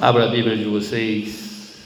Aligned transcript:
Abra 0.00 0.26
a 0.26 0.28
Bíblia 0.28 0.56
de 0.56 0.62
vocês 0.62 1.76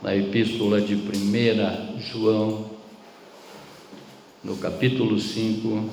na 0.00 0.14
Epístola 0.14 0.80
de 0.80 0.94
1 0.94 1.98
João, 1.98 2.70
no 4.44 4.56
capítulo 4.58 5.18
5, 5.18 5.90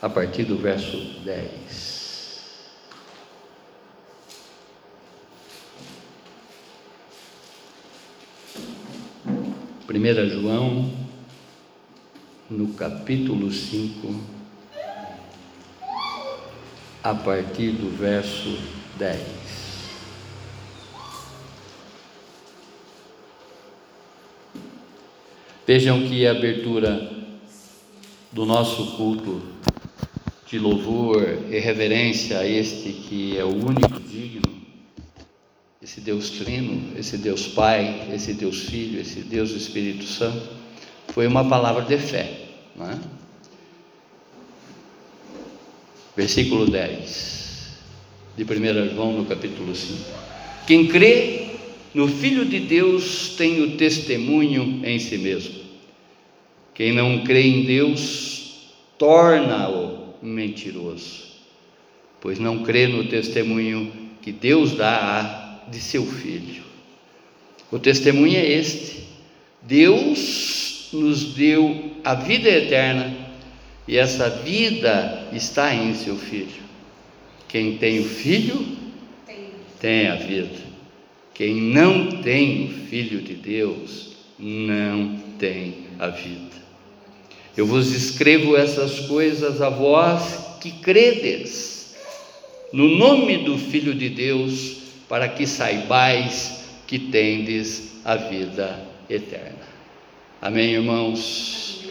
a 0.00 0.08
partir 0.08 0.44
do 0.44 0.56
verso 0.56 0.96
10. 1.24 2.70
Primeira 9.88 10.24
João, 10.28 10.88
no 12.48 12.74
capítulo 12.74 13.50
5, 13.50 14.39
a 17.02 17.14
partir 17.14 17.72
do 17.72 17.96
verso 17.96 18.58
10. 18.98 19.20
Vejam 25.66 26.02
que 26.08 26.26
a 26.26 26.32
abertura 26.32 27.10
do 28.32 28.44
nosso 28.44 28.96
culto 28.96 29.40
de 30.46 30.58
louvor 30.58 31.22
e 31.48 31.58
reverência 31.60 32.40
a 32.40 32.46
este 32.46 32.92
que 32.92 33.38
é 33.38 33.44
o 33.44 33.54
único 33.54 34.00
digno, 34.00 34.60
esse 35.80 36.00
Deus 36.00 36.30
Trino, 36.30 36.98
esse 36.98 37.16
Deus 37.16 37.46
Pai, 37.46 38.08
esse 38.12 38.34
Deus 38.34 38.62
Filho, 38.64 39.00
esse 39.00 39.20
Deus 39.20 39.50
Espírito 39.50 40.04
Santo, 40.04 40.50
foi 41.08 41.26
uma 41.26 41.48
palavra 41.48 41.82
de 41.84 41.96
fé, 41.98 42.48
não 42.76 42.90
é? 42.90 42.98
Versículo 46.20 46.66
10 46.66 47.78
de 48.36 48.44
1 48.44 48.94
João, 48.94 49.14
no 49.14 49.24
capítulo 49.24 49.74
5. 49.74 49.98
Quem 50.66 50.86
crê 50.86 51.46
no 51.94 52.06
Filho 52.06 52.44
de 52.44 52.60
Deus 52.60 53.30
tem 53.38 53.62
o 53.62 53.78
testemunho 53.78 54.82
em 54.84 54.98
si 54.98 55.16
mesmo. 55.16 55.54
Quem 56.74 56.92
não 56.92 57.24
crê 57.24 57.44
em 57.44 57.64
Deus 57.64 58.68
torna-o 58.98 60.14
mentiroso, 60.22 61.22
pois 62.20 62.38
não 62.38 62.64
crê 62.64 62.86
no 62.86 63.04
testemunho 63.04 63.90
que 64.20 64.30
Deus 64.30 64.72
dá 64.72 65.62
de 65.70 65.80
seu 65.80 66.04
Filho. 66.04 66.64
O 67.72 67.78
testemunho 67.78 68.36
é 68.36 68.46
este: 68.46 69.04
Deus 69.62 70.90
nos 70.92 71.32
deu 71.32 71.92
a 72.04 72.14
vida 72.14 72.50
eterna 72.50 73.19
e 73.86 73.96
essa 73.96 74.28
vida 74.28 75.28
está 75.32 75.74
em 75.74 75.94
seu 75.94 76.16
filho. 76.16 76.62
Quem 77.48 77.76
tem 77.78 78.00
o 78.00 78.04
filho, 78.04 78.64
tem 79.80 80.08
a 80.08 80.14
vida. 80.14 80.70
Quem 81.34 81.54
não 81.54 82.22
tem 82.22 82.66
o 82.66 82.86
filho 82.86 83.20
de 83.22 83.34
Deus, 83.34 84.12
não 84.38 85.16
tem 85.38 85.86
a 85.98 86.08
vida. 86.08 86.60
Eu 87.56 87.66
vos 87.66 87.92
escrevo 87.92 88.56
essas 88.56 89.00
coisas 89.00 89.60
a 89.60 89.68
vós 89.68 90.58
que 90.60 90.70
credes 90.70 91.70
no 92.72 92.88
nome 92.88 93.38
do 93.38 93.58
Filho 93.58 93.94
de 93.94 94.08
Deus, 94.08 94.76
para 95.08 95.28
que 95.28 95.46
saibais 95.46 96.64
que 96.86 96.98
tendes 96.98 97.94
a 98.04 98.14
vida 98.14 98.78
eterna. 99.08 99.58
Amém, 100.40 100.74
irmãos? 100.74 101.84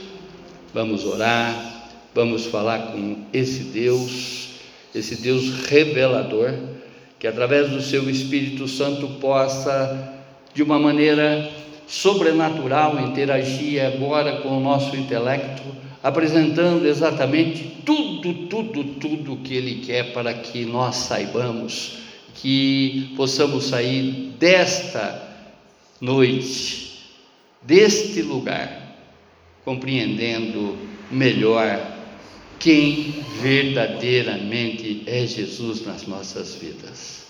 Vamos 0.73 1.03
orar. 1.03 1.78
Vamos 2.19 2.47
falar 2.47 2.91
com 2.91 3.15
esse 3.31 3.63
Deus, 3.63 4.49
esse 4.93 5.21
Deus 5.21 5.67
revelador, 5.67 6.53
que 7.17 7.25
através 7.25 7.69
do 7.69 7.81
seu 7.81 8.09
Espírito 8.09 8.67
Santo 8.67 9.07
possa, 9.21 10.19
de 10.53 10.61
uma 10.61 10.77
maneira 10.77 11.49
sobrenatural, 11.87 12.99
interagir 12.99 13.81
agora 13.85 14.41
com 14.41 14.49
o 14.49 14.59
nosso 14.59 14.97
intelecto, 14.97 15.63
apresentando 16.03 16.85
exatamente 16.85 17.77
tudo, 17.85 18.33
tudo, 18.47 18.83
tudo 18.95 19.37
que 19.37 19.55
Ele 19.55 19.75
quer 19.75 20.11
para 20.11 20.33
que 20.33 20.65
nós 20.65 20.97
saibamos, 20.97 21.99
que 22.35 23.13
possamos 23.15 23.67
sair 23.69 24.33
desta 24.37 25.25
noite, 26.01 26.99
deste 27.61 28.21
lugar, 28.21 28.97
compreendendo 29.63 30.77
melhor 31.09 31.88
quem 32.59 33.23
verdadeiramente 33.41 35.03
é 35.07 35.25
Jesus 35.25 35.85
nas 35.85 36.05
nossas 36.05 36.55
vidas. 36.55 37.23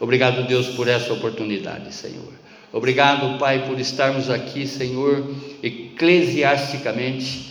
Obrigado, 0.00 0.46
Deus, 0.46 0.66
por 0.68 0.88
essa 0.88 1.12
oportunidade, 1.12 1.94
Senhor. 1.94 2.32
Obrigado, 2.72 3.38
Pai, 3.38 3.66
por 3.66 3.78
estarmos 3.80 4.28
aqui, 4.28 4.66
Senhor, 4.66 5.34
eclesiasticamente, 5.62 7.50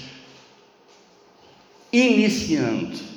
iniciando 1.92 3.16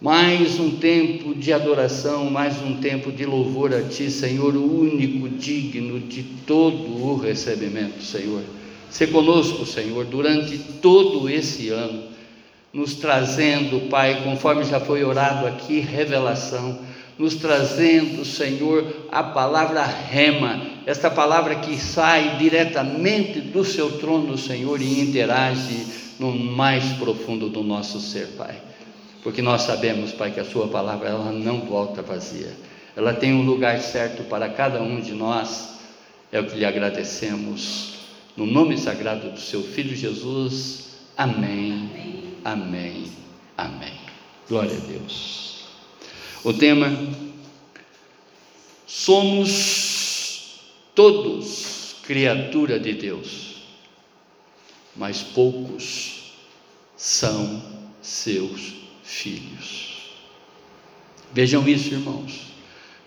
mais 0.00 0.58
um 0.58 0.76
tempo 0.78 1.34
de 1.34 1.52
adoração, 1.52 2.30
mais 2.30 2.60
um 2.62 2.80
tempo 2.80 3.12
de 3.12 3.26
louvor 3.26 3.74
a 3.74 3.82
Ti, 3.82 4.10
Senhor, 4.10 4.56
único 4.56 5.28
digno 5.28 6.00
de 6.00 6.22
todo 6.46 7.04
o 7.04 7.16
recebimento, 7.16 8.02
Senhor. 8.02 8.42
Se 8.88 9.06
conosco, 9.06 9.66
Senhor, 9.66 10.06
durante 10.06 10.58
todo 10.80 11.28
esse 11.28 11.68
ano 11.68 12.09
nos 12.72 12.94
trazendo, 12.94 13.88
Pai, 13.88 14.22
conforme 14.22 14.64
já 14.64 14.78
foi 14.78 15.04
orado 15.04 15.46
aqui, 15.46 15.80
revelação, 15.80 16.78
nos 17.18 17.34
trazendo, 17.34 18.24
Senhor, 18.24 19.08
a 19.10 19.22
palavra 19.22 19.84
rema, 19.84 20.62
esta 20.86 21.10
palavra 21.10 21.56
que 21.56 21.76
sai 21.76 22.36
diretamente 22.38 23.40
do 23.40 23.64
seu 23.64 23.98
trono, 23.98 24.38
Senhor, 24.38 24.80
e 24.80 25.00
interage 25.00 25.86
no 26.18 26.32
mais 26.32 26.84
profundo 26.94 27.48
do 27.48 27.62
nosso 27.62 28.00
ser, 28.00 28.28
Pai. 28.38 28.54
Porque 29.22 29.42
nós 29.42 29.62
sabemos, 29.62 30.12
Pai, 30.12 30.30
que 30.30 30.40
a 30.40 30.44
sua 30.44 30.68
palavra 30.68 31.08
ela 31.08 31.30
não 31.30 31.60
volta 31.60 32.00
vazia. 32.00 32.52
Ela 32.96 33.12
tem 33.12 33.34
um 33.34 33.42
lugar 33.42 33.78
certo 33.80 34.22
para 34.24 34.48
cada 34.48 34.80
um 34.80 35.00
de 35.00 35.12
nós. 35.12 35.78
É 36.32 36.40
o 36.40 36.46
que 36.46 36.56
lhe 36.56 36.64
agradecemos. 36.64 37.94
No 38.36 38.46
nome 38.46 38.78
sagrado 38.78 39.30
do 39.30 39.40
seu 39.40 39.62
filho 39.62 39.94
Jesus. 39.94 40.90
Amém. 41.16 41.99
Amém. 42.44 43.04
Amém. 43.56 43.94
Glória 44.48 44.76
a 44.76 44.80
Deus. 44.80 45.64
O 46.42 46.52
tema: 46.52 46.90
somos 48.86 50.60
todos 50.94 51.96
criatura 52.02 52.78
de 52.80 52.94
Deus, 52.94 53.56
mas 54.96 55.22
poucos 55.22 56.32
são 56.96 57.62
seus 58.02 58.74
filhos. 59.04 60.10
Vejam 61.32 61.66
isso, 61.68 61.94
irmãos. 61.94 62.50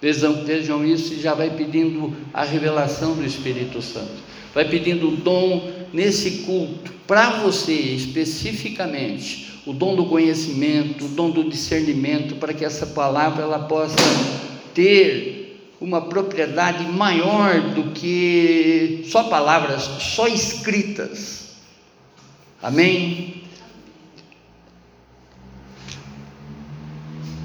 Vejam, 0.02 0.44
vejam 0.44 0.86
isso 0.86 1.14
e 1.14 1.22
já 1.22 1.34
vai 1.34 1.50
pedindo 1.50 2.16
a 2.34 2.44
revelação 2.44 3.16
do 3.16 3.26
Espírito 3.26 3.82
Santo. 3.82 4.22
Vai 4.54 4.68
pedindo 4.68 5.10
o 5.10 5.16
dom 5.18 5.83
nesse 5.94 6.44
culto, 6.44 6.92
para 7.06 7.42
você 7.42 7.72
especificamente, 7.72 9.54
o 9.66 9.72
dom 9.72 9.96
do 9.96 10.08
conhecimento, 10.08 11.06
o 11.06 11.10
dom 11.10 11.30
do 11.30 11.50
discernimento, 11.50 12.36
para 12.36 12.54
que 12.54 12.66
essa 12.66 12.88
palavra 12.88 13.44
ela 13.44 13.60
possa 13.60 13.96
ter 14.74 15.70
uma 15.80 16.02
propriedade 16.02 16.84
maior 16.86 17.62
do 17.74 17.92
que 17.92 19.06
só 19.10 19.24
palavras, 19.24 19.84
só 19.84 20.28
escritas. 20.28 21.52
Amém? 22.62 23.44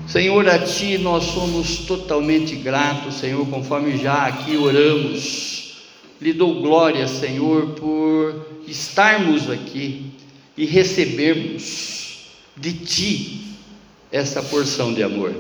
Senhor, 0.09 0.49
a 0.49 0.59
Ti 0.61 0.97
nós 0.97 1.25
somos 1.25 1.81
totalmente 1.81 2.57
gratos, 2.57 3.17
Senhor, 3.17 3.47
conforme 3.49 3.99
já 3.99 4.27
aqui 4.27 4.57
oramos 4.57 5.68
lhe 6.21 6.33
dou 6.33 6.61
glória, 6.61 7.07
Senhor, 7.07 7.71
por 7.71 8.47
estarmos 8.67 9.49
aqui 9.49 10.07
e 10.57 10.65
recebermos 10.65 12.27
de 12.57 12.73
Ti 12.73 13.41
essa 14.11 14.43
porção 14.43 14.93
de 14.93 15.03
amor, 15.03 15.35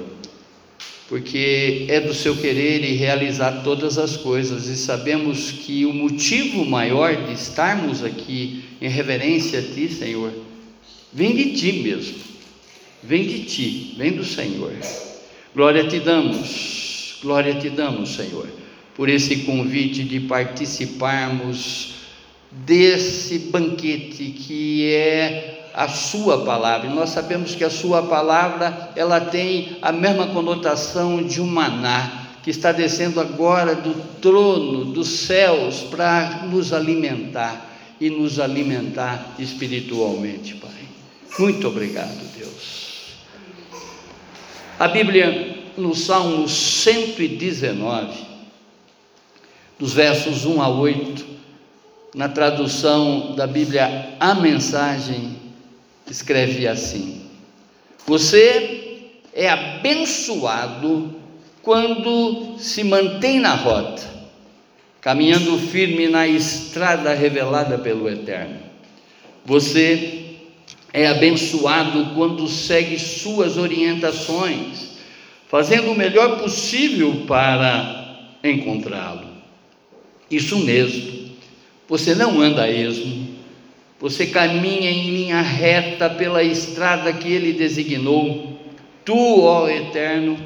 porque 1.09 1.87
é 1.89 2.01
do 2.01 2.15
Seu 2.15 2.37
querer 2.37 2.85
e 2.85 2.95
realizar 2.95 3.63
todas 3.65 3.99
as 3.99 4.17
coisas, 4.17 4.67
e 4.67 4.77
sabemos 4.77 5.51
que 5.51 5.85
o 5.85 5.93
motivo 5.93 6.65
maior 6.65 7.27
de 7.27 7.33
estarmos 7.33 8.05
aqui 8.05 8.65
em 8.81 8.89
reverência 8.89 9.59
a 9.59 9.63
Ti, 9.63 9.89
Senhor, 9.89 10.33
vem 11.13 11.35
de 11.35 11.53
Ti 11.55 11.73
mesmo, 11.73 12.19
vem 13.03 13.27
de 13.27 13.45
Ti, 13.45 13.95
vem 13.99 14.13
do 14.13 14.25
Senhor. 14.25 14.73
Glória 15.55 15.89
te 15.89 15.99
damos, 15.99 17.17
glória 17.21 17.55
te 17.55 17.69
damos, 17.69 18.11
Senhor 18.11 18.58
por 18.99 19.09
esse 19.09 19.45
convite 19.45 20.03
de 20.03 20.19
participarmos 20.19 21.95
desse 22.51 23.39
banquete 23.39 24.25
que 24.25 24.93
é 24.93 25.71
a 25.73 25.87
sua 25.87 26.45
palavra. 26.45 26.91
Nós 26.91 27.11
sabemos 27.11 27.55
que 27.55 27.63
a 27.63 27.71
sua 27.71 28.03
palavra, 28.03 28.91
ela 28.97 29.21
tem 29.21 29.79
a 29.81 29.93
mesma 29.93 30.27
conotação 30.27 31.23
de 31.23 31.41
um 31.41 31.47
maná 31.47 32.27
que 32.43 32.51
está 32.51 32.73
descendo 32.73 33.21
agora 33.21 33.77
do 33.77 33.95
trono 34.21 34.87
dos 34.87 35.09
céus 35.09 35.77
para 35.83 36.49
nos 36.51 36.73
alimentar 36.73 37.79
e 38.01 38.11
nos 38.11 38.41
alimentar 38.41 39.37
espiritualmente, 39.39 40.55
Pai. 40.55 40.71
Muito 41.39 41.69
obrigado, 41.69 42.19
Deus. 42.37 43.13
A 44.77 44.89
Bíblia, 44.89 45.57
no 45.77 45.95
Salmo 45.95 46.49
119, 46.49 48.28
dos 49.79 49.93
versos 49.93 50.45
1 50.45 50.61
a 50.61 50.69
8, 50.69 51.27
na 52.15 52.29
tradução 52.29 53.35
da 53.37 53.47
Bíblia 53.47 54.17
A 54.19 54.35
Mensagem, 54.35 55.37
escreve 56.11 56.67
assim: 56.67 57.23
Você 58.07 59.11
é 59.33 59.49
abençoado 59.49 61.15
quando 61.63 62.59
se 62.59 62.83
mantém 62.83 63.39
na 63.39 63.55
rota, 63.55 64.03
caminhando 65.01 65.59
firme 65.59 66.09
na 66.09 66.27
estrada 66.27 67.15
revelada 67.15 67.79
pelo 67.79 68.09
Eterno. 68.09 68.59
Você 69.45 70.25
é 70.93 71.07
abençoado 71.07 72.15
quando 72.15 72.49
segue 72.49 72.99
suas 72.99 73.57
orientações, 73.57 74.99
fazendo 75.49 75.93
o 75.93 75.97
melhor 75.97 76.41
possível 76.41 77.25
para 77.27 78.35
encontrá-lo. 78.43 79.28
Isso 80.31 80.59
mesmo, 80.59 81.31
você 81.89 82.15
não 82.15 82.41
anda 82.41 82.63
a 82.63 82.71
esmo, 82.71 83.29
você 84.01 84.27
caminha 84.27 84.91
em 84.91 85.11
linha 85.11 85.41
reta 85.41 86.09
pela 86.09 86.43
estrada 86.43 87.13
que 87.13 87.33
ele 87.33 87.53
designou. 87.53 88.59
Tu, 89.05 89.41
ó 89.41 89.69
Eterno, 89.69 90.39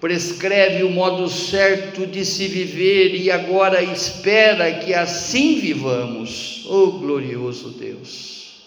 prescreve 0.00 0.82
o 0.82 0.90
modo 0.90 1.28
certo 1.28 2.06
de 2.06 2.24
se 2.24 2.46
viver 2.46 3.14
e 3.14 3.30
agora 3.30 3.82
espera 3.82 4.72
que 4.80 4.92
assim 4.92 5.60
vivamos. 5.60 6.66
Oh 6.68 6.92
glorioso 6.92 7.70
Deus! 7.70 8.64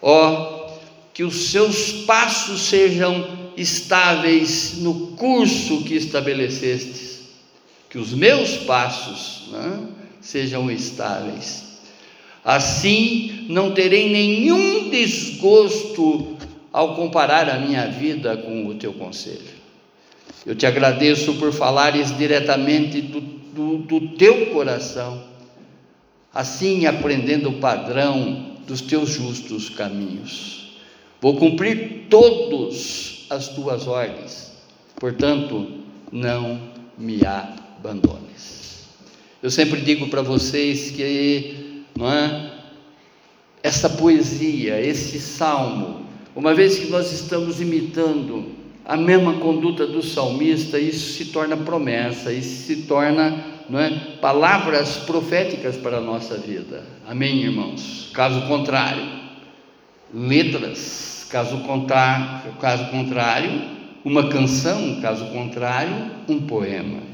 Ó, 0.00 0.68
que 1.12 1.24
os 1.24 1.50
seus 1.50 2.04
passos 2.06 2.62
sejam 2.62 3.52
estáveis 3.56 4.78
no 4.78 5.08
curso 5.16 5.82
que 5.82 5.94
estabelecestes, 5.94 7.07
que 7.88 7.98
os 7.98 8.12
meus 8.12 8.58
passos 8.58 9.48
né, 9.50 9.86
sejam 10.20 10.70
estáveis. 10.70 11.64
Assim 12.44 13.46
não 13.48 13.72
terei 13.72 14.10
nenhum 14.10 14.90
desgosto 14.90 16.36
ao 16.72 16.94
comparar 16.94 17.48
a 17.48 17.58
minha 17.58 17.86
vida 17.86 18.36
com 18.36 18.66
o 18.66 18.74
teu 18.74 18.92
conselho. 18.92 19.58
Eu 20.46 20.54
te 20.54 20.66
agradeço 20.66 21.34
por 21.34 21.52
falares 21.52 22.16
diretamente 22.16 23.00
do, 23.00 23.20
do, 23.20 23.78
do 23.78 24.08
teu 24.16 24.46
coração, 24.46 25.24
assim 26.32 26.86
aprendendo 26.86 27.48
o 27.48 27.58
padrão 27.58 28.56
dos 28.66 28.80
teus 28.80 29.10
justos 29.10 29.68
caminhos. 29.68 30.78
Vou 31.20 31.36
cumprir 31.36 32.06
todas 32.08 33.26
as 33.28 33.48
tuas 33.48 33.86
ordens, 33.86 34.52
portanto, 34.96 35.66
não 36.12 36.60
me 36.96 37.24
abandones. 37.78 38.88
Eu 39.42 39.50
sempre 39.50 39.80
digo 39.80 40.08
para 40.08 40.22
vocês 40.22 40.90
que 40.90 41.84
não 41.96 42.12
é, 42.12 42.52
essa 43.62 43.88
poesia, 43.88 44.80
esse 44.80 45.20
salmo, 45.20 46.06
uma 46.34 46.54
vez 46.54 46.78
que 46.78 46.86
nós 46.90 47.12
estamos 47.12 47.60
imitando 47.60 48.56
a 48.84 48.96
mesma 48.96 49.34
conduta 49.34 49.86
do 49.86 50.02
salmista, 50.02 50.78
isso 50.78 51.12
se 51.12 51.26
torna 51.26 51.56
promessa, 51.56 52.32
isso 52.32 52.66
se 52.66 52.82
torna 52.82 53.44
não 53.68 53.78
é, 53.78 53.90
palavras 54.20 54.96
proféticas 54.98 55.76
para 55.76 55.98
a 55.98 56.00
nossa 56.00 56.38
vida. 56.38 56.84
Amém, 57.06 57.42
irmãos? 57.42 58.10
Caso 58.14 58.46
contrário, 58.48 59.04
letras, 60.12 61.26
caso 61.30 61.58
contrário, 61.58 62.52
caso 62.60 62.90
contrário, 62.90 63.50
uma 64.04 64.28
canção, 64.30 65.00
caso 65.02 65.26
contrário, 65.26 66.10
um 66.26 66.40
poema. 66.40 67.07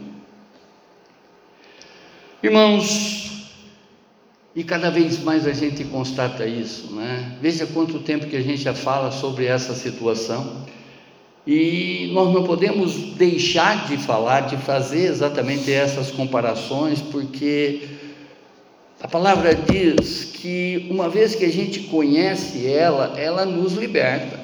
Irmãos, 2.44 3.48
e 4.54 4.62
cada 4.62 4.90
vez 4.90 5.18
mais 5.22 5.46
a 5.46 5.52
gente 5.54 5.82
constata 5.84 6.44
isso, 6.46 6.94
né? 6.94 7.38
Veja 7.40 7.66
quanto 7.66 8.00
tempo 8.00 8.26
que 8.26 8.36
a 8.36 8.42
gente 8.42 8.58
já 8.58 8.74
fala 8.74 9.10
sobre 9.10 9.46
essa 9.46 9.72
situação. 9.72 10.66
E 11.46 12.10
nós 12.12 12.34
não 12.34 12.44
podemos 12.44 13.14
deixar 13.14 13.88
de 13.88 13.96
falar, 13.96 14.40
de 14.42 14.58
fazer 14.58 15.06
exatamente 15.06 15.72
essas 15.72 16.10
comparações, 16.10 17.00
porque 17.00 17.88
a 19.00 19.08
palavra 19.08 19.54
diz 19.54 20.24
que 20.24 20.86
uma 20.90 21.08
vez 21.08 21.34
que 21.34 21.46
a 21.46 21.50
gente 21.50 21.84
conhece 21.84 22.66
ela, 22.66 23.18
ela 23.18 23.46
nos 23.46 23.72
liberta. 23.72 24.43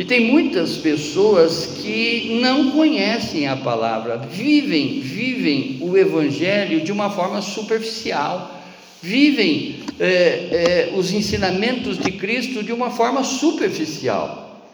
E 0.00 0.04
tem 0.06 0.18
muitas 0.18 0.78
pessoas 0.78 1.78
que 1.82 2.40
não 2.40 2.70
conhecem 2.70 3.46
a 3.46 3.54
palavra, 3.54 4.16
vivem, 4.16 4.98
vivem 5.00 5.76
o 5.82 5.94
Evangelho 5.94 6.80
de 6.80 6.90
uma 6.90 7.10
forma 7.10 7.42
superficial, 7.42 8.62
vivem 9.02 9.80
é, 9.98 10.08
é, 10.08 10.92
os 10.96 11.12
ensinamentos 11.12 11.98
de 11.98 12.12
Cristo 12.12 12.62
de 12.62 12.72
uma 12.72 12.88
forma 12.88 13.22
superficial. 13.22 14.64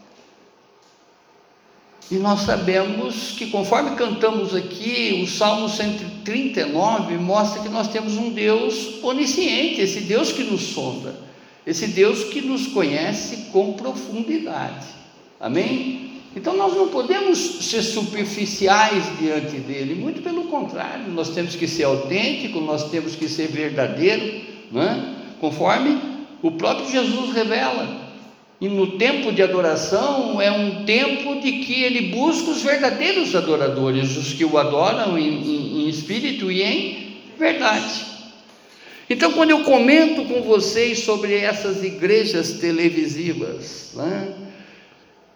E 2.08 2.14
nós 2.14 2.43
sabemos 2.43 3.32
que, 3.37 3.46
conforme 3.46 3.96
cantamos 3.96 4.55
aqui, 4.55 5.25
o 5.25 5.26
Salmo 5.26 5.69
139 5.69 7.17
mostra 7.17 7.64
que 7.64 7.69
nós 7.69 7.88
temos 7.88 8.17
um 8.17 8.31
Deus 8.31 9.02
onisciente, 9.02 9.81
esse 9.81 10.02
Deus 10.02 10.31
que 10.31 10.44
nos 10.44 10.62
sonda, 10.62 11.17
esse 11.67 11.88
Deus 11.88 12.23
que 12.23 12.40
nos 12.40 12.69
conhece 12.69 13.50
com 13.50 13.73
profundidade. 13.73 14.94
Amém? 15.41 16.06
Então 16.35 16.55
nós 16.55 16.75
não 16.75 16.88
podemos 16.88 17.38
ser 17.65 17.83
superficiais 17.83 19.05
diante 19.19 19.56
dele, 19.56 19.94
muito 19.94 20.21
pelo 20.21 20.44
contrário, 20.44 21.09
nós 21.09 21.31
temos 21.31 21.55
que 21.55 21.67
ser 21.67 21.85
autênticos, 21.85 22.62
nós 22.62 22.91
temos 22.91 23.17
que 23.17 23.27
ser 23.27 23.49
verdadeiros, 23.49 24.43
não 24.71 24.83
é? 24.83 25.15
conforme 25.41 25.99
o 26.43 26.53
próprio 26.53 26.91
Jesus 26.91 27.35
revela. 27.35 28.06
E 28.61 28.69
no 28.69 28.99
tempo 28.99 29.33
de 29.33 29.43
adoração 29.43 30.41
é 30.41 30.50
um 30.50 30.85
tempo 30.85 31.40
de 31.40 31.52
que 31.52 31.83
ele 31.83 32.09
busca 32.14 32.50
os 32.50 32.62
verdadeiros 32.62 33.35
adoradores, 33.35 34.16
os 34.16 34.33
que 34.33 34.45
o 34.45 34.57
adoram 34.57 35.19
em, 35.19 35.28
em, 35.28 35.85
em 35.85 35.88
espírito 35.88 36.50
e 36.50 36.62
em 36.62 37.16
verdade. 37.38 38.07
Então, 39.09 39.33
quando 39.33 39.50
eu 39.50 39.62
comento 39.62 40.25
com 40.25 40.43
vocês 40.43 41.00
sobre 41.00 41.35
essas 41.35 41.85
igrejas 41.85 42.55
televisivas, 42.55 43.93
né, 43.95 44.35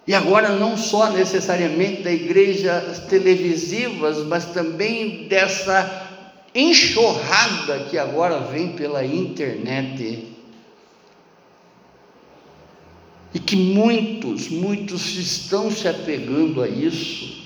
e 0.07 0.15
agora 0.15 0.51
não 0.51 0.77
só 0.77 1.11
necessariamente 1.11 2.03
da 2.03 2.11
igreja 2.11 2.81
televisivas, 3.09 4.19
mas 4.27 4.47
também 4.47 5.29
dessa 5.29 6.09
enxurrada 6.55 7.87
que 7.91 7.99
agora 7.99 8.41
vem 8.41 8.73
pela 8.73 9.05
internet, 9.05 10.27
e 13.33 13.39
que 13.39 13.55
muitos, 13.55 14.49
muitos 14.49 15.17
estão 15.17 15.71
se 15.71 15.87
apegando 15.87 16.63
a 16.63 16.69
isso, 16.69 17.41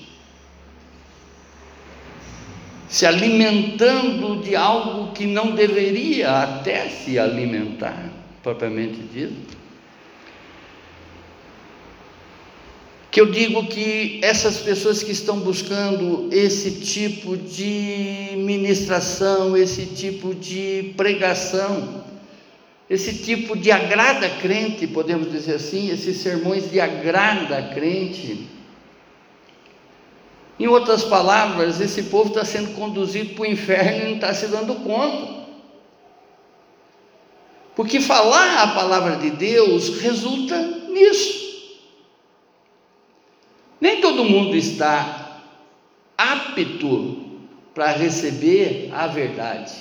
se 2.88 3.04
alimentando 3.04 4.42
de 4.42 4.56
algo 4.56 5.12
que 5.12 5.26
não 5.26 5.54
deveria 5.54 6.42
até 6.42 6.88
se 6.88 7.18
alimentar, 7.18 8.11
propriamente 8.42 8.99
dito. 9.12 9.63
Que 13.14 13.21
eu 13.21 13.26
digo 13.26 13.64
que 13.68 14.18
essas 14.25 14.56
pessoas 14.56 15.00
que 15.00 15.12
estão 15.12 15.38
buscando 15.38 16.28
esse 16.33 16.80
tipo 16.80 17.37
de 17.37 18.30
ministração, 18.38 19.56
esse 19.56 19.87
tipo 19.87 20.35
de 20.35 20.92
pregação, 20.97 22.02
esse 22.90 23.23
tipo 23.23 23.56
de 23.56 23.71
agrada 23.71 24.28
crente, 24.28 24.88
podemos 24.88 25.30
dizer 25.30 25.54
assim, 25.54 25.92
esses 25.92 26.16
sermões 26.23 26.68
de 26.68 26.80
agrada 26.80 27.62
crente. 27.73 28.49
Em 30.59 30.66
outras 30.66 31.04
palavras, 31.04 31.80
esse 31.80 32.02
povo 32.02 32.30
está 32.30 32.44
sendo 32.44 32.75
conduzido 32.75 33.35
para 33.35 33.42
o 33.42 33.47
inferno 33.47 34.00
e 34.00 34.04
não 34.06 34.14
está 34.16 34.35
se 34.35 34.49
dando 34.49 34.75
conta. 34.83 35.44
Porque 37.76 38.00
falar 38.00 38.64
a 38.64 38.66
palavra 38.75 39.14
de 39.18 39.30
Deus 39.30 40.00
resulta 40.00 40.61
nisso. 40.88 41.43
Nem 43.84 44.00
todo 44.00 44.24
mundo 44.24 44.56
está 44.56 45.42
apto 46.16 47.18
para 47.74 47.92
receber 47.92 48.88
a 48.90 49.06
verdade, 49.06 49.74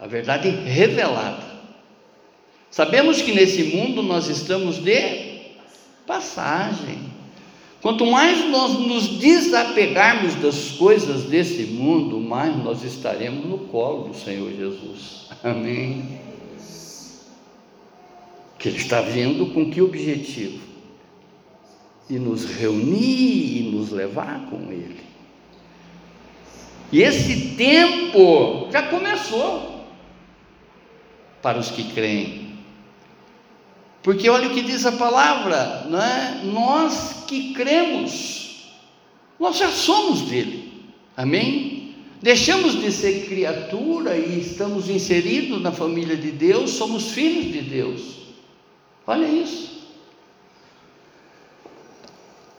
a 0.00 0.06
verdade 0.06 0.48
revelada. 0.48 1.44
Sabemos 2.70 3.20
que 3.20 3.32
nesse 3.32 3.64
mundo 3.64 4.02
nós 4.02 4.28
estamos 4.28 4.82
de 4.82 5.42
passagem. 6.06 7.00
Quanto 7.82 8.06
mais 8.06 8.48
nós 8.48 8.78
nos 8.78 9.18
desapegarmos 9.18 10.34
das 10.36 10.70
coisas 10.70 11.24
desse 11.24 11.64
mundo, 11.64 12.18
mais 12.18 12.56
nós 12.56 12.82
estaremos 12.82 13.44
no 13.44 13.58
colo 13.66 14.08
do 14.08 14.16
Senhor 14.16 14.50
Jesus. 14.52 15.26
Amém. 15.44 16.18
Que 18.58 18.70
Ele 18.70 18.78
está 18.78 19.02
vindo 19.02 19.52
com 19.52 19.70
que 19.70 19.82
objetivo? 19.82 20.77
E 22.08 22.18
nos 22.18 22.44
reunir 22.44 23.58
e 23.58 23.70
nos 23.70 23.90
levar 23.90 24.46
com 24.48 24.72
Ele. 24.72 25.00
E 26.90 27.02
esse 27.02 27.54
tempo 27.56 28.68
já 28.72 28.82
começou 28.82 29.84
para 31.42 31.58
os 31.58 31.70
que 31.70 31.84
creem. 31.92 32.48
Porque 34.02 34.28
olha 34.30 34.48
o 34.48 34.54
que 34.54 34.62
diz 34.62 34.86
a 34.86 34.92
palavra, 34.92 35.86
não 35.88 36.00
é? 36.00 36.40
Nós 36.44 37.24
que 37.26 37.52
cremos, 37.52 38.72
nós 39.38 39.58
já 39.58 39.70
somos 39.70 40.22
dele. 40.22 40.72
Amém? 41.16 41.94
Deixamos 42.22 42.80
de 42.80 42.90
ser 42.90 43.26
criatura 43.26 44.16
e 44.16 44.40
estamos 44.40 44.88
inseridos 44.88 45.60
na 45.60 45.70
família 45.70 46.16
de 46.16 46.30
Deus, 46.30 46.70
somos 46.70 47.10
filhos 47.10 47.52
de 47.52 47.60
Deus. 47.60 48.18
Olha 49.06 49.26
isso. 49.26 49.77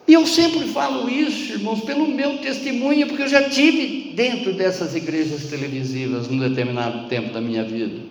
E 0.09 0.13
eu 0.13 0.25
sempre 0.25 0.67
falo 0.69 1.07
isso, 1.07 1.53
irmãos, 1.53 1.81
pelo 1.81 2.07
meu 2.07 2.39
testemunho, 2.39 3.05
porque 3.05 3.21
eu 3.21 3.27
já 3.27 3.47
tive 3.47 4.11
dentro 4.15 4.53
dessas 4.53 4.95
igrejas 4.95 5.51
televisivas 5.51 6.27
num 6.27 6.39
determinado 6.39 7.07
tempo 7.07 7.31
da 7.31 7.39
minha 7.39 7.63
vida. 7.63 8.01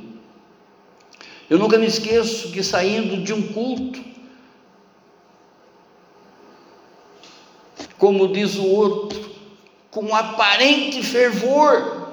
Eu 1.51 1.59
nunca 1.59 1.77
me 1.77 1.87
esqueço 1.87 2.53
que 2.53 2.63
saindo 2.63 3.21
de 3.21 3.33
um 3.33 3.43
culto, 3.49 3.99
como 7.99 8.29
diz 8.29 8.55
o 8.55 8.65
outro, 8.65 9.33
com 9.91 10.15
aparente 10.15 11.03
fervor, 11.03 12.13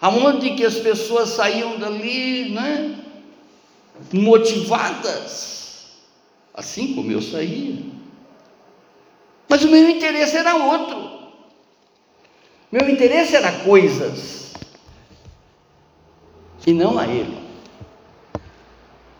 aonde 0.00 0.54
que 0.54 0.64
as 0.64 0.76
pessoas 0.76 1.28
saíam 1.28 1.78
dali, 1.78 2.52
né, 2.52 3.04
motivadas, 4.14 5.61
assim 6.54 6.94
como 6.94 7.10
eu 7.10 7.22
saía. 7.22 7.76
Mas 9.48 9.64
o 9.64 9.68
meu 9.68 9.88
interesse 9.88 10.36
era 10.36 10.54
outro. 10.56 11.12
Meu 12.70 12.88
interesse 12.88 13.36
era 13.36 13.52
coisas 13.52 14.42
e 16.66 16.72
não 16.72 16.98
a 16.98 17.06
Ele, 17.06 17.36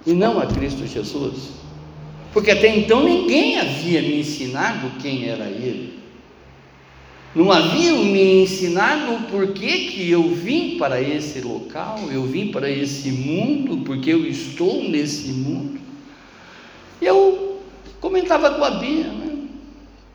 e 0.06 0.12
não 0.12 0.38
a 0.38 0.46
Cristo 0.46 0.86
Jesus, 0.86 1.50
porque 2.32 2.50
até 2.50 2.74
então 2.74 3.02
ninguém 3.02 3.58
havia 3.58 4.00
me 4.00 4.20
ensinado 4.20 4.92
quem 5.00 5.28
era 5.28 5.44
Ele, 5.44 5.98
não 7.34 7.50
haviam 7.50 8.04
me 8.04 8.42
ensinado 8.42 9.14
o 9.14 9.22
porquê 9.24 9.86
que 9.90 10.10
eu 10.10 10.34
vim 10.34 10.76
para 10.78 11.00
esse 11.00 11.40
local, 11.40 11.98
eu 12.10 12.24
vim 12.24 12.52
para 12.52 12.70
esse 12.70 13.10
mundo, 13.10 13.78
porque 13.78 14.12
eu 14.12 14.26
estou 14.26 14.84
nesse 14.84 15.28
mundo. 15.32 15.80
Eu 17.02 17.60
comentava 18.00 18.54
com 18.54 18.64
a 18.64 18.70
Bia, 18.70 19.08
né? 19.08 19.48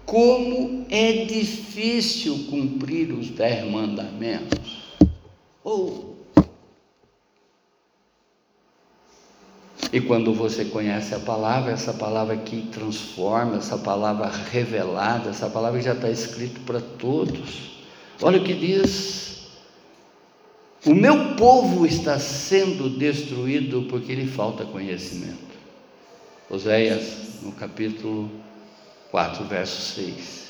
como 0.06 0.86
é 0.90 1.26
difícil 1.26 2.48
cumprir 2.50 3.12
os 3.12 3.30
dez 3.30 3.70
mandamentos. 3.70 4.88
E 9.92 10.02
quando 10.02 10.34
você 10.34 10.64
conhece 10.66 11.16
a 11.16 11.20
palavra, 11.20 11.72
essa 11.72 11.94
palavra 11.94 12.38
que 12.38 12.62
transforma, 12.72 13.58
essa 13.58 13.78
palavra 13.78 14.28
revelada, 14.28 15.30
essa 15.30 15.50
palavra 15.50 15.82
já 15.82 15.94
está 15.94 16.10
escrito 16.10 16.60
para 16.62 16.80
todos. 16.80 17.72
Olha 18.22 18.40
o 18.40 18.44
que 18.44 18.54
diz: 18.54 19.48
O 20.86 20.94
meu 20.94 21.36
povo 21.36 21.86
está 21.86 22.20
sendo 22.20 22.90
destruído 22.90 23.88
porque 23.90 24.14
lhe 24.14 24.28
falta 24.28 24.66
conhecimento. 24.66 25.47
Oséias, 26.50 27.42
no 27.44 27.52
capítulo 27.52 28.32
4, 29.12 29.44
verso 29.46 29.94
6. 29.96 30.48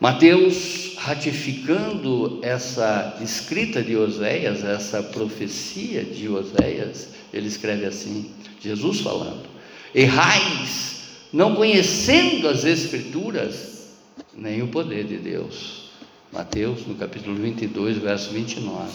Mateus, 0.00 0.96
ratificando 0.98 2.38
essa 2.42 3.18
escrita 3.20 3.82
de 3.82 3.96
Oséias, 3.96 4.62
essa 4.62 5.02
profecia 5.02 6.04
de 6.04 6.28
Oséias, 6.28 7.08
ele 7.32 7.48
escreve 7.48 7.86
assim: 7.86 8.30
Jesus 8.60 9.00
falando, 9.00 9.48
errais, 9.94 11.02
não 11.32 11.54
conhecendo 11.54 12.48
as 12.48 12.64
Escrituras, 12.64 13.94
nem 14.32 14.62
o 14.62 14.68
poder 14.68 15.04
de 15.04 15.16
Deus. 15.16 15.90
Mateus, 16.32 16.86
no 16.86 16.96
capítulo 16.96 17.36
22, 17.36 17.98
verso 17.98 18.30
29. 18.30 18.90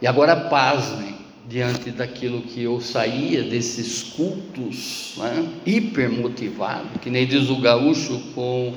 E 0.00 0.06
agora 0.06 0.34
pasmem, 0.34 1.19
diante 1.50 1.90
daquilo 1.90 2.42
que 2.42 2.62
eu 2.62 2.80
saía 2.80 3.42
desses 3.42 4.04
cultos 4.04 5.14
né, 5.16 5.52
hipermotivado, 5.66 7.00
que 7.00 7.10
nem 7.10 7.26
diz 7.26 7.50
o 7.50 7.60
gaúcho, 7.60 8.20
com, 8.36 8.76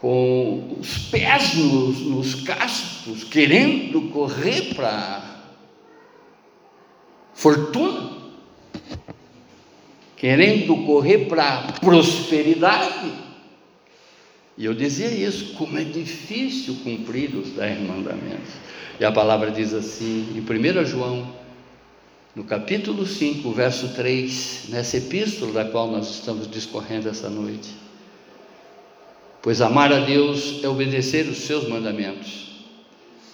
com 0.00 0.78
os 0.80 0.96
pés 1.10 1.54
nos, 1.56 2.00
nos 2.00 2.34
cascos, 2.36 3.24
querendo 3.24 4.08
correr 4.08 4.74
para 4.74 5.42
fortuna, 7.34 8.12
querendo 10.16 10.78
correr 10.86 11.26
para 11.26 11.74
prosperidade. 11.78 13.12
E 14.56 14.64
eu 14.64 14.72
dizia 14.72 15.08
isso, 15.08 15.52
como 15.54 15.76
é 15.76 15.84
difícil 15.84 16.76
cumprir 16.82 17.34
os 17.34 17.50
dez 17.50 17.78
mandamentos. 17.86 18.54
E 18.98 19.04
a 19.04 19.10
palavra 19.10 19.50
diz 19.50 19.74
assim, 19.74 20.28
em 20.36 20.40
1 20.40 20.84
João, 20.84 21.34
no 22.34 22.44
capítulo 22.44 23.06
5, 23.06 23.50
verso 23.52 23.88
3, 23.88 24.66
nessa 24.68 24.98
epístola 24.98 25.52
da 25.52 25.64
qual 25.64 25.90
nós 25.90 26.08
estamos 26.10 26.48
discorrendo 26.48 27.08
essa 27.08 27.28
noite. 27.28 27.70
Pois 29.42 29.60
amar 29.60 29.92
a 29.92 30.00
Deus 30.00 30.62
é 30.62 30.68
obedecer 30.68 31.26
os 31.28 31.38
seus 31.38 31.68
mandamentos, 31.68 32.64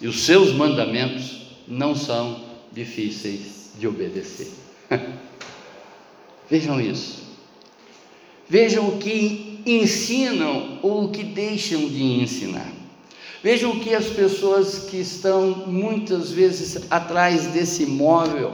e 0.01 0.07
os 0.07 0.21
seus 0.21 0.51
mandamentos 0.51 1.41
não 1.67 1.95
são 1.95 2.43
difíceis 2.71 3.71
de 3.79 3.87
obedecer. 3.87 4.51
Vejam 6.49 6.81
isso. 6.81 7.21
Vejam 8.49 8.89
o 8.89 8.97
que 8.97 9.61
ensinam 9.65 10.79
ou 10.81 11.05
o 11.05 11.09
que 11.09 11.23
deixam 11.23 11.87
de 11.87 12.03
ensinar. 12.03 12.80
Vejam 13.43 13.79
que 13.79 13.95
as 13.95 14.05
pessoas 14.05 14.85
que 14.89 14.97
estão 14.97 15.65
muitas 15.65 16.31
vezes 16.31 16.85
atrás 16.91 17.47
desse 17.47 17.87
móvel 17.87 18.53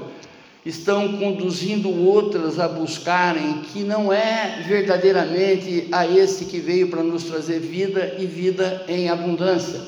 estão 0.65 1.17
conduzindo 1.17 1.89
outras 1.89 2.57
a 2.57 2.67
buscarem 2.67 3.61
que 3.73 3.83
não 3.83 4.11
é 4.11 4.63
verdadeiramente 4.67 5.87
a 5.91 6.07
esse 6.07 6.45
que 6.45 6.59
veio 6.59 6.89
para 6.89 7.03
nos 7.03 7.25
trazer 7.25 7.59
vida 7.59 8.15
e 8.17 8.25
vida 8.25 8.85
em 8.87 9.09
abundância. 9.09 9.81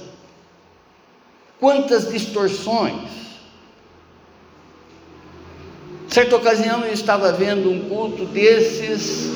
Quantas 1.59 2.09
distorções! 2.09 3.09
Certa 6.09 6.35
ocasião 6.35 6.83
eu 6.85 6.93
estava 6.93 7.31
vendo 7.31 7.69
um 7.69 7.87
culto 7.87 8.25
desses 8.25 9.29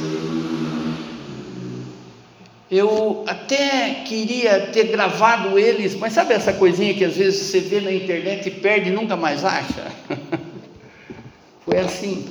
eu 2.75 3.23
até 3.27 4.03
queria 4.05 4.67
ter 4.67 4.85
gravado 4.85 5.59
eles, 5.59 5.95
mas 5.95 6.13
sabe 6.13 6.33
essa 6.33 6.53
coisinha 6.53 6.93
que 6.93 7.05
às 7.05 7.15
vezes 7.15 7.41
você 7.41 7.59
vê 7.59 7.79
na 7.79 7.91
internet 7.91 8.47
e 8.47 8.51
perde 8.51 8.89
e 8.89 8.93
nunca 8.93 9.15
mais 9.15 9.45
acha? 9.45 9.91
Foi 11.65 11.77
assim. 11.77 12.27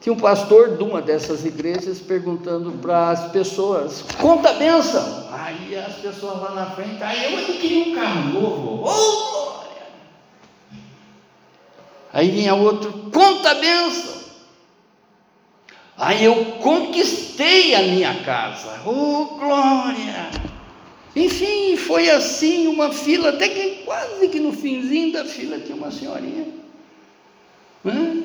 Tinha 0.00 0.12
um 0.12 0.18
pastor 0.18 0.76
de 0.76 0.82
uma 0.82 1.00
dessas 1.02 1.44
igrejas 1.44 2.00
perguntando 2.00 2.72
para 2.72 3.10
as 3.10 3.30
pessoas: 3.30 4.02
conta 4.18 4.50
a 4.50 4.54
bênção. 4.54 5.28
Aí 5.30 5.76
as 5.76 5.94
pessoas 5.96 6.40
lá 6.40 6.54
na 6.54 6.66
frente, 6.70 7.02
aí 7.02 7.48
eu 7.48 7.54
queria 7.58 7.92
um 7.92 7.94
carro 7.94 8.32
novo. 8.32 8.88
Oh, 8.88 9.60
Aí 12.12 12.30
vinha 12.30 12.54
outro: 12.54 13.10
conta 13.12 13.50
a 13.50 13.54
bênção. 13.54 14.19
Aí 16.00 16.24
eu 16.24 16.46
conquistei 16.62 17.74
a 17.74 17.82
minha 17.82 18.24
casa. 18.24 18.80
Oh, 18.86 19.36
glória! 19.38 20.30
Enfim, 21.14 21.76
foi 21.76 22.08
assim 22.08 22.68
uma 22.68 22.90
fila, 22.90 23.28
até 23.28 23.50
que 23.50 23.84
quase 23.84 24.28
que 24.28 24.40
no 24.40 24.50
finzinho 24.50 25.12
da 25.12 25.26
fila 25.26 25.58
tinha 25.58 25.76
uma 25.76 25.90
senhorinha. 25.90 26.46
Né? 27.84 28.22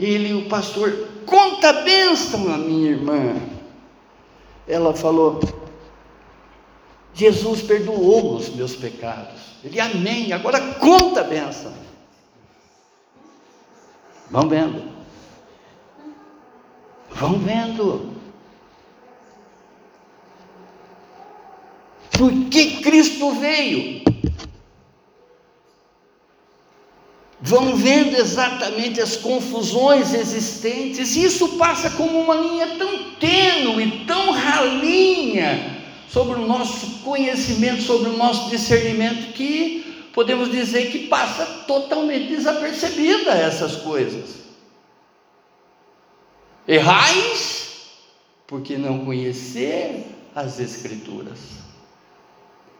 Ele, 0.00 0.34
o 0.34 0.48
pastor, 0.48 1.06
conta 1.26 1.68
a 1.68 1.82
bênção 1.82 2.52
a 2.52 2.58
minha 2.58 2.90
irmã. 2.90 3.36
Ela 4.66 4.92
falou: 4.92 5.38
Jesus 7.14 7.62
perdoou 7.62 8.34
os 8.34 8.48
meus 8.48 8.74
pecados. 8.74 9.40
Ele, 9.62 9.78
amém. 9.78 10.32
Agora 10.32 10.58
conta 10.74 11.20
a 11.20 11.24
benção. 11.24 11.72
Vão 14.28 14.48
vendo. 14.48 14.99
Vão 17.20 17.38
vendo. 17.38 18.14
Por 22.12 22.32
que 22.48 22.80
Cristo 22.80 23.32
veio? 23.32 24.02
Vão 27.42 27.76
vendo 27.76 28.16
exatamente 28.16 29.02
as 29.02 29.16
confusões 29.16 30.14
existentes, 30.14 31.14
e 31.14 31.24
isso 31.24 31.58
passa 31.58 31.90
como 31.90 32.18
uma 32.20 32.36
linha 32.36 32.78
tão 32.78 33.12
tênue, 33.12 34.06
tão 34.06 34.30
ralinha 34.30 35.76
sobre 36.08 36.40
o 36.40 36.46
nosso 36.46 37.00
conhecimento, 37.00 37.82
sobre 37.82 38.08
o 38.08 38.16
nosso 38.16 38.48
discernimento, 38.48 39.34
que 39.34 40.08
podemos 40.14 40.50
dizer 40.50 40.90
que 40.90 41.00
passa 41.00 41.44
totalmente 41.66 42.28
desapercebida 42.28 43.32
essas 43.32 43.76
coisas. 43.76 44.49
Errais 46.70 47.90
porque 48.46 48.78
não 48.78 49.04
conhecer 49.04 50.06
as 50.32 50.60
Escrituras 50.60 51.38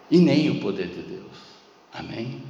e 0.09 0.18
nem 0.18 0.49
o 0.49 0.61
poder 0.61 0.87
de 0.87 1.02
Deus. 1.02 1.32
Amém? 1.92 2.40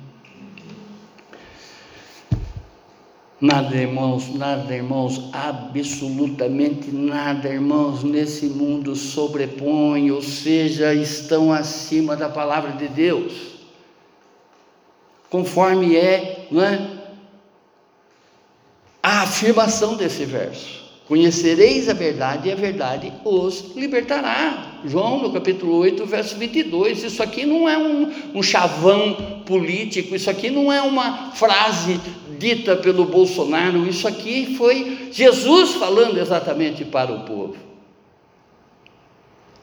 Nada, 3.40 3.74
irmãos, 3.74 4.34
nada, 4.34 4.74
irmãos, 4.74 5.30
absolutamente 5.32 6.90
nada, 6.92 7.48
irmãos, 7.48 8.04
nesse 8.04 8.44
mundo 8.44 8.94
sobrepõe, 8.94 10.10
ou 10.10 10.20
seja, 10.20 10.92
estão 10.92 11.50
acima 11.50 12.14
da 12.14 12.28
palavra 12.28 12.72
de 12.72 12.86
Deus, 12.86 13.32
conforme 15.30 15.96
é, 15.96 16.48
não 16.50 16.62
é? 16.62 17.00
A 19.02 19.22
afirmação 19.22 19.96
desse 19.96 20.26
verso. 20.26 20.79
Conhecereis 21.10 21.88
a 21.88 21.92
verdade 21.92 22.48
e 22.48 22.52
a 22.52 22.54
verdade 22.54 23.12
os 23.24 23.74
libertará. 23.74 24.76
João, 24.84 25.20
no 25.20 25.32
capítulo 25.32 25.74
8, 25.78 26.06
verso 26.06 26.36
22. 26.36 27.02
Isso 27.02 27.20
aqui 27.20 27.44
não 27.44 27.68
é 27.68 27.76
um, 27.76 28.12
um 28.32 28.40
chavão 28.40 29.42
político, 29.44 30.14
isso 30.14 30.30
aqui 30.30 30.50
não 30.50 30.72
é 30.72 30.80
uma 30.80 31.32
frase 31.32 32.00
dita 32.38 32.76
pelo 32.76 33.06
Bolsonaro, 33.06 33.88
isso 33.88 34.06
aqui 34.06 34.54
foi 34.56 35.08
Jesus 35.10 35.72
falando 35.72 36.16
exatamente 36.16 36.84
para 36.84 37.10
o 37.10 37.24
povo. 37.24 37.56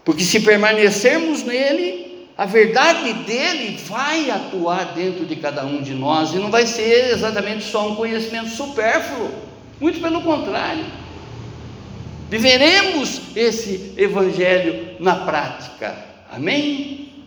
Porque 0.03 0.25
se 0.25 0.41
permanecermos 0.41 1.43
nele, 1.43 2.27
a 2.37 2.45
verdade 2.45 3.13
dele 3.23 3.79
vai 3.87 4.29
atuar 4.29 4.93
dentro 4.93 5.25
de 5.25 5.37
cada 5.37 5.65
um 5.65 5.81
de 5.81 5.93
nós 5.93 6.33
e 6.33 6.39
não 6.39 6.51
vai 6.51 6.67
ser 6.67 7.13
exatamente 7.13 7.63
só 7.63 7.87
um 7.87 7.95
conhecimento 7.95 8.49
supérfluo, 8.49 9.31
muito 9.79 10.01
pelo 10.01 10.19
contrário. 10.19 11.06
Viveremos 12.29 13.21
esse 13.35 13.93
evangelho 13.97 14.95
na 14.99 15.15
prática. 15.15 15.95
Amém? 16.31 17.25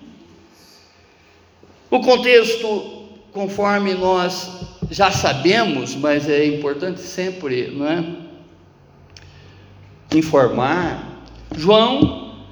O 1.90 2.00
contexto, 2.00 3.08
conforme 3.32 3.94
nós 3.94 4.60
já 4.90 5.10
sabemos, 5.10 5.94
mas 5.94 6.28
é 6.28 6.44
importante 6.44 7.00
sempre, 7.00 7.70
não 7.70 7.86
é? 7.86 8.04
Informar. 10.14 11.24
João, 11.56 12.44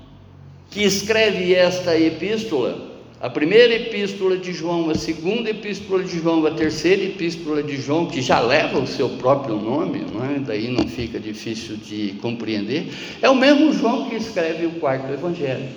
que 0.71 0.83
escreve 0.83 1.55
esta 1.55 1.99
epístola, 1.99 2.88
a 3.21 3.29
primeira 3.29 3.75
epístola 3.75 4.37
de 4.37 4.53
João, 4.53 4.91
a 4.91 4.95
segunda 4.95 5.51
epístola 5.51 6.05
de 6.05 6.21
João, 6.21 6.47
a 6.47 6.53
terceira 6.53 7.03
epístola 7.03 7.65
de 7.65 7.77
João, 7.77 8.07
que 8.07 8.23
já 8.23 8.39
leva 8.39 8.79
o 8.79 8.87
seu 8.87 9.09
próprio 9.11 9.57
nome, 9.57 10.07
não 10.13 10.25
é? 10.25 10.39
daí 10.39 10.71
não 10.71 10.87
fica 10.87 11.19
difícil 11.19 11.77
de 11.77 12.15
compreender, 12.23 12.87
é 13.21 13.29
o 13.29 13.35
mesmo 13.35 13.73
João 13.73 14.09
que 14.09 14.15
escreve 14.15 14.67
o 14.67 14.73
quarto 14.73 15.13
evangelho. 15.13 15.69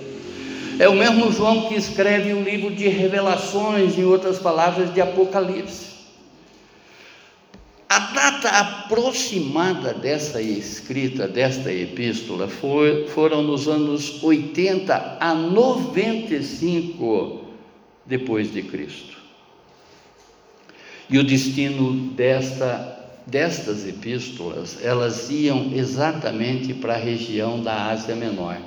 É 0.78 0.88
o 0.88 0.96
mesmo 0.96 1.32
João 1.32 1.68
que 1.68 1.76
escreve 1.76 2.34
o 2.34 2.42
livro 2.42 2.72
de 2.72 2.88
Revelações, 2.88 3.98
em 3.98 4.04
outras 4.04 4.40
palavras, 4.40 4.94
de 4.94 5.02
Apocalipse. 5.02 5.92
A 7.90 8.00
data 8.00 8.50
aproximada 8.50 9.94
dessa 9.94 10.42
escrita, 10.42 11.28
desta 11.28 11.74
epístola, 11.74 12.48
foi, 12.48 13.08
foram 13.08 13.44
nos 13.44 13.68
anos 13.68 14.24
80 14.24 15.18
a 15.20 15.34
95 15.34 17.41
depois 18.06 18.52
de 18.52 18.62
Cristo. 18.64 19.18
E 21.10 21.18
o 21.18 21.24
destino 21.24 21.94
desta, 22.14 23.00
destas 23.28 23.88
epístolas, 23.88 24.84
elas 24.84 25.30
iam 25.30 25.72
exatamente 25.74 26.74
para 26.74 26.94
a 26.94 26.98
região 26.98 27.62
da 27.62 27.88
Ásia 27.88 28.16
Menor, 28.16 28.58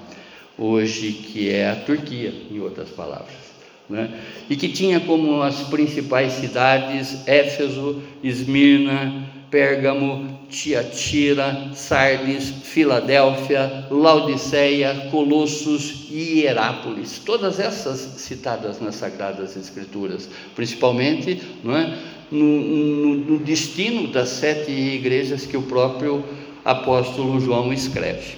hoje 0.59 1.12
que 1.12 1.51
é 1.51 1.70
a 1.70 1.77
Turquia, 1.77 2.33
em 2.51 2.61
outras 2.61 2.90
palavras 2.90 3.44
né? 3.88 4.20
e 4.49 4.57
que 4.57 4.68
tinha 4.68 5.01
como 5.01 5.42
as 5.42 5.61
principais 5.64 6.33
cidades 6.33 7.27
Éfeso, 7.27 8.03
Esmirna, 8.23 9.29
Pérgamo, 9.51 10.34
Tiatira, 10.55 11.71
Sardes, 11.75 12.49
Filadélfia, 12.62 13.87
Laodiceia, 13.90 15.09
Colossos 15.11 16.07
e 16.11 16.43
Hierápolis. 16.43 17.19
Todas 17.19 17.59
essas 17.59 17.99
citadas 18.23 18.81
nas 18.81 18.95
Sagradas 18.95 19.57
Escrituras, 19.57 20.29
principalmente 20.55 21.43
é, 21.64 21.99
no, 22.31 22.45
no, 22.45 23.14
no 23.17 23.38
destino 23.40 24.07
das 24.12 24.29
sete 24.29 24.71
igrejas 24.71 25.45
que 25.45 25.57
o 25.57 25.62
próprio 25.62 26.25
apóstolo 26.64 27.40
João 27.40 27.73
escreve. 27.73 28.37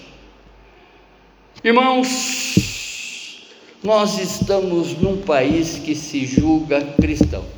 Irmãos, 1.63 3.43
nós 3.85 4.19
estamos 4.19 4.97
num 4.99 5.19
país 5.19 5.79
que 5.79 5.95
se 5.95 6.25
julga 6.25 6.81
cristão. 6.99 7.56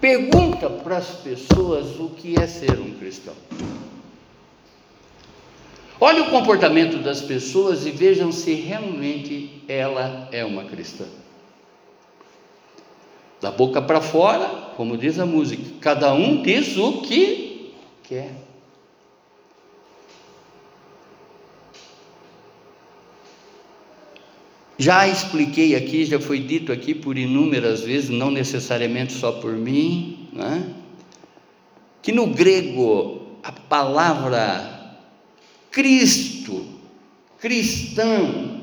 Pergunta 0.00 0.68
para 0.68 0.98
as 0.98 1.08
pessoas 1.08 1.98
o 1.98 2.10
que 2.10 2.38
é 2.40 2.46
ser 2.46 2.78
um 2.78 2.92
cristão. 2.94 3.34
Olhe 6.00 6.20
o 6.20 6.30
comportamento 6.30 6.98
das 6.98 7.22
pessoas 7.22 7.86
e 7.86 7.90
vejam 7.90 8.30
se 8.30 8.52
realmente 8.54 9.62
ela 9.66 10.28
é 10.32 10.44
uma 10.44 10.64
cristã. 10.64 11.06
Da 13.40 13.50
boca 13.50 13.80
para 13.80 14.00
fora, 14.00 14.46
como 14.76 14.96
diz 14.96 15.18
a 15.18 15.26
música, 15.26 15.62
cada 15.80 16.12
um 16.12 16.42
diz 16.42 16.76
o 16.76 17.00
que 17.02 17.72
quer. 18.02 18.43
Já 24.76 25.06
expliquei 25.06 25.76
aqui, 25.76 26.04
já 26.04 26.18
foi 26.18 26.40
dito 26.40 26.72
aqui 26.72 26.94
por 26.94 27.16
inúmeras 27.16 27.82
vezes, 27.82 28.10
não 28.10 28.30
necessariamente 28.30 29.12
só 29.12 29.32
por 29.32 29.52
mim, 29.52 30.28
né? 30.32 30.74
que 32.02 32.12
no 32.12 32.26
grego 32.26 33.22
a 33.42 33.50
palavra 33.50 34.98
Cristo, 35.70 36.66
cristão, 37.38 38.62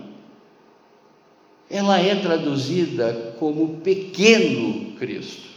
ela 1.69 1.99
é 1.99 2.15
traduzida 2.15 3.35
como 3.39 3.79
pequeno 3.79 4.91
Cristo. 4.97 5.49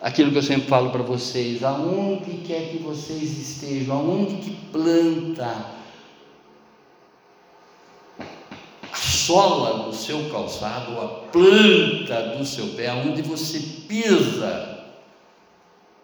Aquilo 0.00 0.32
que 0.32 0.38
eu 0.38 0.42
sempre 0.42 0.68
falo 0.68 0.90
para 0.90 1.02
vocês, 1.02 1.62
aonde 1.62 2.38
quer 2.46 2.70
que 2.70 2.78
vocês 2.78 3.22
estejam, 3.22 3.96
aonde 3.96 4.36
que 4.36 4.50
planta, 4.72 5.66
sola 9.24 9.84
do 9.84 9.94
seu 9.94 10.28
calçado, 10.30 11.00
a 11.00 11.08
planta 11.30 12.36
do 12.36 12.44
seu 12.44 12.68
pé, 12.68 12.92
onde 12.92 13.22
você 13.22 13.58
pisa, 13.88 14.84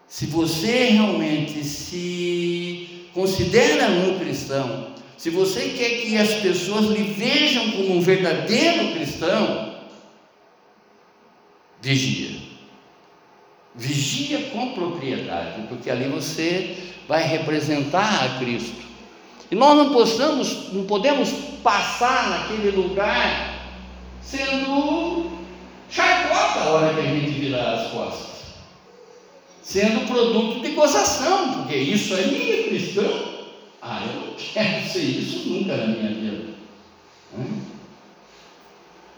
se 0.07 0.25
você 0.25 0.85
realmente 0.85 1.63
se 1.63 3.07
considera 3.13 3.87
um 3.87 4.19
cristão, 4.19 4.87
se 5.17 5.29
você 5.29 5.69
quer 5.69 6.01
que 6.01 6.17
as 6.17 6.33
pessoas 6.35 6.85
lhe 6.87 7.03
vejam 7.03 7.71
como 7.71 7.95
um 7.95 8.01
verdadeiro 8.01 8.93
cristão, 8.93 9.75
vigia. 11.81 12.39
Vigia 13.73 14.49
com 14.49 14.73
propriedade, 14.73 15.67
porque 15.69 15.89
ali 15.89 16.09
você 16.09 16.75
vai 17.07 17.23
representar 17.23 18.25
a 18.25 18.39
Cristo. 18.39 18.90
E 19.51 19.55
nós 19.55 19.75
não 19.75 19.91
possamos, 19.91 20.71
não 20.71 20.85
podemos 20.85 21.29
passar 21.61 22.29
naquele 22.29 22.71
lugar 22.71 23.69
sendo 24.21 25.29
chacota 25.89 26.59
a 26.61 26.69
hora 26.69 26.93
que 26.93 26.99
a 27.01 27.03
gente 27.03 27.31
virar 27.31 27.73
as 27.73 27.91
costas. 27.91 28.31
Sendo 29.61 30.07
produto 30.07 30.61
de 30.61 30.69
gozação, 30.69 31.53
porque 31.53 31.75
isso 31.75 32.15
é 32.15 32.23
cristão. 32.69 33.31
Ah, 33.81 34.03
eu 34.05 34.35
quero 34.37 34.87
ser 34.87 35.03
isso 35.03 35.49
nunca 35.49 35.75
na 35.75 35.87
minha 35.87 36.09
vida. 36.13 36.53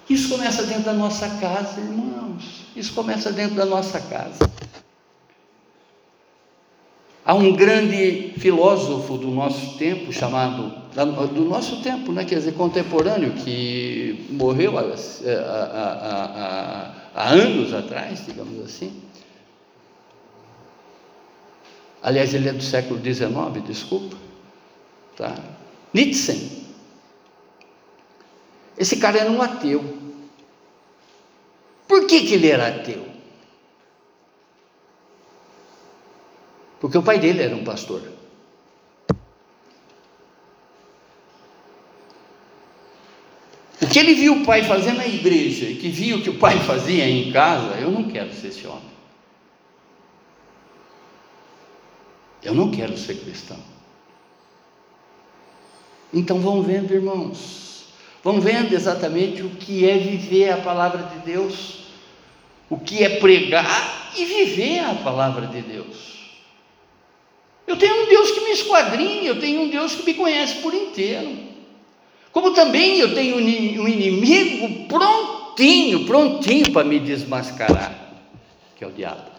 Isso 0.09 0.29
começa 0.29 0.63
dentro 0.63 0.83
da 0.83 0.93
nossa 0.93 1.29
casa, 1.37 1.79
irmãos. 1.79 2.43
Isso 2.75 2.93
começa 2.93 3.31
dentro 3.31 3.55
da 3.55 3.65
nossa 3.65 3.99
casa. 3.99 4.39
Há 7.25 7.33
um 7.33 7.53
grande 7.53 8.33
filósofo 8.37 9.17
do 9.17 9.29
nosso 9.29 9.77
tempo, 9.77 10.11
chamado, 10.11 10.73
do 11.33 11.45
nosso 11.45 11.81
tempo, 11.81 12.11
né, 12.11 12.25
quer 12.25 12.35
dizer, 12.35 12.53
contemporâneo, 12.53 13.31
que 13.31 14.27
morreu 14.29 14.77
há, 14.77 14.81
há, 14.81 14.91
há, 16.35 16.93
há 17.15 17.29
anos 17.29 17.73
atrás, 17.73 18.25
digamos 18.25 18.59
assim. 18.65 19.01
Aliás, 22.01 22.33
ele 22.33 22.49
é 22.49 22.53
do 22.53 22.61
século 22.61 22.99
XIX, 23.01 23.65
desculpa. 23.65 24.17
Tá? 25.15 25.33
Nietzsche. 25.93 26.63
Esse 28.77 28.97
cara 28.97 29.19
era 29.19 29.31
um 29.31 29.41
ateu. 29.41 29.81
Por 31.87 32.05
que, 32.05 32.25
que 32.25 32.33
ele 32.33 32.49
era 32.49 32.67
ateu? 32.67 33.12
Porque 36.83 36.97
o 36.97 37.01
pai 37.01 37.17
dele 37.17 37.41
era 37.41 37.55
um 37.55 37.63
pastor. 37.63 38.01
O 43.81 43.87
que 43.87 43.97
ele 43.97 44.13
viu 44.15 44.41
o 44.41 44.45
pai 44.45 44.63
fazer 44.63 44.91
na 44.91 45.07
igreja 45.07 45.63
e 45.63 45.77
que 45.77 45.87
viu 45.87 46.17
o 46.17 46.21
que 46.21 46.29
o 46.29 46.37
pai 46.37 46.59
fazia 46.59 47.07
em 47.07 47.31
casa, 47.31 47.75
eu 47.75 47.89
não 47.89 48.03
quero 48.11 48.33
ser 48.33 48.47
esse 48.47 48.67
homem. 48.67 48.91
Eu 52.43 52.53
não 52.53 52.69
quero 52.69 52.97
ser 52.97 53.15
cristão. 53.15 53.59
Então 56.13 56.41
vão 56.41 56.61
vendo, 56.63 56.93
irmãos, 56.93 57.93
vão 58.21 58.41
vendo 58.41 58.73
exatamente 58.73 59.41
o 59.41 59.51
que 59.51 59.89
é 59.89 59.97
viver 59.97 60.49
a 60.49 60.57
palavra 60.57 61.03
de 61.03 61.19
Deus, 61.19 61.85
o 62.69 62.77
que 62.77 63.05
é 63.05 63.19
pregar 63.21 64.11
e 64.17 64.25
viver 64.25 64.79
a 64.79 64.95
palavra 64.95 65.47
de 65.47 65.61
Deus. 65.61 66.22
Eu 67.65 67.77
tenho 67.77 68.03
um 68.03 68.05
Deus 68.07 68.31
que 68.31 68.41
me 68.41 68.51
esquadrinha, 68.51 69.29
eu 69.29 69.39
tenho 69.39 69.61
um 69.61 69.69
Deus 69.69 69.95
que 69.95 70.05
me 70.05 70.13
conhece 70.13 70.61
por 70.61 70.73
inteiro. 70.73 71.37
Como 72.31 72.51
também 72.53 72.99
eu 72.99 73.13
tenho 73.13 73.37
um 73.37 73.87
inimigo 73.87 74.87
prontinho, 74.87 76.05
prontinho 76.05 76.71
para 76.71 76.83
me 76.83 76.99
desmascarar, 76.99 77.95
que 78.75 78.83
é 78.83 78.87
o 78.87 78.91
diabo. 78.91 79.31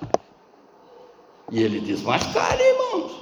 E 1.51 1.63
ele 1.63 1.81
desmascara, 1.81 2.63
irmãos. 2.63 3.13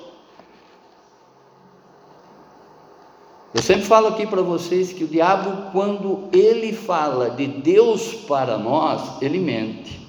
Eu 3.54 3.60
sempre 3.60 3.84
falo 3.84 4.08
aqui 4.08 4.26
para 4.26 4.40
vocês 4.40 4.92
que 4.92 5.04
o 5.04 5.08
diabo, 5.08 5.72
quando 5.72 6.28
ele 6.32 6.72
fala 6.72 7.30
de 7.30 7.46
Deus 7.46 8.14
para 8.26 8.56
nós, 8.56 9.20
ele 9.20 9.38
mente. 9.38 10.00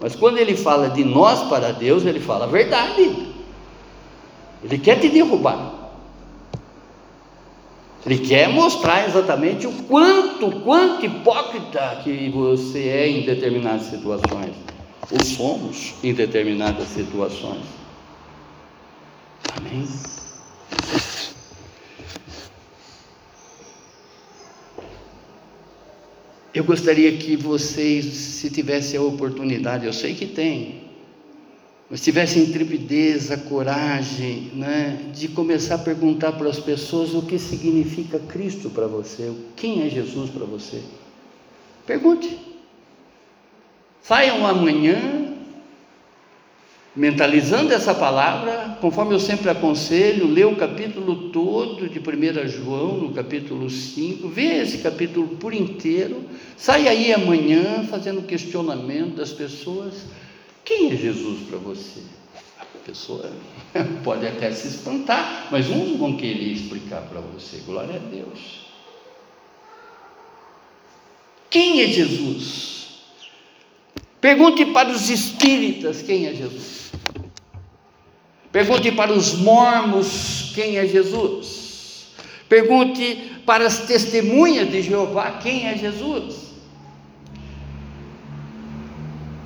Mas 0.00 0.14
quando 0.14 0.38
ele 0.38 0.56
fala 0.56 0.88
de 0.88 1.04
nós 1.04 1.48
para 1.48 1.72
Deus, 1.72 2.06
ele 2.06 2.20
fala 2.20 2.44
a 2.44 2.48
verdade. 2.48 3.27
Ele 4.62 4.78
quer 4.78 5.00
te 5.00 5.08
derrubar. 5.08 5.78
Ele 8.06 8.18
quer 8.18 8.48
mostrar 8.48 9.06
exatamente 9.06 9.66
o 9.66 9.72
quanto, 9.84 10.60
quanto 10.60 11.04
hipócrita 11.04 12.00
que 12.02 12.30
você 12.30 12.88
é 12.88 13.08
em 13.08 13.26
determinadas 13.26 13.86
situações. 13.86 14.54
Ou 15.10 15.24
somos 15.24 15.94
em 16.02 16.12
determinadas 16.12 16.88
situações. 16.88 17.64
Amém? 19.56 19.86
Eu 26.54 26.64
gostaria 26.64 27.16
que 27.16 27.36
vocês, 27.36 28.04
se 28.04 28.50
tivessem 28.50 28.98
a 28.98 29.02
oportunidade, 29.02 29.86
eu 29.86 29.92
sei 29.92 30.14
que 30.14 30.26
tem, 30.26 30.87
mas 31.90 32.02
tivessem 32.02 32.42
intrepidez, 32.42 33.30
a 33.30 33.36
coragem 33.38 34.50
né, 34.54 35.10
de 35.14 35.28
começar 35.28 35.76
a 35.76 35.78
perguntar 35.78 36.32
para 36.32 36.48
as 36.48 36.60
pessoas 36.60 37.14
o 37.14 37.22
que 37.22 37.38
significa 37.38 38.18
Cristo 38.18 38.68
para 38.68 38.86
você, 38.86 39.32
quem 39.56 39.86
é 39.86 39.88
Jesus 39.88 40.28
para 40.28 40.44
você. 40.44 40.82
Pergunte. 41.86 42.38
Saiam 44.02 44.46
amanhã 44.46 45.28
mentalizando 46.94 47.72
essa 47.72 47.94
palavra, 47.94 48.76
conforme 48.80 49.14
eu 49.14 49.20
sempre 49.20 49.48
aconselho, 49.48 50.26
lê 50.26 50.44
o 50.44 50.56
capítulo 50.56 51.30
todo 51.30 51.88
de 51.88 51.98
1 51.98 52.48
João, 52.48 52.98
no 52.98 53.12
capítulo 53.12 53.70
5, 53.70 54.28
vê 54.28 54.60
esse 54.62 54.78
capítulo 54.78 55.28
por 55.36 55.54
inteiro, 55.54 56.24
sai 56.56 56.88
aí 56.88 57.12
amanhã 57.12 57.84
fazendo 57.88 58.26
questionamento 58.26 59.14
das 59.14 59.32
pessoas. 59.32 60.06
Quem 60.68 60.92
é 60.92 60.96
Jesus 60.96 61.48
para 61.48 61.56
você? 61.56 62.02
A 62.60 62.66
pessoa 62.84 63.32
pode 64.04 64.26
até 64.26 64.52
se 64.52 64.68
espantar, 64.68 65.48
mas 65.50 65.70
uns 65.70 65.96
vão 65.96 66.14
querer 66.14 66.52
explicar 66.52 67.00
para 67.08 67.22
você. 67.22 67.62
Glória 67.64 67.96
a 67.96 67.98
Deus. 67.98 68.66
Quem 71.48 71.80
é 71.80 71.86
Jesus? 71.86 72.88
Pergunte 74.20 74.66
para 74.66 74.90
os 74.90 75.08
espíritas 75.08 76.02
quem 76.02 76.26
é 76.26 76.34
Jesus. 76.34 76.92
Pergunte 78.52 78.92
para 78.92 79.10
os 79.10 79.32
mormos 79.38 80.52
quem 80.54 80.76
é 80.76 80.86
Jesus. 80.86 82.08
Pergunte 82.46 83.40
para 83.46 83.66
as 83.66 83.86
testemunhas 83.86 84.70
de 84.70 84.82
Jeová 84.82 85.38
quem 85.38 85.66
é 85.66 85.78
Jesus. 85.78 86.47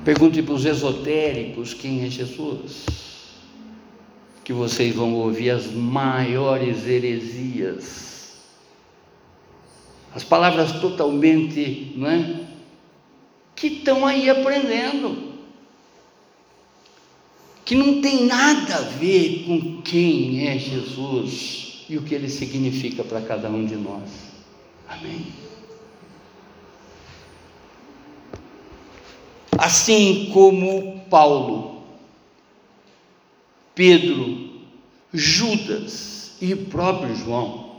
Pergunte 0.03 0.41
para 0.41 0.53
os 0.53 0.65
esotéricos 0.65 1.73
quem 1.73 2.05
é 2.05 2.09
Jesus. 2.09 2.85
Que 4.43 4.51
vocês 4.51 4.93
vão 4.93 5.13
ouvir 5.13 5.51
as 5.51 5.67
maiores 5.67 6.85
heresias. 6.87 8.33
As 10.13 10.23
palavras 10.23 10.73
totalmente, 10.73 11.93
não 11.95 12.09
é? 12.09 12.41
Que 13.55 13.67
estão 13.67 14.05
aí 14.05 14.29
aprendendo 14.29 15.33
que 17.65 17.75
não 17.75 18.01
tem 18.01 18.25
nada 18.25 18.75
a 18.75 18.81
ver 18.81 19.45
com 19.45 19.81
quem 19.81 20.47
é 20.47 20.57
Jesus 20.57 21.85
e 21.89 21.97
o 21.97 22.01
que 22.01 22.13
ele 22.13 22.29
significa 22.29 23.03
para 23.03 23.21
cada 23.21 23.49
um 23.49 23.65
de 23.65 23.75
nós. 23.75 24.09
Amém. 24.87 25.25
Assim 29.63 30.29
como 30.33 31.05
Paulo, 31.09 31.83
Pedro, 33.73 34.59
Judas 35.13 36.33
e 36.41 36.53
o 36.53 36.65
próprio 36.65 37.15
João, 37.15 37.77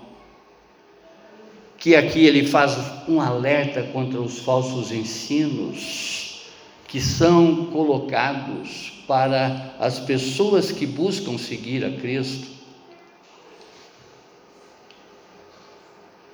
que 1.77 1.95
aqui 1.95 2.25
ele 2.25 2.47
faz 2.47 2.79
um 3.07 3.21
alerta 3.21 3.83
contra 3.83 4.19
os 4.19 4.39
falsos 4.39 4.91
ensinos 4.93 6.47
que 6.89 7.03
são 7.03 7.67
colocados 7.67 9.05
para 9.07 9.77
as 9.79 10.01
pessoas 10.01 10.73
que 10.73 10.87
buscam 10.87 11.37
seguir 11.37 11.85
a 11.85 11.91
Cristo. 11.91 12.49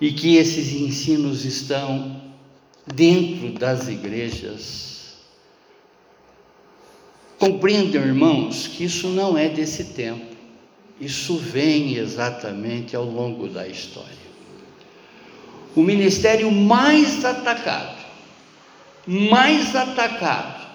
E 0.00 0.12
que 0.12 0.36
esses 0.36 0.70
ensinos 0.80 1.44
estão 1.44 2.22
dentro 2.86 3.58
das 3.58 3.88
igrejas. 3.88 4.99
Compreendam, 7.40 8.05
irmãos, 8.05 8.66
que 8.66 8.85
isso 8.85 9.09
não 9.09 9.37
é 9.37 9.48
desse 9.48 9.85
tempo, 9.94 10.26
isso 11.00 11.38
vem 11.38 11.96
exatamente 11.96 12.94
ao 12.94 13.07
longo 13.07 13.48
da 13.48 13.66
história. 13.66 14.20
O 15.74 15.81
ministério 15.83 16.53
mais 16.53 17.24
atacado, 17.24 17.96
mais 19.07 19.74
atacado 19.74 20.66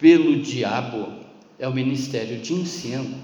pelo 0.00 0.40
diabo 0.40 1.12
é 1.58 1.68
o 1.68 1.74
ministério 1.74 2.38
de 2.38 2.54
ensino. 2.54 3.14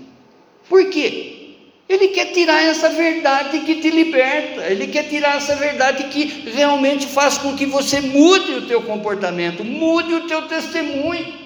Por 0.69 0.91
quê? 0.91 1.55
Ele 1.89 2.09
quer 2.09 2.33
tirar 2.33 2.61
essa 2.65 2.91
verdade 2.91 3.61
que 3.61 3.77
te 3.77 3.89
liberta, 3.89 4.71
ele 4.71 4.89
quer 4.89 5.09
tirar 5.09 5.37
essa 5.37 5.57
verdade 5.57 6.05
que 6.09 6.51
realmente 6.51 7.07
faz 7.07 7.39
com 7.39 7.57
que 7.57 7.65
você 7.65 8.03
mude 8.03 8.53
o 8.53 8.67
teu 8.67 8.83
comportamento, 8.83 9.65
mude 9.65 10.13
o 10.13 10.27
teu 10.27 10.43
testemunho. 10.43 11.44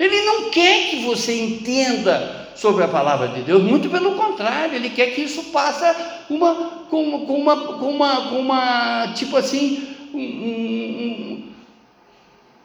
Ele 0.00 0.22
não 0.22 0.48
quer 0.48 0.88
que 0.88 1.04
você 1.04 1.38
entenda 1.38 2.48
sobre 2.56 2.82
a 2.82 2.88
palavra 2.88 3.28
de 3.28 3.42
Deus, 3.42 3.62
muito 3.62 3.90
pelo 3.90 4.14
contrário, 4.14 4.74
ele 4.74 4.88
quer 4.88 5.14
que 5.14 5.20
isso 5.20 5.44
passe 5.44 5.84
uma, 6.30 6.54
com, 6.88 7.26
com 7.26 7.34
uma, 7.34 7.74
com 7.74 7.90
uma, 7.90 8.28
com 8.30 8.38
uma, 8.40 9.12
tipo 9.12 9.36
assim, 9.36 9.94
um, 10.14 10.18
um, 10.18 11.52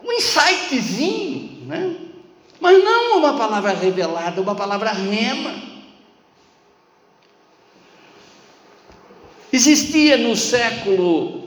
um 0.05 0.13
insightzinho, 0.13 1.65
né? 1.65 1.95
mas 2.61 2.81
não 2.81 3.17
uma 3.17 3.37
palavra 3.37 3.73
revelada, 3.73 4.41
uma 4.41 4.55
palavra 4.55 4.91
rema. 4.91 5.53
Existia 9.51 10.17
no 10.17 10.37
século, 10.37 11.44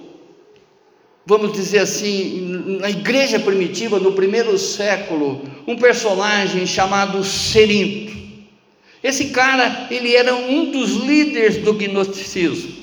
vamos 1.29 1.53
dizer 1.53 1.81
assim, 1.81 2.79
na 2.81 2.89
igreja 2.89 3.39
primitiva, 3.39 3.99
no 3.99 4.13
primeiro 4.13 4.57
século, 4.57 5.43
um 5.67 5.77
personagem 5.77 6.67
chamado 6.67 7.23
Serinto. 7.23 8.17
Esse 9.03 9.27
cara, 9.27 9.89
ele 9.91 10.17
era 10.17 10.35
um 10.35 10.71
dos 10.71 10.93
líderes 10.93 11.59
do 11.59 11.75
gnosticismo. 11.75 12.79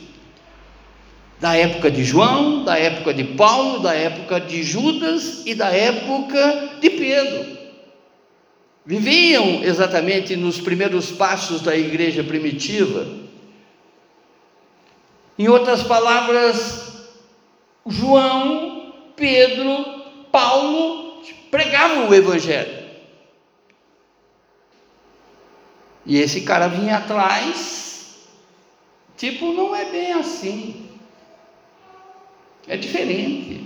Da 1.42 1.58
época 1.58 1.90
de 1.90 2.04
João, 2.04 2.64
da 2.64 2.78
época 2.78 3.16
de 3.16 3.24
Paulo, 3.24 3.80
da 3.80 3.96
época 3.96 4.40
de 4.40 4.62
Judas 4.62 5.42
e 5.44 5.56
da 5.56 5.70
época 5.70 6.78
de 6.80 6.90
Pedro. 6.92 7.58
Viviam 8.86 9.64
exatamente 9.64 10.36
nos 10.36 10.62
primeiros 10.62 11.12
passos 11.12 11.62
da 11.62 11.76
igreja 11.76 12.24
primitiva 12.24 13.08
em 15.38 15.48
outras 15.48 15.82
palavras, 15.82 16.95
João, 17.86 18.94
Pedro, 19.16 20.04
Paulo 20.32 21.22
pregavam 21.52 22.10
o 22.10 22.14
Evangelho. 22.14 22.86
E 26.06 26.18
esse 26.18 26.42
cara 26.42 26.68
vinha 26.68 26.98
atrás, 26.98 28.18
tipo, 29.18 29.54
não 29.54 29.76
é 29.76 29.86
bem 29.86 30.14
assim. 30.14 30.86
É 32.68 32.76
diferente. 32.76 33.64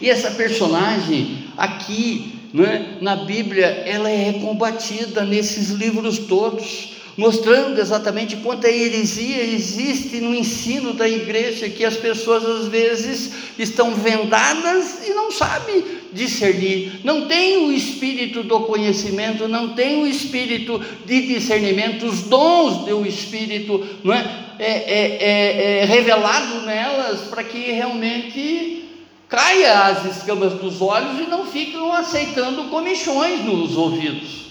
E 0.00 0.10
essa 0.10 0.30
personagem 0.32 1.50
aqui, 1.56 2.50
é, 2.54 3.02
na 3.02 3.16
Bíblia, 3.16 3.66
ela 3.66 4.10
é 4.10 4.34
combatida 4.34 5.24
nesses 5.24 5.70
livros 5.70 6.18
todos 6.18 6.95
mostrando 7.16 7.80
exatamente 7.80 8.36
quanta 8.36 8.68
heresia 8.68 9.42
existe 9.42 10.20
no 10.20 10.34
ensino 10.34 10.92
da 10.92 11.08
igreja, 11.08 11.68
que 11.68 11.84
as 11.84 11.96
pessoas 11.96 12.44
às 12.44 12.68
vezes 12.68 13.32
estão 13.58 13.94
vendadas 13.94 15.06
e 15.06 15.14
não 15.14 15.30
sabem 15.30 15.82
discernir, 16.12 17.00
não 17.02 17.26
tem 17.26 17.66
o 17.66 17.72
espírito 17.72 18.42
do 18.42 18.60
conhecimento, 18.60 19.48
não 19.48 19.70
tem 19.70 20.02
o 20.02 20.06
espírito 20.06 20.80
de 21.06 21.26
discernimento, 21.26 22.04
os 22.04 22.22
dons 22.22 22.84
do 22.84 23.06
espírito 23.06 23.84
não 24.04 24.12
é? 24.12 24.44
É, 24.58 24.64
é, 24.64 25.18
é, 25.20 25.78
é 25.80 25.84
revelado 25.84 26.62
nelas 26.62 27.28
para 27.28 27.44
que 27.44 27.72
realmente 27.72 28.84
caia 29.28 29.82
as 29.82 30.16
escamas 30.16 30.54
dos 30.54 30.80
olhos 30.80 31.20
e 31.20 31.28
não 31.28 31.44
fiquem 31.44 31.90
aceitando 31.90 32.64
comichões 32.64 33.44
nos 33.44 33.76
ouvidos 33.76 34.45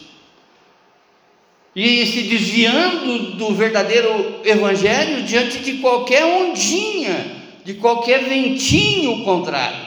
e 1.76 2.06
se 2.06 2.24
desviando 2.24 3.36
do 3.36 3.54
verdadeiro 3.54 4.40
evangelho 4.46 5.24
diante 5.24 5.60
de 5.60 5.74
qualquer 5.80 6.24
ondinha, 6.24 7.44
de 7.66 7.74
qualquer 7.74 8.24
ventinho 8.24 9.26
contrário. 9.26 9.86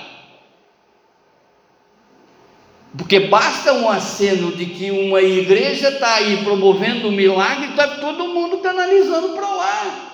Porque 2.97 3.21
basta 3.21 3.73
um 3.73 3.89
aceno 3.89 4.53
de 4.53 4.67
que 4.67 4.91
uma 4.91 5.23
igreja 5.23 5.89
está 5.89 6.17
aí 6.17 6.39
promovendo 6.45 7.09
um 7.09 7.13
milagre, 7.13 7.71
está 7.71 7.87
todo 7.97 8.29
mundo 8.29 8.59
canalizando 8.59 9.31
para 9.31 9.49
lá. 9.49 10.09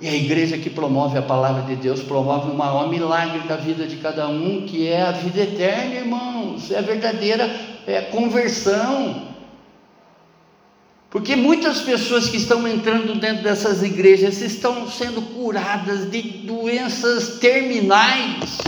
E 0.00 0.08
a 0.08 0.14
igreja 0.14 0.56
que 0.56 0.70
promove 0.70 1.18
a 1.18 1.22
palavra 1.22 1.62
de 1.62 1.76
Deus 1.76 2.00
promove 2.00 2.50
o 2.50 2.54
maior 2.54 2.88
milagre 2.88 3.40
da 3.40 3.56
vida 3.56 3.86
de 3.86 3.96
cada 3.96 4.26
um, 4.28 4.64
que 4.66 4.88
é 4.88 5.02
a 5.02 5.12
vida 5.12 5.42
eterna, 5.42 5.94
irmãos. 5.96 6.70
É 6.70 6.78
a 6.78 6.82
verdadeira 6.82 7.54
é, 7.86 8.00
conversão. 8.02 9.29
Porque 11.10 11.34
muitas 11.34 11.80
pessoas 11.80 12.28
que 12.28 12.36
estão 12.36 12.66
entrando 12.68 13.18
dentro 13.18 13.42
dessas 13.42 13.82
igrejas 13.82 14.40
estão 14.40 14.88
sendo 14.88 15.20
curadas 15.20 16.08
de 16.08 16.22
doenças 16.22 17.40
terminais, 17.40 18.58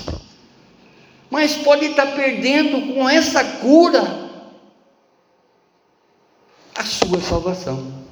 mas 1.31 1.55
pode 1.55 1.87
estar 1.87 2.07
perdendo 2.17 2.93
com 2.93 3.09
essa 3.09 3.45
cura 3.45 4.29
a 6.75 6.85
sua 6.85 7.21
salvação. 7.21 8.03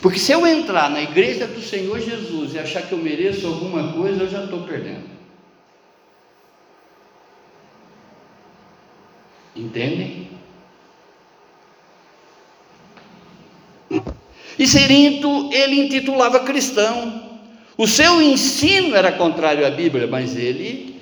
Porque 0.00 0.18
se 0.18 0.32
eu 0.32 0.46
entrar 0.46 0.88
na 0.90 1.02
igreja 1.02 1.46
do 1.46 1.60
Senhor 1.60 2.00
Jesus 2.00 2.54
e 2.54 2.58
achar 2.58 2.82
que 2.82 2.92
eu 2.92 2.98
mereço 2.98 3.46
alguma 3.46 3.92
coisa, 3.92 4.22
eu 4.22 4.30
já 4.30 4.44
estou 4.44 4.62
perdendo. 4.62 5.10
Entendem? 9.54 10.35
E 14.58 14.66
Serinto, 14.66 15.50
ele 15.52 15.80
intitulava 15.80 16.40
cristão. 16.40 17.22
O 17.76 17.86
seu 17.86 18.22
ensino 18.22 18.94
era 18.96 19.12
contrário 19.12 19.66
à 19.66 19.70
Bíblia, 19.70 20.06
mas 20.06 20.36
ele 20.36 20.98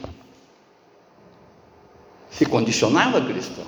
se 2.31 2.45
condicionava 2.45 3.21
cristão. 3.21 3.65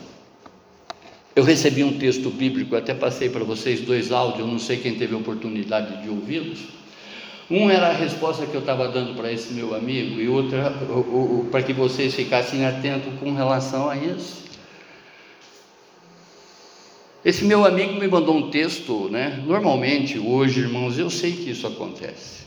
Eu 1.37 1.45
recebi 1.45 1.85
um 1.85 1.99
texto 1.99 2.31
bíblico, 2.31 2.75
até 2.75 2.95
passei 2.95 3.29
para 3.29 3.45
vocês 3.45 3.81
dois 3.83 4.11
áudios, 4.11 4.49
não 4.49 4.59
sei 4.59 4.79
quem 4.79 4.95
teve 4.95 5.15
a 5.15 5.19
oportunidade 5.19 6.03
de 6.03 6.09
ouvi-los. 6.09 6.61
Um 7.49 7.71
era 7.71 7.91
a 7.91 7.93
resposta 7.93 8.45
que 8.45 8.55
eu 8.55 8.61
estava 8.61 8.89
dando 8.89 9.15
para 9.15 9.31
esse 9.31 9.53
meu 9.53 9.75
amigo, 9.75 10.21
e 10.21 10.29
outra 10.29 10.75
para 11.51 11.63
que 11.63 11.73
vocês 11.73 12.13
ficassem 12.13 12.67
atentos 12.67 13.13
com 13.21 13.33
relação 13.33 13.89
a 13.89 13.97
isso. 13.97 14.46
Esse 17.27 17.45
meu 17.45 17.65
amigo 17.65 17.95
me 17.99 18.07
mandou 18.07 18.37
um 18.37 18.51
texto, 18.51 19.09
né? 19.11 19.43
Normalmente, 19.45 20.17
hoje, 20.17 20.61
irmãos, 20.61 20.97
eu 20.97 21.11
sei 21.11 21.33
que 21.33 21.51
isso 21.51 21.67
acontece. 21.67 22.45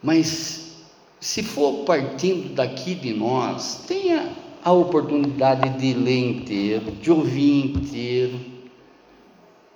Mas 0.00 0.76
se 1.18 1.42
for 1.42 1.84
partindo 1.84 2.54
daqui 2.54 2.94
de 2.94 3.12
nós, 3.12 3.84
tenha 3.88 4.30
a 4.62 4.70
oportunidade 4.70 5.70
de 5.70 5.92
ler 5.92 6.36
inteiro, 6.36 6.92
de 7.02 7.10
ouvir 7.10 7.64
inteiro. 7.64 8.38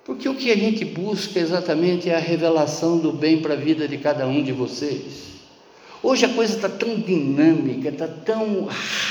Porque 0.05 0.29
o 0.29 0.37
que 0.37 0.53
a 0.53 0.57
gente 0.57 0.85
busca 0.85 1.41
exatamente 1.41 2.09
é 2.09 2.15
a 2.15 2.21
revelação 2.21 2.99
do 2.99 3.11
bem 3.11 3.43
para 3.43 3.55
a 3.55 3.57
vida 3.57 3.89
de 3.89 3.99
cada 3.99 4.29
um 4.29 4.45
de 4.45 4.53
vocês. 4.53 5.33
Hoje 6.01 6.25
a 6.25 6.29
coisa 6.29 6.55
está 6.55 6.69
tão 6.69 6.95
dinâmica, 7.01 7.89
está 7.89 8.07
tão 8.07 8.69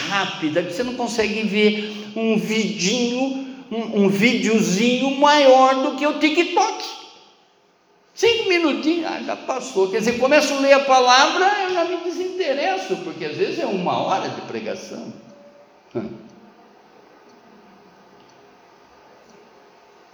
rápida, 0.08 0.64
que 0.64 0.72
você 0.72 0.84
não 0.84 0.94
consegue 0.94 1.42
ver 1.42 1.92
um 2.16 2.38
vidinho 2.38 3.51
um, 3.72 4.04
um 4.04 4.10
videozinho 4.10 5.18
maior 5.18 5.76
do 5.76 5.96
que 5.96 6.06
o 6.06 6.20
TikTok. 6.20 7.02
Cinco 8.14 8.50
minutinhos, 8.50 9.06
ah, 9.10 9.22
já 9.26 9.36
passou. 9.38 9.90
Quer 9.90 10.00
dizer, 10.00 10.20
começo 10.20 10.54
a 10.54 10.60
ler 10.60 10.74
a 10.74 10.80
palavra, 10.82 11.64
eu 11.64 11.74
já 11.74 11.86
me 11.86 11.98
desinteresso, 12.04 12.98
porque 12.98 13.24
às 13.24 13.38
vezes 13.38 13.60
é 13.60 13.66
uma 13.66 13.98
hora 13.98 14.28
de 14.28 14.42
pregação. 14.42 15.14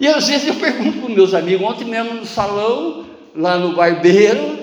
E 0.00 0.06
às 0.06 0.28
vezes 0.28 0.46
eu 0.46 0.54
pergunto 0.54 1.00
para 1.00 1.08
meus 1.08 1.34
amigos, 1.34 1.68
ontem 1.68 1.84
mesmo 1.84 2.14
no 2.14 2.24
salão, 2.24 3.04
lá 3.34 3.58
no 3.58 3.74
barbeiro, 3.74 4.58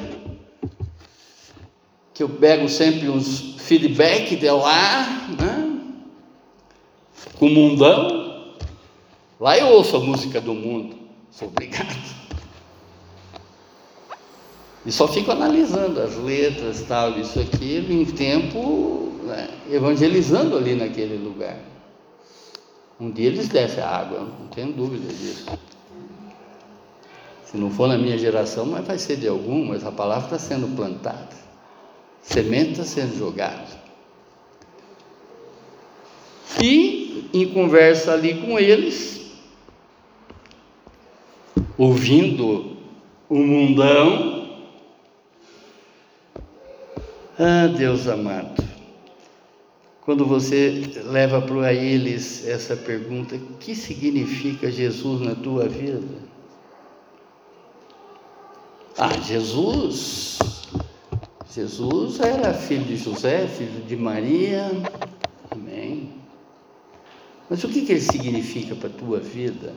que 2.14 2.24
eu 2.24 2.30
pego 2.30 2.70
sempre 2.70 3.10
uns 3.10 3.56
feedback 3.60 4.38
de 4.38 4.50
lá, 4.50 5.28
né? 5.38 5.66
com 7.38 7.48
o 7.48 7.50
mundão, 7.50 8.25
Lá 9.40 9.58
eu 9.58 9.68
ouço 9.68 9.98
a 9.98 10.00
música 10.00 10.40
do 10.40 10.54
mundo, 10.54 10.96
sou 11.30 11.50
obrigado. 11.50 12.16
E 14.86 14.92
só 14.92 15.08
fico 15.08 15.32
analisando 15.32 16.00
as 16.00 16.16
letras, 16.16 16.84
tal, 16.84 17.20
isso, 17.20 17.40
aquilo, 17.40 17.92
em 17.92 18.06
tempo, 18.06 19.12
né, 19.24 19.50
evangelizando 19.70 20.56
ali 20.56 20.76
naquele 20.76 21.18
lugar. 21.18 21.58
Um 23.00 23.12
dia 23.12 23.28
eles 23.28 23.50
descem 23.50 23.84
a 23.84 23.90
água, 23.90 24.20
não 24.20 24.48
tenho 24.48 24.72
dúvida 24.72 25.12
disso. 25.12 25.48
Se 27.44 27.58
não 27.58 27.70
for 27.70 27.88
na 27.88 27.98
minha 27.98 28.18
geração, 28.18 28.66
mas 28.66 28.86
vai 28.86 28.98
ser 28.98 29.18
de 29.18 29.28
algum, 29.28 29.66
mas 29.66 29.86
a 29.86 29.92
palavra 29.92 30.26
está 30.26 30.40
sendo 30.40 30.74
plantada, 30.76 31.36
semente 32.22 32.72
está 32.72 32.84
sendo 32.84 33.18
jogada. 33.18 33.84
E 36.62 37.30
em 37.34 37.48
conversa 37.48 38.14
ali 38.14 38.42
com 38.42 38.58
eles, 38.58 39.25
ouvindo 41.78 42.78
o 43.30 43.36
mundão. 43.36 44.46
Ah, 47.38 47.68
Deus 47.68 48.08
amado, 48.08 48.64
quando 50.02 50.26
você 50.26 50.84
leva 51.06 51.42
para 51.42 51.74
eles 51.74 52.48
essa 52.48 52.76
pergunta: 52.78 53.36
o 53.36 53.58
que 53.58 53.76
significa 53.76 54.72
Jesus 54.72 55.22
na 55.22 55.36
tua 55.36 55.68
vida? 55.68 56.02
Ah, 58.98 59.20
Jesus, 59.20 60.40
Jesus 61.52 62.20
era 62.22 62.54
filho 62.54 62.86
de 62.86 62.96
José, 62.96 63.46
filho 63.48 63.82
de 63.86 63.98
Maria, 63.98 64.72
amém. 65.52 66.14
Mas 67.50 67.62
o 67.66 67.68
que, 67.68 67.82
que 67.82 67.92
ele 67.92 68.02
significa 68.02 68.74
para 68.74 68.88
a 68.88 68.94
tua 68.94 69.20
vida? 69.20 69.74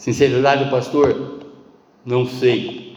Sinceridade, 0.00 0.70
pastor? 0.70 1.40
Não 2.06 2.26
sei. 2.26 2.96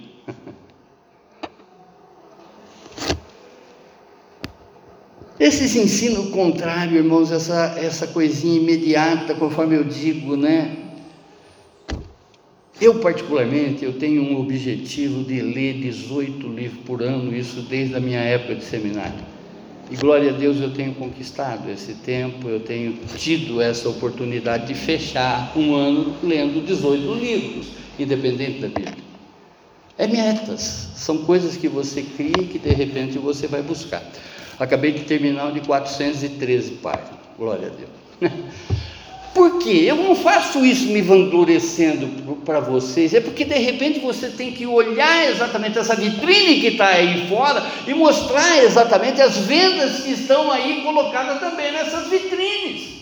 Esses 5.38 5.76
ensinos 5.76 6.30
contrários, 6.30 6.96
irmãos, 6.96 7.30
essa, 7.30 7.78
essa 7.78 8.08
coisinha 8.08 8.58
imediata, 8.58 9.36
conforme 9.36 9.76
eu 9.76 9.84
digo, 9.84 10.38
né? 10.38 10.78
Eu, 12.80 13.02
particularmente, 13.02 13.84
eu 13.84 14.00
tenho 14.00 14.24
um 14.24 14.40
objetivo 14.40 15.26
de 15.26 15.42
ler 15.42 15.82
18 15.82 16.48
livros 16.48 16.80
por 16.86 17.04
ano, 17.04 17.36
isso 17.36 17.64
desde 17.64 17.96
a 17.96 18.00
minha 18.00 18.22
época 18.22 18.56
de 18.56 18.64
seminário. 18.64 19.33
E 19.90 19.96
glória 19.96 20.32
a 20.32 20.34
Deus 20.34 20.60
eu 20.60 20.74
tenho 20.74 20.96
conquistado 20.96 21.70
esse 21.70 21.94
tempo, 21.96 22.48
eu 22.48 22.60
tenho 22.62 22.94
tido 23.18 23.62
essa 23.62 23.90
oportunidade 23.90 24.68
de 24.68 24.74
fechar 24.74 25.52
um 25.56 25.76
ano 25.76 26.16
lendo 26.24 26.66
18 26.66 27.14
livros, 27.14 27.68
independente 28.00 28.60
da 28.60 28.68
Bíblia. 28.68 29.04
É 29.98 30.08
metas, 30.08 30.90
são 30.96 31.20
coisas 31.20 31.56
que 31.58 31.68
você 31.68 32.02
cria 32.02 32.34
e 32.40 32.48
que 32.48 32.58
de 32.58 32.74
repente 32.74 33.18
você 33.20 33.46
vai 33.46 33.62
buscar. 33.62 34.02
Acabei 34.60 34.92
de 34.92 35.04
terminar 35.04 35.52
de 35.52 35.62
413 35.62 36.72
páginas, 36.76 37.20
glória 37.38 37.68
a 37.68 37.72
Deus. 37.72 38.34
Por 39.34 39.58
quê? 39.58 39.86
Eu 39.88 39.96
não 39.96 40.16
faço 40.16 40.64
isso 40.64 40.88
me 40.88 41.02
vangloriecendo 41.02 42.36
para 42.46 42.60
vocês, 42.60 43.16
é 43.16 43.20
porque 43.20 43.44
de 43.44 43.58
repente 43.58 44.00
você 44.00 44.30
tem 44.30 44.52
que 44.52 44.68
olhar 44.68 45.28
exatamente 45.28 45.80
essa 45.80 45.96
vitrine 45.96 46.62
que 46.62 46.68
está 46.68 46.90
aí 46.90 47.28
fora 47.28 47.64
e 47.88 47.94
mostrar 47.96 48.64
exatamente 48.64 49.22
as 49.22 49.38
vendas 49.38 50.04
que 50.04 50.12
estão 50.12 50.52
aí 50.52 50.82
colocadas 50.84 51.40
também 51.40 51.72
nessas 51.72 52.10
vitrines. 52.10 52.94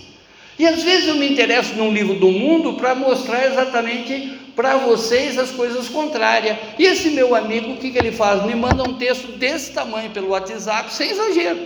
E 0.58 0.66
às 0.66 0.84
vezes 0.84 1.10
eu 1.10 1.16
me 1.16 1.30
interesso 1.30 1.74
num 1.76 1.92
livro 1.92 2.16
do 2.16 2.30
mundo 2.30 2.74
para 2.74 2.96
mostrar 2.96 3.46
exatamente 3.48 4.40
para 4.56 4.78
vocês 4.78 5.38
as 5.38 5.52
coisas 5.52 5.90
contrárias. 5.90 6.58
E 6.78 6.86
esse 6.86 7.10
meu 7.10 7.36
amigo, 7.36 7.72
o 7.72 7.78
que, 7.78 7.92
que 7.92 7.98
ele 7.98 8.12
faz? 8.12 8.46
Me 8.46 8.56
manda 8.56 8.84
um 8.84 8.94
texto 8.94 9.32
desse 9.38 9.72
tamanho 9.72 10.12
pelo 10.12 10.30
WhatsApp, 10.30 10.94
sem 10.94 11.10
exagero. 11.10 11.60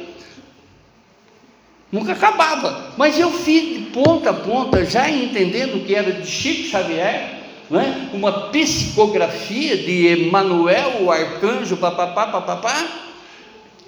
Nunca 1.96 2.12
acabava. 2.12 2.92
Mas 2.98 3.18
eu 3.18 3.32
fiz 3.32 3.74
de 3.74 3.86
ponta 3.86 4.32
a 4.32 4.34
ponta, 4.34 4.84
já 4.84 5.10
entendendo 5.10 5.86
que 5.86 5.96
era 5.96 6.12
de 6.12 6.28
Chico 6.30 6.68
Xavier, 6.68 7.40
né? 7.70 8.10
uma 8.12 8.50
psicografia 8.50 9.78
de 9.78 10.08
Emanuel, 10.08 11.04
o 11.04 11.10
arcanjo, 11.10 11.78
papapá, 11.78 12.28
papapá, 12.28 12.86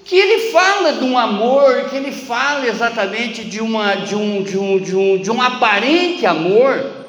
que 0.05 0.15
ele 0.15 0.51
fala 0.51 0.93
de 0.93 1.03
um 1.03 1.17
amor, 1.17 1.89
que 1.89 1.97
ele 1.97 2.13
fala 2.13 2.65
exatamente 2.65 3.43
de, 3.43 3.59
uma, 3.59 3.95
de, 3.95 4.15
um, 4.15 4.41
de, 4.41 4.57
um, 4.57 4.79
de, 4.79 4.95
um, 4.95 5.17
de 5.17 5.29
um 5.29 5.41
aparente 5.41 6.25
amor 6.25 7.05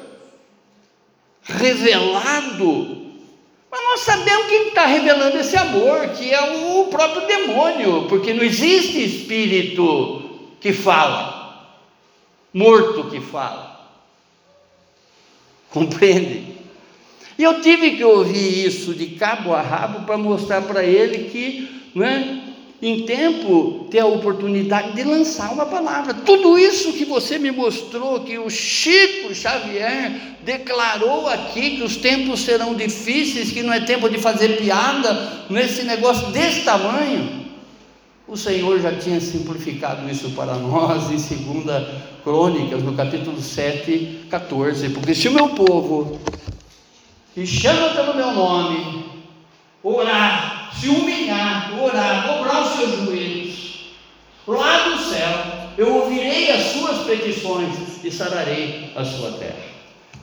revelado. 1.43 2.97
Mas 3.71 3.81
nós 3.85 3.99
sabemos 4.01 4.47
quem 4.47 4.67
está 4.67 4.85
revelando 4.85 5.37
esse 5.37 5.55
amor, 5.55 6.09
que 6.09 6.29
é 6.29 6.41
o 6.57 6.87
próprio 6.87 7.25
demônio, 7.25 8.05
porque 8.09 8.33
não 8.33 8.43
existe 8.43 9.01
espírito 9.01 10.18
que 10.59 10.73
fala, 10.73 11.77
morto 12.53 13.09
que 13.09 13.21
fala. 13.21 13.79
Compreende? 15.69 16.59
E 17.37 17.43
eu 17.43 17.61
tive 17.61 17.91
que 17.91 18.03
ouvir 18.03 18.65
isso 18.65 18.93
de 18.93 19.07
cabo 19.15 19.53
a 19.53 19.61
rabo 19.61 20.05
para 20.05 20.17
mostrar 20.17 20.61
para 20.63 20.83
ele 20.83 21.29
que, 21.29 21.89
né, 21.95 22.49
em 22.81 23.05
tempo, 23.05 23.87
ter 23.91 23.99
a 23.99 24.05
oportunidade 24.05 24.93
de 24.93 25.03
lançar 25.03 25.51
uma 25.51 25.65
palavra. 25.65 26.13
Tudo 26.13 26.57
isso 26.57 26.93
que 26.93 27.05
você 27.05 27.37
me 27.37 27.51
mostrou, 27.51 28.21
que 28.21 28.37
o 28.37 28.49
Chico 28.49 29.33
Xavier 29.35 30.11
declarou 30.43 31.27
aqui, 31.27 31.77
que 31.77 31.83
os 31.83 31.97
tempos 31.97 32.41
serão 32.41 32.73
difíceis, 32.73 33.51
que 33.51 33.61
não 33.61 33.73
é 33.73 33.81
tempo 33.81 34.09
de 34.09 34.17
fazer 34.17 34.57
piada 34.57 35.45
nesse 35.49 35.83
negócio 35.83 36.27
desse 36.31 36.63
tamanho. 36.63 37.38
O 38.29 38.37
Senhor 38.37 38.79
já 38.79 38.95
tinha 38.95 39.19
simplificado 39.19 40.07
isso 40.07 40.29
para 40.35 40.53
nós 40.53 41.09
em 41.09 41.15
2 41.15 41.87
Crônicas, 42.23 42.83
no 42.83 42.93
capítulo 42.93 43.41
7, 43.41 44.27
14. 44.29 44.89
Porque 44.89 45.15
se 45.15 45.27
o 45.29 45.31
meu 45.31 45.49
povo, 45.49 46.19
que 47.33 47.43
chama 47.47 47.89
pelo 47.89 48.13
meu 48.13 48.31
nome, 48.31 49.05
orar, 49.81 50.71
se 50.79 50.89
humilhar, 50.89 51.73
orar, 51.81 52.27
dobrar 52.27 52.67
os 52.67 52.73
seus 52.75 52.99
joelhos, 52.99 53.95
lá 54.47 54.89
do 54.89 54.99
céu, 54.99 55.71
eu 55.75 55.95
ouvirei 55.95 56.51
as 56.51 56.73
suas 56.73 57.07
petições 57.07 57.73
e 58.03 58.11
sararei 58.11 58.91
a 58.95 59.03
sua 59.03 59.31
terra. 59.39 59.65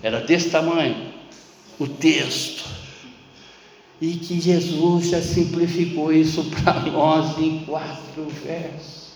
Era 0.00 0.20
desse 0.20 0.50
tamanho 0.50 1.12
o 1.76 1.88
texto 1.88 2.75
e 4.00 4.14
que 4.14 4.40
Jesus 4.40 5.08
já 5.08 5.22
simplificou 5.22 6.12
isso 6.12 6.44
para 6.62 6.80
nós 6.90 7.38
em 7.38 7.60
quatro 7.60 8.26
versos. 8.44 9.12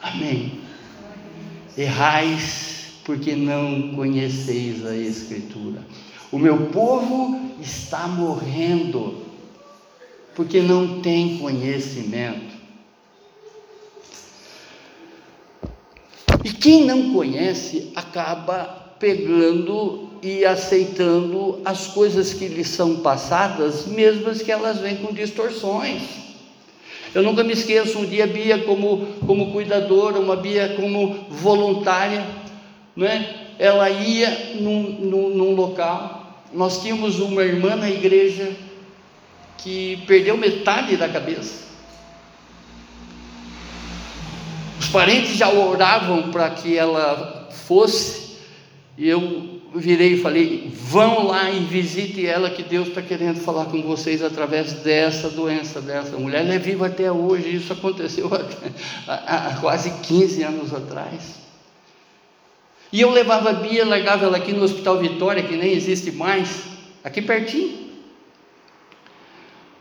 Amém. 0.00 0.60
Errais 1.76 2.92
porque 3.04 3.34
não 3.34 3.94
conheceis 3.94 4.84
a 4.84 4.94
Escritura. 4.94 5.84
O 6.30 6.38
meu 6.38 6.66
povo 6.66 7.40
está 7.60 8.06
morrendo 8.06 9.26
porque 10.34 10.60
não 10.60 11.00
tem 11.00 11.38
conhecimento. 11.38 12.56
E 16.44 16.52
quem 16.52 16.84
não 16.84 17.12
conhece 17.12 17.90
acaba 17.96 18.94
pegando 19.00 20.07
e 20.22 20.44
aceitando 20.44 21.60
as 21.64 21.88
coisas 21.88 22.32
que 22.32 22.48
lhes 22.48 22.68
são 22.68 22.96
passadas, 22.96 23.86
mesmo 23.86 24.34
que 24.34 24.50
elas 24.50 24.78
vêm 24.78 24.96
com 24.96 25.12
distorções. 25.12 26.02
Eu 27.14 27.22
nunca 27.22 27.42
me 27.42 27.52
esqueço, 27.52 27.98
um 27.98 28.04
dia 28.04 28.26
Bia 28.26 28.58
como, 28.58 29.06
como 29.26 29.52
cuidadora, 29.52 30.18
uma 30.18 30.36
Bia 30.36 30.74
como 30.76 31.26
voluntária, 31.30 32.26
né? 32.94 33.46
ela 33.58 33.90
ia 33.90 34.54
num, 34.60 34.82
num, 35.00 35.28
num 35.30 35.54
local, 35.54 36.44
nós 36.52 36.80
tínhamos 36.80 37.18
uma 37.18 37.42
irmã 37.42 37.76
na 37.76 37.90
igreja 37.90 38.52
que 39.58 40.02
perdeu 40.06 40.36
metade 40.36 40.96
da 40.96 41.08
cabeça. 41.08 41.66
Os 44.78 44.88
parentes 44.88 45.36
já 45.36 45.50
oravam 45.50 46.30
para 46.30 46.48
que 46.50 46.76
ela 46.76 47.48
fosse, 47.50 48.36
e 48.96 49.08
eu 49.08 49.57
virei 49.74 50.14
e 50.14 50.22
falei: 50.22 50.70
vão 50.74 51.26
lá 51.26 51.50
e 51.50 51.60
visite 51.60 52.26
ela, 52.26 52.50
que 52.50 52.62
Deus 52.62 52.88
está 52.88 53.02
querendo 53.02 53.40
falar 53.40 53.66
com 53.66 53.82
vocês 53.82 54.22
através 54.22 54.72
dessa 54.74 55.28
doença, 55.28 55.80
dessa 55.80 56.16
mulher. 56.16 56.40
Ela 56.40 56.54
é 56.54 56.58
viva 56.58 56.86
até 56.86 57.10
hoje, 57.10 57.56
isso 57.56 57.72
aconteceu 57.72 58.30
há, 59.06 59.48
há, 59.48 59.56
quase 59.60 59.90
15 60.02 60.42
anos 60.42 60.74
atrás. 60.74 61.38
E 62.90 63.00
eu 63.00 63.10
levava 63.10 63.50
a 63.50 63.52
Bia, 63.52 63.84
largava 63.84 64.24
ela 64.24 64.38
aqui 64.38 64.52
no 64.52 64.62
Hospital 64.62 64.98
Vitória, 64.98 65.42
que 65.42 65.56
nem 65.56 65.72
existe 65.72 66.10
mais, 66.10 66.64
aqui 67.04 67.20
pertinho. 67.20 67.88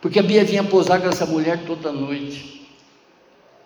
Porque 0.02 0.20
a 0.20 0.24
Bia 0.24 0.44
vinha 0.44 0.64
posar 0.64 1.02
com 1.02 1.08
essa 1.08 1.26
mulher 1.26 1.64
toda 1.66 1.92
noite. 1.92 2.68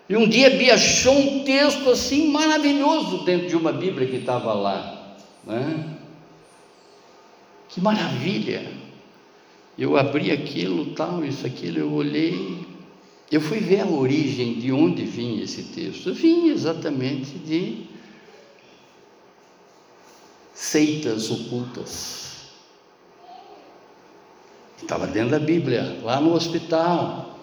E 0.07 0.15
um 0.15 0.27
dia 0.27 0.47
a 0.47 0.49
Bia 0.51 0.75
achou 0.75 1.17
um 1.17 1.43
texto 1.43 1.89
assim 1.89 2.27
maravilhoso 2.31 3.23
dentro 3.23 3.47
de 3.47 3.55
uma 3.55 3.71
Bíblia 3.71 4.07
que 4.07 4.17
estava 4.17 4.53
lá. 4.53 5.15
Né? 5.43 5.97
Que 7.71 7.79
maravilha! 7.79 8.69
Eu 9.77 9.97
abri 9.97 10.29
aquilo, 10.29 10.93
tal, 10.93 11.23
isso, 11.23 11.47
aquilo, 11.47 11.79
eu 11.79 11.91
olhei, 11.91 12.59
eu 13.31 13.39
fui 13.39 13.59
ver 13.59 13.79
a 13.81 13.87
origem 13.87 14.59
de 14.59 14.73
onde 14.73 15.05
vinha 15.05 15.43
esse 15.43 15.63
texto. 15.63 16.13
Vinha 16.13 16.51
exatamente 16.51 17.31
de 17.39 17.85
seitas 20.53 21.31
ocultas. 21.31 22.49
Estava 24.81 25.07
dentro 25.07 25.31
da 25.31 25.39
Bíblia, 25.39 25.97
lá 26.03 26.19
no 26.19 26.33
hospital. 26.33 27.39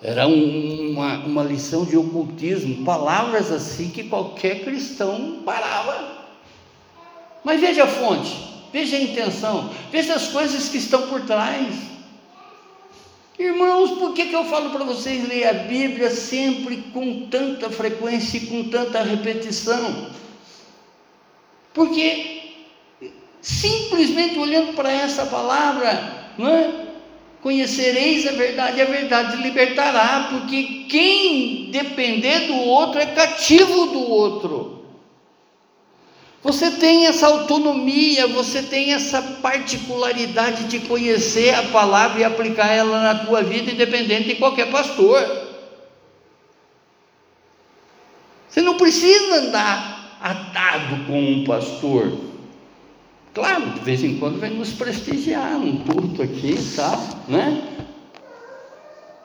Era 0.00 0.26
uma, 0.26 1.18
uma 1.26 1.42
lição 1.42 1.84
de 1.84 1.96
ocultismo, 1.96 2.84
palavras 2.84 3.52
assim 3.52 3.90
que 3.90 4.04
qualquer 4.04 4.64
cristão 4.64 5.42
parava 5.44 6.13
mas 7.44 7.60
veja 7.60 7.84
a 7.84 7.86
fonte, 7.86 8.34
veja 8.72 8.96
a 8.96 9.00
intenção, 9.00 9.70
veja 9.92 10.14
as 10.14 10.28
coisas 10.28 10.68
que 10.68 10.78
estão 10.78 11.02
por 11.08 11.20
trás. 11.20 11.74
Irmãos, 13.38 13.90
por 13.98 14.14
que, 14.14 14.26
que 14.26 14.34
eu 14.34 14.44
falo 14.44 14.70
para 14.70 14.84
vocês 14.84 15.28
ler 15.28 15.46
a 15.46 15.52
Bíblia 15.52 16.10
sempre 16.10 16.78
com 16.92 17.26
tanta 17.28 17.68
frequência 17.68 18.38
e 18.38 18.46
com 18.46 18.70
tanta 18.70 19.02
repetição? 19.02 20.06
Porque 21.74 22.42
simplesmente 23.42 24.38
olhando 24.38 24.72
para 24.74 24.90
essa 24.90 25.26
palavra, 25.26 26.32
não 26.38 26.48
é? 26.48 26.84
Conhecereis 27.42 28.26
a 28.26 28.32
verdade, 28.32 28.80
a 28.80 28.86
verdade 28.86 29.36
libertará, 29.36 30.28
porque 30.30 30.86
quem 30.88 31.70
depender 31.70 32.46
do 32.46 32.56
outro 32.56 32.98
é 32.98 33.06
cativo 33.06 33.88
do 33.88 34.10
outro. 34.10 34.73
Você 36.44 36.72
tem 36.72 37.06
essa 37.06 37.26
autonomia, 37.26 38.26
você 38.26 38.62
tem 38.62 38.92
essa 38.92 39.22
particularidade 39.22 40.64
de 40.64 40.80
conhecer 40.80 41.54
a 41.54 41.62
palavra 41.62 42.20
e 42.20 42.24
aplicar 42.24 42.68
ela 42.68 43.02
na 43.02 43.24
tua 43.24 43.42
vida, 43.42 43.70
independente 43.70 44.28
de 44.28 44.34
qualquer 44.34 44.70
pastor. 44.70 45.18
Você 48.46 48.60
não 48.60 48.76
precisa 48.76 49.36
andar 49.36 50.18
atado 50.20 51.06
com 51.06 51.18
um 51.18 51.44
pastor. 51.44 52.12
Claro, 53.32 53.70
de 53.70 53.80
vez 53.80 54.04
em 54.04 54.18
quando 54.18 54.38
vem 54.38 54.50
nos 54.50 54.70
prestigiar 54.70 55.56
um 55.56 55.78
culto 55.78 56.20
aqui 56.22 56.56
e 56.58 56.76
tal, 56.76 57.02
né? 57.26 57.74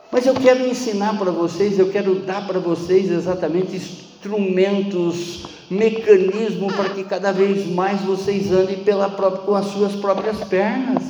Mas 0.09 0.25
eu 0.25 0.33
quero 0.35 0.65
ensinar 0.65 1.17
para 1.17 1.31
vocês, 1.31 1.77
eu 1.77 1.91
quero 1.91 2.15
dar 2.15 2.47
para 2.47 2.59
vocês 2.59 3.11
exatamente 3.11 4.08
instrumentos, 4.19 5.45
mecanismo 5.69 6.67
para 6.73 6.89
que 6.89 7.03
cada 7.05 7.31
vez 7.31 7.65
mais 7.67 8.01
vocês 8.01 8.51
andem 8.51 8.79
pela 8.79 9.09
própria, 9.09 9.43
com 9.43 9.55
as 9.55 9.67
suas 9.67 9.93
próprias 9.95 10.37
pernas. 10.43 11.03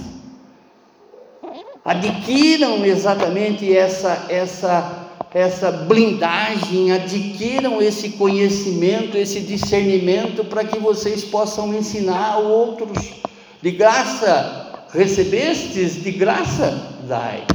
Adquiram 1.84 2.86
exatamente 2.86 3.76
essa, 3.76 4.28
essa, 4.30 5.08
essa 5.34 5.72
blindagem, 5.72 6.92
adquiram 6.92 7.82
esse 7.82 8.12
conhecimento, 8.12 9.18
esse 9.18 9.40
discernimento 9.40 10.46
para 10.46 10.64
que 10.64 10.78
vocês 10.78 11.24
possam 11.24 11.74
ensinar 11.74 12.34
a 12.34 12.38
outros. 12.38 13.16
De 13.62 13.72
graça 13.72 14.86
recebestes, 14.94 16.04
de 16.04 16.12
graça 16.12 16.96
dai. 17.08 17.46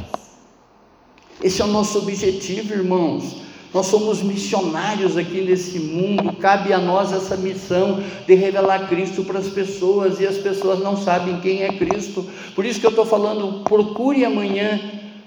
Esse 1.41 1.61
é 1.61 1.65
o 1.65 1.69
nosso 1.69 1.99
objetivo, 1.99 2.73
irmãos. 2.73 3.44
Nós 3.75 3.87
somos 3.87 4.21
missionários 4.21 5.17
aqui 5.17 5.41
nesse 5.41 5.79
mundo, 5.79 6.31
cabe 6.37 6.71
a 6.71 6.77
nós 6.77 7.11
essa 7.11 7.35
missão 7.35 8.01
de 8.25 8.33
revelar 8.33 8.87
Cristo 8.87 9.25
para 9.25 9.39
as 9.39 9.49
pessoas 9.49 10.17
e 10.21 10.25
as 10.25 10.37
pessoas 10.37 10.79
não 10.79 10.95
sabem 10.95 11.41
quem 11.41 11.61
é 11.61 11.73
Cristo. 11.73 12.25
Por 12.55 12.65
isso 12.65 12.79
que 12.79 12.85
eu 12.85 12.91
estou 12.91 13.05
falando, 13.05 13.65
procure 13.65 14.23
amanhã 14.23 14.79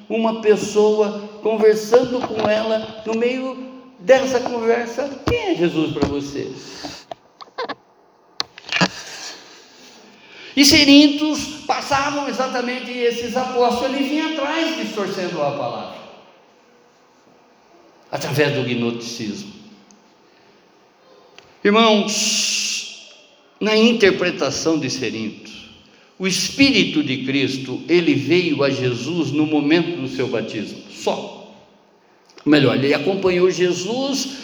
uma 0.08 0.40
pessoa 0.40 1.28
conversando 1.42 2.26
com 2.26 2.48
ela, 2.48 3.02
no 3.04 3.12
meio 3.18 3.68
dessa 3.98 4.40
conversa, 4.40 5.10
quem 5.26 5.50
é 5.50 5.54
Jesus 5.54 5.92
para 5.92 6.08
você? 6.08 6.50
E 10.56 10.64
serintos 10.64 11.64
passavam 11.66 12.26
exatamente 12.26 12.90
esses 12.90 13.36
apóstolos, 13.36 13.94
eles 13.94 14.08
vinham 14.08 14.32
atrás 14.32 14.74
distorcendo 14.78 15.42
a 15.42 15.50
palavra 15.50 15.97
através 18.10 18.54
do 18.54 18.62
gnosticismo. 18.62 19.52
Irmãos, 21.64 23.12
na 23.60 23.76
interpretação 23.76 24.78
de 24.78 24.88
Serinto, 24.88 25.50
o 26.18 26.26
Espírito 26.26 27.02
de 27.02 27.24
Cristo, 27.24 27.82
ele 27.88 28.14
veio 28.14 28.62
a 28.64 28.70
Jesus 28.70 29.30
no 29.30 29.46
momento 29.46 30.00
do 30.00 30.08
seu 30.08 30.28
batismo, 30.28 30.82
só. 30.90 31.54
Melhor, 32.44 32.76
ele 32.76 32.94
acompanhou 32.94 33.50
Jesus 33.50 34.38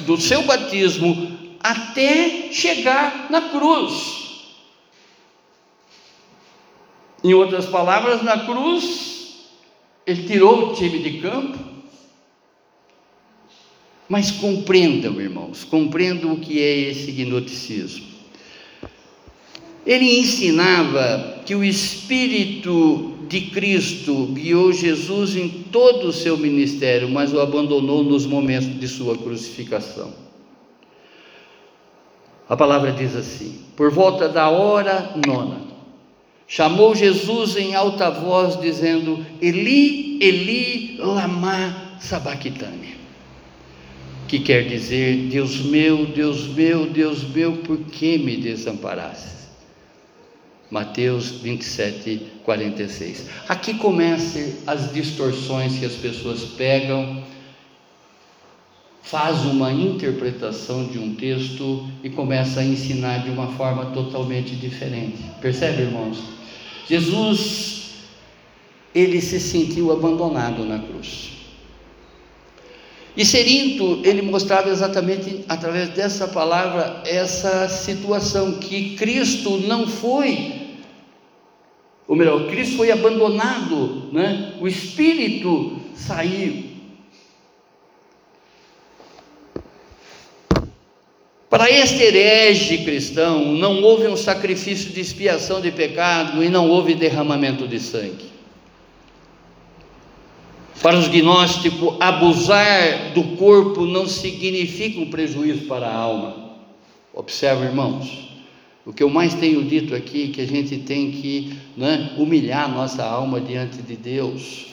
do 0.00 0.20
seu 0.20 0.42
batismo 0.42 1.38
até 1.60 2.52
chegar 2.52 3.30
na 3.30 3.40
cruz. 3.50 4.24
Em 7.22 7.32
outras 7.32 7.64
palavras, 7.64 8.22
na 8.22 8.44
cruz, 8.44 9.46
ele 10.06 10.24
tirou 10.24 10.70
o 10.70 10.74
time 10.74 10.98
de 10.98 11.18
campo, 11.20 11.58
mas 14.08 14.30
compreendam, 14.30 15.20
irmãos, 15.20 15.64
compreendam 15.64 16.32
o 16.32 16.38
que 16.38 16.60
é 16.60 16.90
esse 16.90 17.10
gnosticismo. 17.10 18.06
Ele 19.86 20.18
ensinava 20.18 21.42
que 21.44 21.54
o 21.54 21.64
Espírito 21.64 23.14
de 23.28 23.42
Cristo 23.42 24.26
guiou 24.32 24.72
Jesus 24.72 25.36
em 25.36 25.48
todo 25.48 26.08
o 26.08 26.12
seu 26.12 26.36
ministério, 26.36 27.08
mas 27.08 27.32
o 27.32 27.40
abandonou 27.40 28.02
nos 28.02 28.26
momentos 28.26 28.78
de 28.78 28.88
sua 28.88 29.16
crucificação. 29.16 30.12
A 32.48 32.56
palavra 32.56 32.92
diz 32.92 33.14
assim: 33.16 33.58
por 33.76 33.90
volta 33.90 34.28
da 34.28 34.48
hora 34.48 35.14
nona, 35.26 35.62
chamou 36.46 36.94
Jesus 36.94 37.56
em 37.56 37.74
alta 37.74 38.10
voz, 38.10 38.58
dizendo: 38.60 39.24
Eli, 39.40 40.18
Eli, 40.22 40.96
lama 40.98 41.96
sabachthani 42.00 43.03
que 44.26 44.40
quer 44.40 44.66
dizer: 44.66 45.28
Deus 45.28 45.60
meu, 45.60 46.06
Deus 46.06 46.46
meu, 46.48 46.86
Deus 46.86 47.22
meu, 47.22 47.58
por 47.58 47.78
que 47.78 48.18
me 48.18 48.36
desamparaste? 48.36 49.34
Mateus 50.70 51.30
27, 51.30 52.20
46. 52.42 53.26
Aqui 53.48 53.74
começam 53.74 54.42
as 54.66 54.92
distorções 54.92 55.78
que 55.78 55.84
as 55.84 55.92
pessoas 55.92 56.40
pegam, 56.56 57.22
faz 59.02 59.44
uma 59.44 59.70
interpretação 59.70 60.86
de 60.86 60.98
um 60.98 61.14
texto 61.14 61.86
e 62.02 62.10
começa 62.10 62.60
a 62.60 62.64
ensinar 62.64 63.18
de 63.18 63.30
uma 63.30 63.52
forma 63.52 63.86
totalmente 63.92 64.56
diferente. 64.56 65.22
Percebe, 65.40 65.82
irmãos? 65.82 66.18
Jesus, 66.88 67.90
ele 68.94 69.20
se 69.20 69.38
sentiu 69.38 69.92
abandonado 69.92 70.64
na 70.64 70.78
cruz. 70.78 71.33
E 73.16 73.24
Serinto, 73.24 74.00
ele 74.04 74.22
mostrava 74.22 74.70
exatamente 74.70 75.44
através 75.48 75.90
dessa 75.90 76.26
palavra 76.26 77.02
essa 77.06 77.68
situação 77.68 78.54
que 78.54 78.96
Cristo 78.96 79.58
não 79.58 79.86
foi, 79.86 80.64
ou 82.08 82.16
melhor, 82.16 82.48
Cristo 82.48 82.76
foi 82.76 82.90
abandonado, 82.90 84.08
né? 84.12 84.54
o 84.60 84.66
Espírito 84.66 85.78
saiu. 85.94 86.74
Para 91.48 91.70
este 91.70 92.02
herege 92.02 92.78
cristão, 92.78 93.52
não 93.52 93.80
houve 93.80 94.08
um 94.08 94.16
sacrifício 94.16 94.90
de 94.92 95.00
expiação 95.00 95.60
de 95.60 95.70
pecado 95.70 96.42
e 96.42 96.48
não 96.48 96.68
houve 96.68 96.94
derramamento 96.94 97.68
de 97.68 97.78
sangue. 97.78 98.33
Para 100.82 100.98
os 100.98 101.08
gnósticos, 101.08 101.96
abusar 102.00 103.12
do 103.14 103.36
corpo 103.36 103.86
não 103.86 104.06
significa 104.06 105.00
um 105.00 105.08
prejuízo 105.08 105.66
para 105.66 105.86
a 105.86 105.94
alma. 105.94 106.44
Observe, 107.12 107.64
irmãos, 107.64 108.28
o 108.84 108.92
que 108.92 109.02
eu 109.02 109.08
mais 109.08 109.34
tenho 109.34 109.64
dito 109.64 109.94
aqui 109.94 110.24
é 110.24 110.32
que 110.34 110.40
a 110.42 110.46
gente 110.46 110.76
tem 110.78 111.10
que 111.10 111.56
né, 111.76 112.14
humilhar 112.18 112.70
nossa 112.70 113.02
alma 113.02 113.40
diante 113.40 113.80
de 113.80 113.96
Deus, 113.96 114.66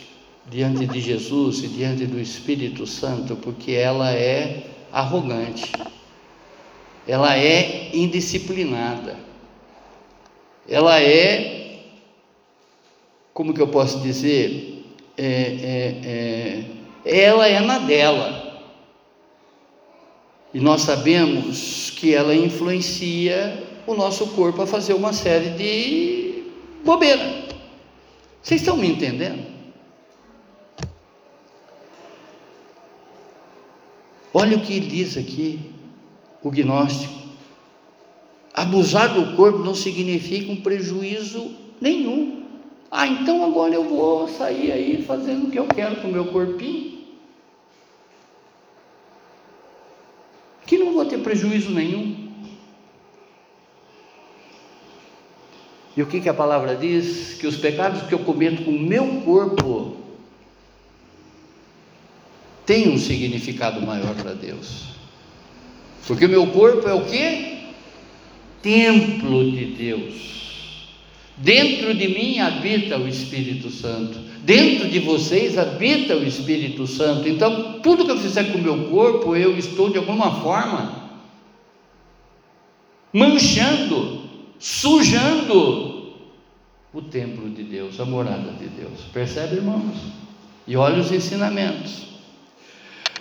diante 0.50 0.86
de 0.86 1.00
Jesus 1.00 1.64
e 1.64 1.68
diante 1.68 2.06
do 2.06 2.20
Espírito 2.20 2.86
Santo, 2.86 3.38
porque 3.38 3.72
ela 3.72 4.12
é 4.12 4.64
arrogante, 4.92 5.72
ela 7.08 7.38
é 7.38 7.96
indisciplinada, 7.96 9.18
ela 10.68 11.02
é, 11.02 11.80
como 13.34 13.54
que 13.54 13.62
eu 13.62 13.68
posso 13.68 14.02
dizer, 14.02 14.81
é, 15.18 15.26
é, 15.26 16.66
é, 17.06 17.24
ela 17.24 17.48
é 17.48 17.60
na 17.60 17.80
dela. 17.80 18.42
E 20.54 20.60
nós 20.60 20.82
sabemos 20.82 21.92
que 21.92 22.14
ela 22.14 22.36
influencia 22.36 23.64
o 23.88 23.94
nosso 23.94 24.28
corpo 24.28 24.62
a 24.62 24.68
fazer 24.68 24.94
uma 24.94 25.14
série 25.14 25.52
de 25.52 26.44
bobeira. 26.84 27.46
Vocês 28.42 28.62
estão 28.62 28.76
me 28.76 28.88
entendendo? 28.88 29.52
Olha 34.34 34.58
o 34.58 34.62
que 34.62 34.80
diz 34.80 35.18
aqui, 35.18 35.60
o 36.42 36.50
gnóstico. 36.50 37.22
Abusar 38.54 39.14
do 39.14 39.36
corpo 39.36 39.60
não 39.60 39.76
significa 39.76 40.52
um 40.52 40.58
prejuízo 40.58 41.52
nenhum. 41.80 42.41
Ah, 42.92 43.08
então 43.08 43.46
agora 43.46 43.74
eu 43.74 43.86
vou 43.86 44.28
sair 44.28 44.70
aí 44.70 45.02
fazendo 45.02 45.48
o 45.48 45.52
que 45.52 45.58
eu 45.58 45.66
quero 45.66 46.02
com 46.02 46.10
o 46.10 46.12
meu 46.12 46.26
corpinho. 46.26 47.00
Que 50.68 50.78
não 50.78 50.92
vou 50.92 51.06
ter 51.06 51.20
prejuízo 51.20 51.72
nenhum. 51.72 52.30
E 55.96 56.02
o 56.02 56.06
que, 56.06 56.20
que 56.20 56.28
a 56.28 56.34
palavra 56.34 56.76
diz? 56.76 57.36
Que 57.36 57.48
os 57.48 57.56
pecados 57.56 58.02
que 58.04 58.14
eu 58.14 58.20
cometo 58.20 58.64
com 58.66 58.72
o 58.72 58.80
meu 58.80 59.22
corpo 59.22 59.98
têm 62.66 62.90
um 62.90 62.98
significado 62.98 63.82
maior 63.82 64.16
para 64.16 64.34
Deus. 64.34 64.96
Porque 66.08 66.26
o 66.26 66.30
meu 66.30 66.48
corpo 66.48 66.88
é 66.90 66.94
o 66.94 67.06
que? 67.06 67.74
Templo 68.62 69.50
de 69.50 69.66
Deus. 69.66 70.41
Dentro 71.42 71.94
de 71.94 72.08
mim 72.08 72.40
habita 72.40 72.98
o 72.98 73.08
Espírito 73.08 73.70
Santo. 73.70 74.20
Dentro 74.44 74.88
de 74.88 75.00
vocês 75.00 75.58
habita 75.58 76.16
o 76.16 76.24
Espírito 76.24 76.86
Santo. 76.86 77.28
Então, 77.28 77.80
tudo 77.82 78.06
que 78.06 78.12
eu 78.12 78.18
fizer 78.18 78.52
com 78.52 78.60
o 78.60 78.62
meu 78.62 78.90
corpo, 78.90 79.36
eu 79.36 79.58
estou 79.58 79.90
de 79.90 79.98
alguma 79.98 80.42
forma 80.42 81.02
manchando, 83.14 84.22
sujando 84.60 86.14
o 86.94 87.02
templo 87.02 87.50
de 87.50 87.64
Deus, 87.64 88.00
a 88.00 88.06
morada 88.06 88.52
de 88.54 88.68
Deus. 88.68 89.00
Percebe, 89.12 89.56
irmãos? 89.56 89.96
E 90.68 90.76
olha 90.76 91.02
os 91.02 91.12
ensinamentos. 91.12 92.12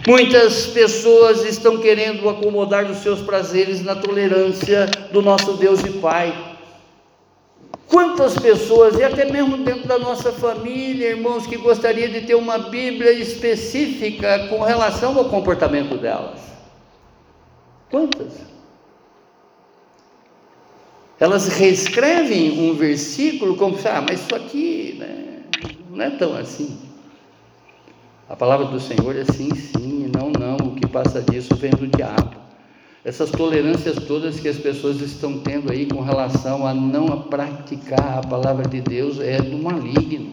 Muitas 0.07 0.66
pessoas 0.66 1.45
estão 1.45 1.79
querendo 1.79 2.29
acomodar 2.29 2.91
os 2.91 2.99
seus 2.99 3.21
prazeres 3.21 3.83
na 3.83 3.95
tolerância 3.95 4.87
do 5.12 5.21
nosso 5.21 5.55
Deus 5.55 5.83
e 5.85 5.91
Pai. 5.91 6.50
Quantas 7.91 8.38
pessoas, 8.38 8.97
e 8.97 9.03
até 9.03 9.24
mesmo 9.24 9.57
dentro 9.57 9.88
da 9.88 9.99
nossa 9.99 10.30
família, 10.30 11.09
irmãos, 11.09 11.45
que 11.45 11.57
gostaria 11.57 12.09
de 12.09 12.20
ter 12.20 12.36
uma 12.36 12.57
Bíblia 12.57 13.11
específica 13.11 14.47
com 14.49 14.61
relação 14.62 15.18
ao 15.18 15.24
comportamento 15.24 15.99
delas? 15.99 16.38
Quantas? 17.91 18.32
Elas 21.18 21.49
reescrevem 21.49 22.61
um 22.61 22.74
versículo 22.74 23.57
como 23.57 23.76
se, 23.76 23.88
ah, 23.88 24.01
mas 24.01 24.20
isso 24.20 24.36
aqui 24.36 24.95
né, 24.97 25.43
não 25.91 26.05
é 26.05 26.11
tão 26.11 26.36
assim. 26.36 26.78
A 28.28 28.36
palavra 28.36 28.66
do 28.66 28.78
Senhor 28.78 29.16
é 29.16 29.24
sim, 29.24 29.53
sim, 29.53 30.09
não, 30.16 30.30
não, 30.30 30.68
o 30.68 30.74
que 30.76 30.86
passa 30.86 31.20
disso 31.20 31.57
vem 31.57 31.72
do 31.72 31.88
diabo 31.88 32.39
essas 33.05 33.31
tolerâncias 33.31 33.97
todas 34.07 34.39
que 34.39 34.49
as 34.49 34.59
pessoas 34.59 35.01
estão 35.01 35.39
tendo 35.39 35.73
aí 35.73 35.87
com 35.87 36.01
relação 36.01 36.67
a 36.67 36.75
não 36.75 37.23
praticar 37.23 38.19
a 38.19 38.27
palavra 38.27 38.69
de 38.69 38.81
Deus 38.81 39.19
é 39.19 39.39
do 39.39 39.57
maligno. 39.57 40.33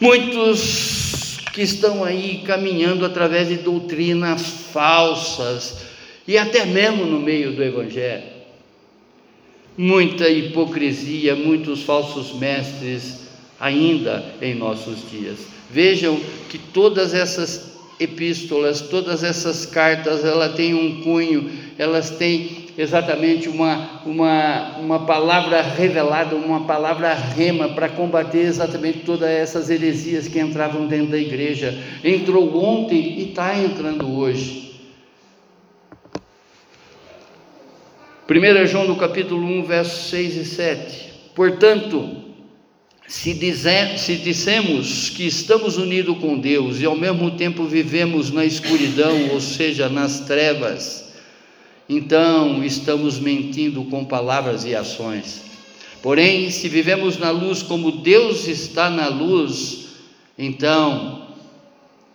Muitos 0.00 1.38
que 1.52 1.60
estão 1.60 2.02
aí 2.02 2.42
caminhando 2.46 3.04
através 3.04 3.48
de 3.48 3.56
doutrinas 3.56 4.42
falsas 4.72 5.84
e 6.26 6.38
até 6.38 6.64
mesmo 6.64 7.04
no 7.04 7.20
meio 7.20 7.54
do 7.54 7.62
evangelho. 7.62 8.40
Muita 9.76 10.28
hipocrisia, 10.28 11.36
muitos 11.36 11.82
falsos 11.82 12.32
mestres 12.38 13.28
ainda 13.58 14.24
em 14.40 14.54
nossos 14.54 15.10
dias. 15.10 15.40
Vejam 15.70 16.18
que 16.48 16.58
todas 16.58 17.12
essas 17.12 17.69
epístolas, 18.00 18.80
todas 18.80 19.22
essas 19.22 19.66
cartas, 19.66 20.24
ela 20.24 20.48
tem 20.48 20.72
um 20.72 21.02
cunho, 21.02 21.50
elas 21.78 22.10
têm 22.10 22.70
exatamente 22.78 23.48
uma, 23.48 24.00
uma, 24.06 24.78
uma 24.78 25.06
palavra 25.06 25.60
revelada, 25.60 26.34
uma 26.34 26.64
palavra 26.64 27.12
rema 27.12 27.68
para 27.68 27.90
combater 27.90 28.40
exatamente 28.40 29.00
todas 29.00 29.28
essas 29.28 29.68
heresias 29.68 30.26
que 30.26 30.40
entravam 30.40 30.86
dentro 30.86 31.10
da 31.10 31.18
igreja. 31.18 31.78
Entrou 32.02 32.56
ontem 32.56 33.18
e 33.18 33.28
está 33.28 33.56
entrando 33.56 34.10
hoje. 34.16 34.70
1 38.30 38.66
João 38.66 38.86
no 38.86 38.96
capítulo 38.96 39.44
1, 39.44 39.64
versos 39.64 40.08
6 40.08 40.36
e 40.36 40.44
7. 40.44 41.12
Portanto, 41.34 42.29
se, 43.10 43.34
dizer, 43.34 43.98
se 43.98 44.14
dissemos 44.14 45.10
que 45.10 45.26
estamos 45.26 45.76
unidos 45.76 46.16
com 46.18 46.38
Deus 46.38 46.78
e 46.80 46.86
ao 46.86 46.96
mesmo 46.96 47.32
tempo 47.32 47.64
vivemos 47.64 48.30
na 48.30 48.44
escuridão, 48.44 49.30
ou 49.32 49.40
seja, 49.40 49.88
nas 49.88 50.20
trevas, 50.20 51.12
então 51.88 52.62
estamos 52.62 53.18
mentindo 53.18 53.82
com 53.86 54.04
palavras 54.04 54.64
e 54.64 54.76
ações. 54.76 55.42
Porém, 56.00 56.50
se 56.52 56.68
vivemos 56.68 57.18
na 57.18 57.32
luz 57.32 57.64
como 57.64 57.90
Deus 57.90 58.46
está 58.46 58.88
na 58.88 59.08
luz, 59.08 59.88
então 60.38 61.34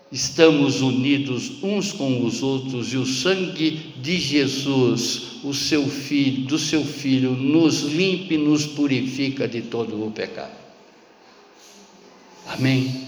estamos 0.10 0.80
unidos 0.80 1.62
uns 1.62 1.92
com 1.92 2.24
os 2.26 2.42
outros 2.42 2.94
e 2.94 2.98
o 2.98 3.06
sangue 3.06 3.92
de 4.02 4.18
Jesus, 4.18 5.24
o 5.44 5.54
seu 5.54 5.86
filho, 5.86 6.46
do 6.46 6.58
seu 6.58 6.86
filho, 6.86 7.32
nos 7.32 7.82
limpa 7.82 8.34
e 8.34 8.38
nos 8.38 8.66
purifica 8.66 9.46
de 9.46 9.62
todo 9.62 10.02
o 10.02 10.10
pecado. 10.10 10.65
Amém? 12.58 13.04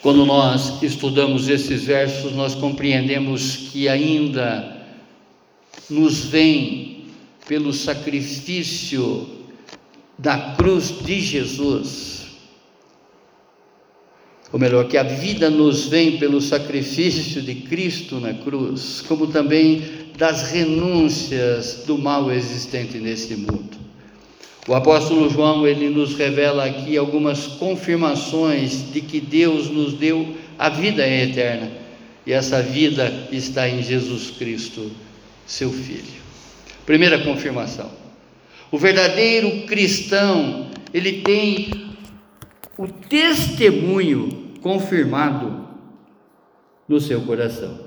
Quando 0.00 0.24
nós 0.24 0.80
estudamos 0.84 1.48
esses 1.48 1.84
versos, 1.84 2.32
nós 2.32 2.54
compreendemos 2.54 3.56
que 3.72 3.88
ainda 3.88 4.86
nos 5.90 6.26
vem 6.26 7.06
pelo 7.48 7.72
sacrifício 7.72 9.28
da 10.16 10.54
cruz 10.54 10.94
de 11.04 11.20
Jesus, 11.20 12.26
ou 14.52 14.60
melhor, 14.60 14.86
que 14.86 14.96
a 14.96 15.02
vida 15.02 15.50
nos 15.50 15.86
vem 15.86 16.18
pelo 16.18 16.40
sacrifício 16.40 17.42
de 17.42 17.56
Cristo 17.56 18.20
na 18.20 18.32
cruz, 18.32 19.02
como 19.08 19.26
também 19.26 19.82
das 20.16 20.52
renúncias 20.52 21.82
do 21.84 21.98
mal 21.98 22.30
existente 22.30 22.98
nesse 22.98 23.34
mundo. 23.34 23.85
O 24.66 24.74
apóstolo 24.74 25.30
João 25.30 25.66
ele 25.66 25.88
nos 25.88 26.16
revela 26.16 26.64
aqui 26.64 26.96
algumas 26.96 27.46
confirmações 27.46 28.92
de 28.92 29.00
que 29.00 29.20
Deus 29.20 29.70
nos 29.70 29.94
deu 29.94 30.34
a 30.58 30.68
vida 30.68 31.06
eterna 31.06 31.70
e 32.26 32.32
essa 32.32 32.60
vida 32.60 33.28
está 33.30 33.68
em 33.68 33.80
Jesus 33.80 34.32
Cristo, 34.32 34.90
seu 35.46 35.70
Filho. 35.70 36.20
Primeira 36.84 37.22
confirmação: 37.22 37.88
o 38.72 38.76
verdadeiro 38.76 39.66
cristão 39.66 40.68
ele 40.92 41.22
tem 41.22 41.70
o 42.76 42.88
testemunho 42.88 44.54
confirmado 44.60 45.68
no 46.88 47.00
seu 47.00 47.20
coração. 47.20 47.86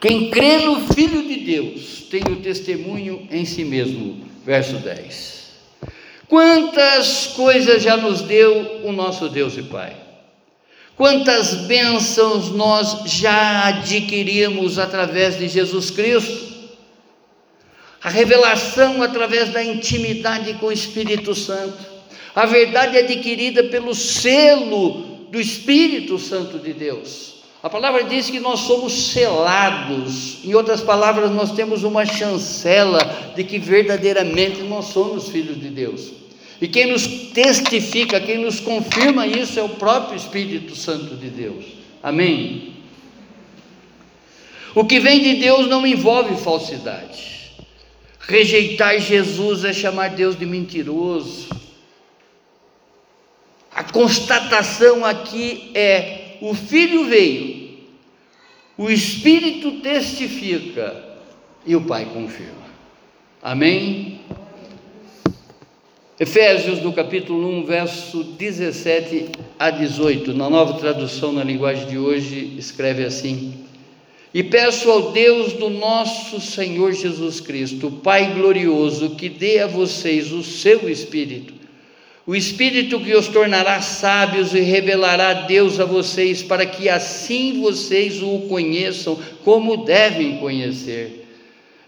Quem 0.00 0.30
crê 0.30 0.58
no 0.58 0.80
Filho 0.92 1.26
de 1.26 1.40
Deus 1.40 2.06
tem 2.08 2.22
o 2.22 2.36
testemunho 2.36 3.26
em 3.30 3.44
si 3.44 3.64
mesmo 3.64 4.33
verso 4.44 4.76
10. 4.76 5.44
Quantas 6.28 7.28
coisas 7.28 7.82
já 7.82 7.96
nos 7.96 8.22
deu 8.22 8.80
o 8.84 8.92
nosso 8.92 9.28
Deus 9.28 9.56
e 9.56 9.62
Pai? 9.62 9.96
Quantas 10.96 11.54
bênçãos 11.66 12.50
nós 12.50 13.10
já 13.10 13.66
adquirimos 13.68 14.78
através 14.78 15.38
de 15.38 15.48
Jesus 15.48 15.90
Cristo? 15.90 16.54
A 18.02 18.08
revelação 18.08 19.02
através 19.02 19.50
da 19.50 19.64
intimidade 19.64 20.54
com 20.54 20.66
o 20.66 20.72
Espírito 20.72 21.34
Santo, 21.34 21.78
a 22.34 22.46
verdade 22.46 22.98
adquirida 22.98 23.64
pelo 23.64 23.94
selo 23.94 25.26
do 25.30 25.40
Espírito 25.40 26.18
Santo 26.18 26.58
de 26.58 26.72
Deus. 26.72 27.33
A 27.64 27.70
palavra 27.70 28.04
diz 28.04 28.28
que 28.28 28.38
nós 28.38 28.60
somos 28.60 28.92
selados, 29.12 30.44
em 30.44 30.52
outras 30.54 30.82
palavras, 30.82 31.30
nós 31.30 31.52
temos 31.52 31.82
uma 31.82 32.04
chancela 32.04 33.32
de 33.34 33.42
que 33.42 33.58
verdadeiramente 33.58 34.60
nós 34.60 34.88
somos 34.88 35.30
filhos 35.30 35.58
de 35.58 35.70
Deus. 35.70 36.12
E 36.60 36.68
quem 36.68 36.92
nos 36.92 37.06
testifica, 37.32 38.20
quem 38.20 38.36
nos 38.36 38.60
confirma 38.60 39.26
isso 39.26 39.58
é 39.58 39.62
o 39.62 39.70
próprio 39.70 40.14
Espírito 40.14 40.76
Santo 40.76 41.16
de 41.16 41.30
Deus. 41.30 41.64
Amém? 42.02 42.74
O 44.74 44.84
que 44.84 45.00
vem 45.00 45.22
de 45.22 45.36
Deus 45.36 45.66
não 45.66 45.86
envolve 45.86 46.36
falsidade. 46.36 47.50
Rejeitar 48.20 49.00
Jesus 49.00 49.64
é 49.64 49.72
chamar 49.72 50.10
Deus 50.10 50.38
de 50.38 50.44
mentiroso. 50.44 51.48
A 53.74 53.82
constatação 53.84 55.02
aqui 55.02 55.70
é 55.74 56.23
o 56.44 56.52
Filho 56.52 57.06
veio, 57.06 57.70
o 58.76 58.90
Espírito 58.90 59.80
testifica 59.80 61.02
e 61.64 61.74
o 61.74 61.80
Pai 61.80 62.04
confirma. 62.04 62.64
Amém? 63.42 64.20
Efésios, 66.20 66.82
no 66.82 66.92
capítulo 66.92 67.48
1, 67.60 67.64
verso 67.64 68.22
17 68.22 69.30
a 69.58 69.70
18, 69.70 70.34
na 70.34 70.50
nova 70.50 70.74
tradução 70.74 71.32
na 71.32 71.42
linguagem 71.42 71.88
de 71.88 71.96
hoje, 71.96 72.54
escreve 72.58 73.04
assim: 73.04 73.54
E 74.34 74.42
peço 74.42 74.90
ao 74.90 75.12
Deus 75.12 75.54
do 75.54 75.70
nosso 75.70 76.42
Senhor 76.42 76.92
Jesus 76.92 77.40
Cristo, 77.40 77.90
Pai 77.90 78.34
glorioso, 78.34 79.16
que 79.16 79.30
dê 79.30 79.60
a 79.60 79.66
vocês 79.66 80.30
o 80.30 80.42
seu 80.42 80.90
Espírito 80.90 81.63
o 82.26 82.34
Espírito 82.34 83.00
que 83.00 83.14
os 83.14 83.28
tornará 83.28 83.82
sábios 83.82 84.54
e 84.54 84.60
revelará 84.60 85.32
Deus 85.32 85.78
a 85.78 85.84
vocês, 85.84 86.42
para 86.42 86.64
que 86.64 86.88
assim 86.88 87.60
vocês 87.60 88.22
o 88.22 88.40
conheçam 88.48 89.18
como 89.44 89.84
devem 89.84 90.38
conhecer. 90.38 91.24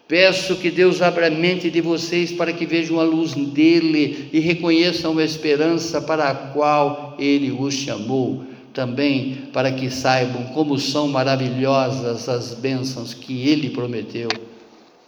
Peço 0.07 0.57
que 0.57 0.71
Deus 0.71 1.03
abra 1.03 1.27
a 1.27 1.31
mente 1.31 1.71
de 1.71 1.81
vocês 1.81 2.31
para 2.31 2.53
que 2.53 2.67
vejam 2.67 3.01
a 3.01 3.03
luz 3.03 3.35
dele 3.35 4.29
e 4.33 4.39
reconheçam 4.39 5.19
a 5.19 5.25
esperança 5.25 6.01
para 6.01 6.29
a 6.29 6.35
qual 6.35 7.17
ele 7.19 7.51
os 7.51 7.75
chamou. 7.75 8.45
Também 8.73 9.49
para 9.55 9.73
que 9.73 9.91
saibam 9.91 10.45
como 10.53 10.79
são 10.79 11.09
maravilhosas 11.09 12.29
as 12.29 12.55
bênçãos 12.55 13.15
que 13.15 13.49
ele 13.49 13.71
prometeu 13.71 14.29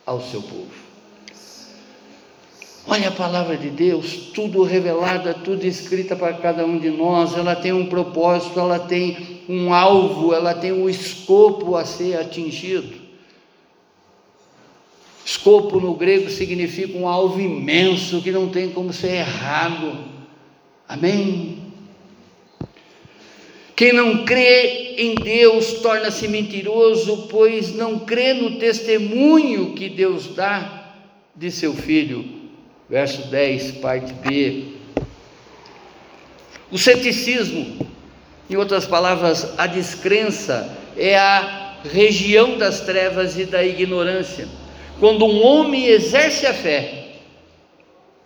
ao 0.06 0.22
seu 0.22 0.40
povo. 0.40 0.87
Olha 2.90 3.08
a 3.08 3.12
palavra 3.12 3.54
de 3.54 3.68
Deus, 3.68 4.30
tudo 4.32 4.62
revelada, 4.62 5.34
tudo 5.34 5.66
escrita 5.66 6.16
para 6.16 6.32
cada 6.32 6.64
um 6.64 6.78
de 6.78 6.88
nós. 6.88 7.36
Ela 7.36 7.54
tem 7.54 7.70
um 7.70 7.84
propósito, 7.84 8.58
ela 8.58 8.78
tem 8.78 9.42
um 9.46 9.74
alvo, 9.74 10.32
ela 10.32 10.54
tem 10.54 10.72
um 10.72 10.88
escopo 10.88 11.76
a 11.76 11.84
ser 11.84 12.18
atingido. 12.18 12.96
Escopo 15.22 15.78
no 15.78 15.92
grego 15.92 16.30
significa 16.30 16.96
um 16.96 17.06
alvo 17.06 17.38
imenso 17.38 18.22
que 18.22 18.30
não 18.30 18.48
tem 18.48 18.70
como 18.70 18.90
ser 18.90 19.16
errado. 19.16 20.04
Amém? 20.88 21.58
Quem 23.76 23.92
não 23.92 24.24
crê 24.24 24.94
em 24.96 25.14
Deus 25.14 25.74
torna-se 25.82 26.26
mentiroso, 26.26 27.28
pois 27.28 27.74
não 27.74 27.98
crê 27.98 28.32
no 28.32 28.58
testemunho 28.58 29.74
que 29.74 29.90
Deus 29.90 30.34
dá 30.34 30.94
de 31.36 31.50
seu 31.50 31.74
filho. 31.74 32.37
Verso 32.88 33.28
10, 33.28 33.72
parte 33.72 34.12
B. 34.14 34.64
O 36.70 36.78
ceticismo, 36.78 37.86
em 38.48 38.56
outras 38.56 38.86
palavras, 38.86 39.58
a 39.58 39.66
descrença, 39.66 40.76
é 40.96 41.16
a 41.16 41.76
região 41.84 42.58
das 42.58 42.80
trevas 42.80 43.38
e 43.38 43.44
da 43.44 43.64
ignorância. 43.64 44.48
Quando 44.98 45.24
um 45.24 45.44
homem 45.44 45.86
exerce 45.86 46.46
a 46.46 46.54
fé, 46.54 47.08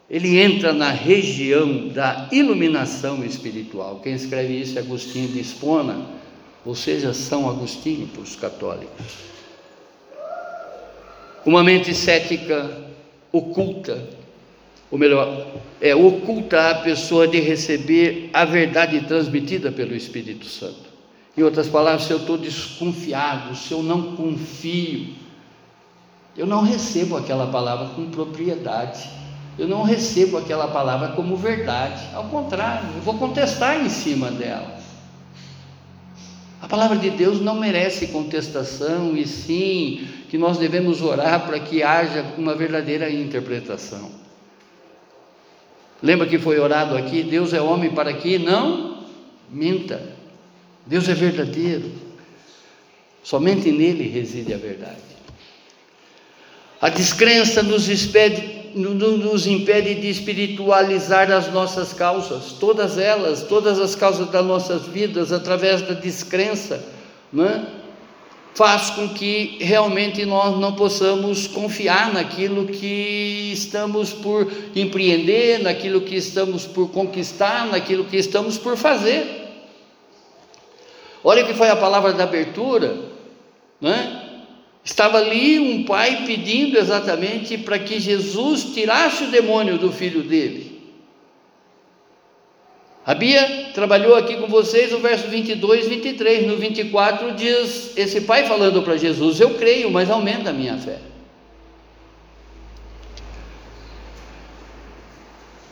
ele 0.08 0.38
entra 0.40 0.72
na 0.72 0.90
região 0.90 1.88
da 1.88 2.28
iluminação 2.30 3.24
espiritual. 3.24 4.00
Quem 4.00 4.14
escreve 4.14 4.60
isso 4.60 4.78
é 4.78 4.82
Agostinho 4.82 5.28
de 5.28 5.40
Espona, 5.40 6.06
ou 6.64 6.74
seja, 6.74 7.12
São 7.12 7.48
Agostinho 7.48 8.06
para 8.08 8.22
os 8.22 8.36
católicos. 8.36 9.06
Uma 11.44 11.64
mente 11.64 11.94
cética 11.94 12.70
oculta, 13.32 14.06
ou 14.92 14.98
melhor, 14.98 15.46
é 15.80 15.94
oculta 15.94 16.68
a 16.68 16.74
pessoa 16.74 17.26
de 17.26 17.40
receber 17.40 18.28
a 18.30 18.44
verdade 18.44 19.00
transmitida 19.00 19.72
pelo 19.72 19.96
Espírito 19.96 20.44
Santo. 20.44 20.92
Em 21.34 21.42
outras 21.42 21.66
palavras, 21.66 22.02
se 22.02 22.12
eu 22.12 22.18
estou 22.18 22.36
desconfiado, 22.36 23.56
se 23.56 23.72
eu 23.72 23.82
não 23.82 24.14
confio, 24.14 25.14
eu 26.36 26.46
não 26.46 26.62
recebo 26.62 27.16
aquela 27.16 27.46
palavra 27.46 27.94
com 27.94 28.10
propriedade. 28.10 29.08
Eu 29.58 29.66
não 29.66 29.82
recebo 29.82 30.36
aquela 30.36 30.68
palavra 30.68 31.08
como 31.08 31.38
verdade. 31.38 32.02
Ao 32.12 32.24
contrário, 32.24 32.86
eu 32.94 33.00
vou 33.00 33.14
contestar 33.14 33.80
em 33.80 33.88
cima 33.88 34.30
dela. 34.30 34.78
A 36.60 36.68
palavra 36.68 36.98
de 36.98 37.08
Deus 37.08 37.40
não 37.40 37.58
merece 37.58 38.08
contestação, 38.08 39.16
e 39.16 39.26
sim 39.26 40.06
que 40.28 40.36
nós 40.36 40.58
devemos 40.58 41.00
orar 41.00 41.46
para 41.46 41.58
que 41.58 41.82
haja 41.82 42.34
uma 42.36 42.54
verdadeira 42.54 43.10
interpretação. 43.10 44.21
Lembra 46.02 46.26
que 46.26 46.38
foi 46.38 46.58
orado 46.58 46.96
aqui? 46.96 47.22
Deus 47.22 47.52
é 47.52 47.60
homem 47.60 47.90
para 47.90 48.12
que 48.12 48.38
não 48.38 49.04
minta. 49.48 50.02
Deus 50.86 51.08
é 51.08 51.14
verdadeiro. 51.14 51.90
Somente 53.22 53.70
nele 53.70 54.08
reside 54.08 54.52
a 54.52 54.56
verdade. 54.56 55.12
A 56.80 56.88
descrença 56.88 57.62
nos 57.62 57.88
impede, 57.88 58.72
nos 58.74 59.46
impede 59.46 59.94
de 59.94 60.08
espiritualizar 60.08 61.30
as 61.30 61.52
nossas 61.52 61.92
causas, 61.92 62.54
todas 62.58 62.98
elas, 62.98 63.44
todas 63.44 63.78
as 63.78 63.94
causas 63.94 64.28
das 64.30 64.44
nossas 64.44 64.88
vidas, 64.88 65.30
através 65.30 65.82
da 65.82 65.94
descrença, 65.94 66.84
né? 67.32 67.64
Faz 68.54 68.90
com 68.90 69.08
que 69.08 69.56
realmente 69.60 70.24
nós 70.26 70.58
não 70.58 70.74
possamos 70.74 71.46
confiar 71.46 72.12
naquilo 72.12 72.66
que 72.66 73.50
estamos 73.52 74.12
por 74.12 74.50
empreender, 74.76 75.62
naquilo 75.62 76.02
que 76.02 76.14
estamos 76.14 76.66
por 76.66 76.90
conquistar, 76.90 77.66
naquilo 77.66 78.04
que 78.04 78.16
estamos 78.16 78.58
por 78.58 78.76
fazer. 78.76 79.42
Olha 81.24 81.44
que 81.44 81.54
foi 81.54 81.70
a 81.70 81.76
palavra 81.76 82.12
da 82.12 82.24
abertura, 82.24 82.96
né? 83.80 84.18
Estava 84.84 85.18
ali 85.18 85.60
um 85.60 85.84
pai 85.84 86.24
pedindo 86.26 86.76
exatamente 86.76 87.56
para 87.56 87.78
que 87.78 88.00
Jesus 88.00 88.74
tirasse 88.74 89.24
o 89.24 89.30
demônio 89.30 89.78
do 89.78 89.92
filho 89.92 90.24
dele. 90.24 90.81
A 93.04 93.14
Bia 93.14 93.70
trabalhou 93.74 94.14
aqui 94.14 94.36
com 94.36 94.46
vocês 94.46 94.92
o 94.92 94.98
verso 94.98 95.26
22, 95.28 95.88
23. 95.88 96.46
No 96.46 96.56
24 96.56 97.32
diz 97.32 97.96
esse 97.96 98.20
pai 98.20 98.46
falando 98.46 98.80
para 98.82 98.96
Jesus: 98.96 99.40
Eu 99.40 99.54
creio, 99.54 99.90
mas 99.90 100.08
aumenta 100.08 100.50
a 100.50 100.52
minha 100.52 100.78
fé. 100.78 100.98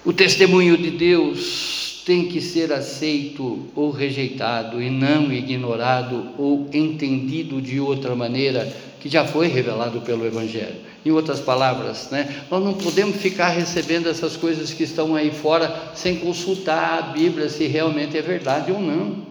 O 0.05 0.13
testemunho 0.13 0.77
de 0.77 0.91
Deus 0.91 2.03
tem 2.05 2.27
que 2.27 2.41
ser 2.41 2.73
aceito 2.73 3.69
ou 3.77 3.91
rejeitado, 3.91 4.83
e 4.83 4.91
não 4.91 5.33
ignorado 5.33 6.31
ou 6.37 6.69
entendido 6.73 7.63
de 7.63 7.79
outra 7.79 8.17
maneira 8.17 8.67
que 8.99 9.09
já 9.09 9.25
foi 9.25 9.47
revelado 9.47 10.01
pelo 10.01 10.27
Evangelho. 10.27 10.90
Em 11.05 11.11
outras 11.11 11.41
palavras, 11.41 12.11
né, 12.11 12.45
nós 12.51 12.63
não 12.63 12.75
podemos 12.75 13.17
ficar 13.17 13.49
recebendo 13.49 14.07
essas 14.07 14.37
coisas 14.37 14.73
que 14.73 14.83
estão 14.83 15.17
aí 15.17 15.31
fora 15.31 15.75
sem 15.95 16.17
consultar 16.17 16.99
a 16.99 17.03
Bíblia 17.03 17.49
se 17.49 17.67
realmente 17.67 18.19
é 18.19 18.23
verdade 18.23 18.71
ou 18.71 18.81
não. 18.81 19.31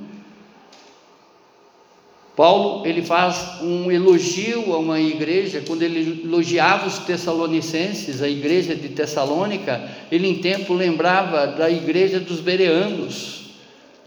Paulo 2.39 2.88
ele 2.88 3.01
faz 3.01 3.61
um 3.61 3.91
elogio 3.91 4.74
a 4.74 4.78
uma 4.78 4.97
igreja 4.97 5.61
quando 5.67 5.82
ele 5.84 6.22
elogiava 6.24 6.88
os 6.88 6.99
tessalonicenses, 6.99 8.22
a 8.22 8.30
igreja 8.30 8.74
de 8.74 8.88
Tessalônica, 8.88 9.89
ele 10.09 10.26
em 10.26 10.36
tempo 10.36 10.74
lembrava 10.74 11.45
da 11.45 11.70
igreja 11.70 12.17
dos 12.17 12.39
bereanos, 12.39 13.38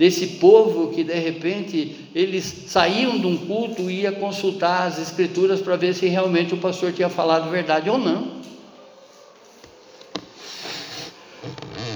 desse 0.02 0.26
povo 0.26 0.88
que 0.88 1.04
de 1.04 1.14
repente 1.14 1.94
eles 2.12 2.64
saíam 2.66 3.20
de 3.20 3.24
um 3.24 3.36
culto 3.36 3.88
e 3.88 4.00
ia 4.00 4.10
consultar 4.10 4.88
as 4.88 4.98
escrituras 4.98 5.60
para 5.60 5.76
ver 5.76 5.94
se 5.94 6.08
realmente 6.08 6.52
o 6.52 6.56
pastor 6.56 6.92
tinha 6.92 7.08
falado 7.08 7.48
verdade 7.48 7.88
ou 7.88 7.98
não. 7.98 8.42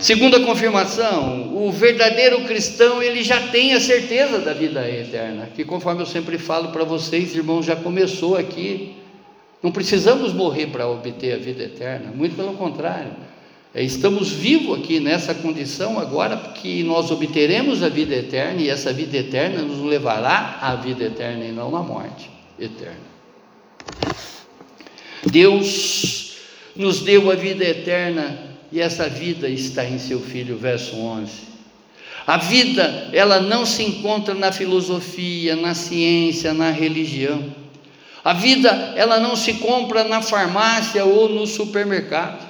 Segunda 0.00 0.38
confirmação, 0.38 1.56
o 1.56 1.72
verdadeiro 1.72 2.44
cristão 2.44 3.02
ele 3.02 3.24
já 3.24 3.48
tem 3.48 3.74
a 3.74 3.80
certeza 3.80 4.38
da 4.38 4.52
vida 4.52 4.88
eterna, 4.88 5.50
que 5.52 5.64
conforme 5.64 6.00
eu 6.02 6.06
sempre 6.06 6.38
falo 6.38 6.68
para 6.68 6.84
vocês, 6.84 7.34
irmãos, 7.34 7.66
já 7.66 7.74
começou 7.74 8.36
aqui. 8.36 8.94
Não 9.60 9.72
precisamos 9.72 10.32
morrer 10.32 10.68
para 10.68 10.86
obter 10.86 11.34
a 11.34 11.38
vida 11.38 11.64
eterna, 11.64 12.12
muito 12.14 12.36
pelo 12.36 12.52
contrário. 12.52 13.10
É, 13.76 13.82
estamos 13.82 14.30
vivos 14.30 14.78
aqui 14.78 14.98
nessa 14.98 15.34
condição 15.34 15.98
agora, 15.98 16.34
porque 16.34 16.82
nós 16.82 17.10
obteremos 17.10 17.82
a 17.82 17.90
vida 17.90 18.14
eterna 18.14 18.62
e 18.62 18.70
essa 18.70 18.90
vida 18.90 19.18
eterna 19.18 19.60
nos 19.60 19.84
levará 19.84 20.60
à 20.62 20.74
vida 20.76 21.04
eterna 21.04 21.44
e 21.44 21.52
não 21.52 21.76
à 21.76 21.82
morte 21.82 22.30
eterna. 22.58 22.96
Deus 25.26 26.36
nos 26.74 27.02
deu 27.02 27.30
a 27.30 27.34
vida 27.34 27.64
eterna 27.64 28.56
e 28.72 28.80
essa 28.80 29.10
vida 29.10 29.46
está 29.46 29.84
em 29.84 29.98
seu 29.98 30.20
Filho, 30.20 30.56
verso 30.56 30.96
11. 30.96 31.32
A 32.26 32.38
vida, 32.38 33.10
ela 33.12 33.40
não 33.40 33.66
se 33.66 33.82
encontra 33.82 34.32
na 34.32 34.52
filosofia, 34.52 35.54
na 35.54 35.74
ciência, 35.74 36.54
na 36.54 36.70
religião. 36.70 37.44
A 38.24 38.32
vida, 38.32 38.94
ela 38.96 39.20
não 39.20 39.36
se 39.36 39.52
compra 39.52 40.02
na 40.02 40.22
farmácia 40.22 41.04
ou 41.04 41.28
no 41.28 41.46
supermercado. 41.46 42.45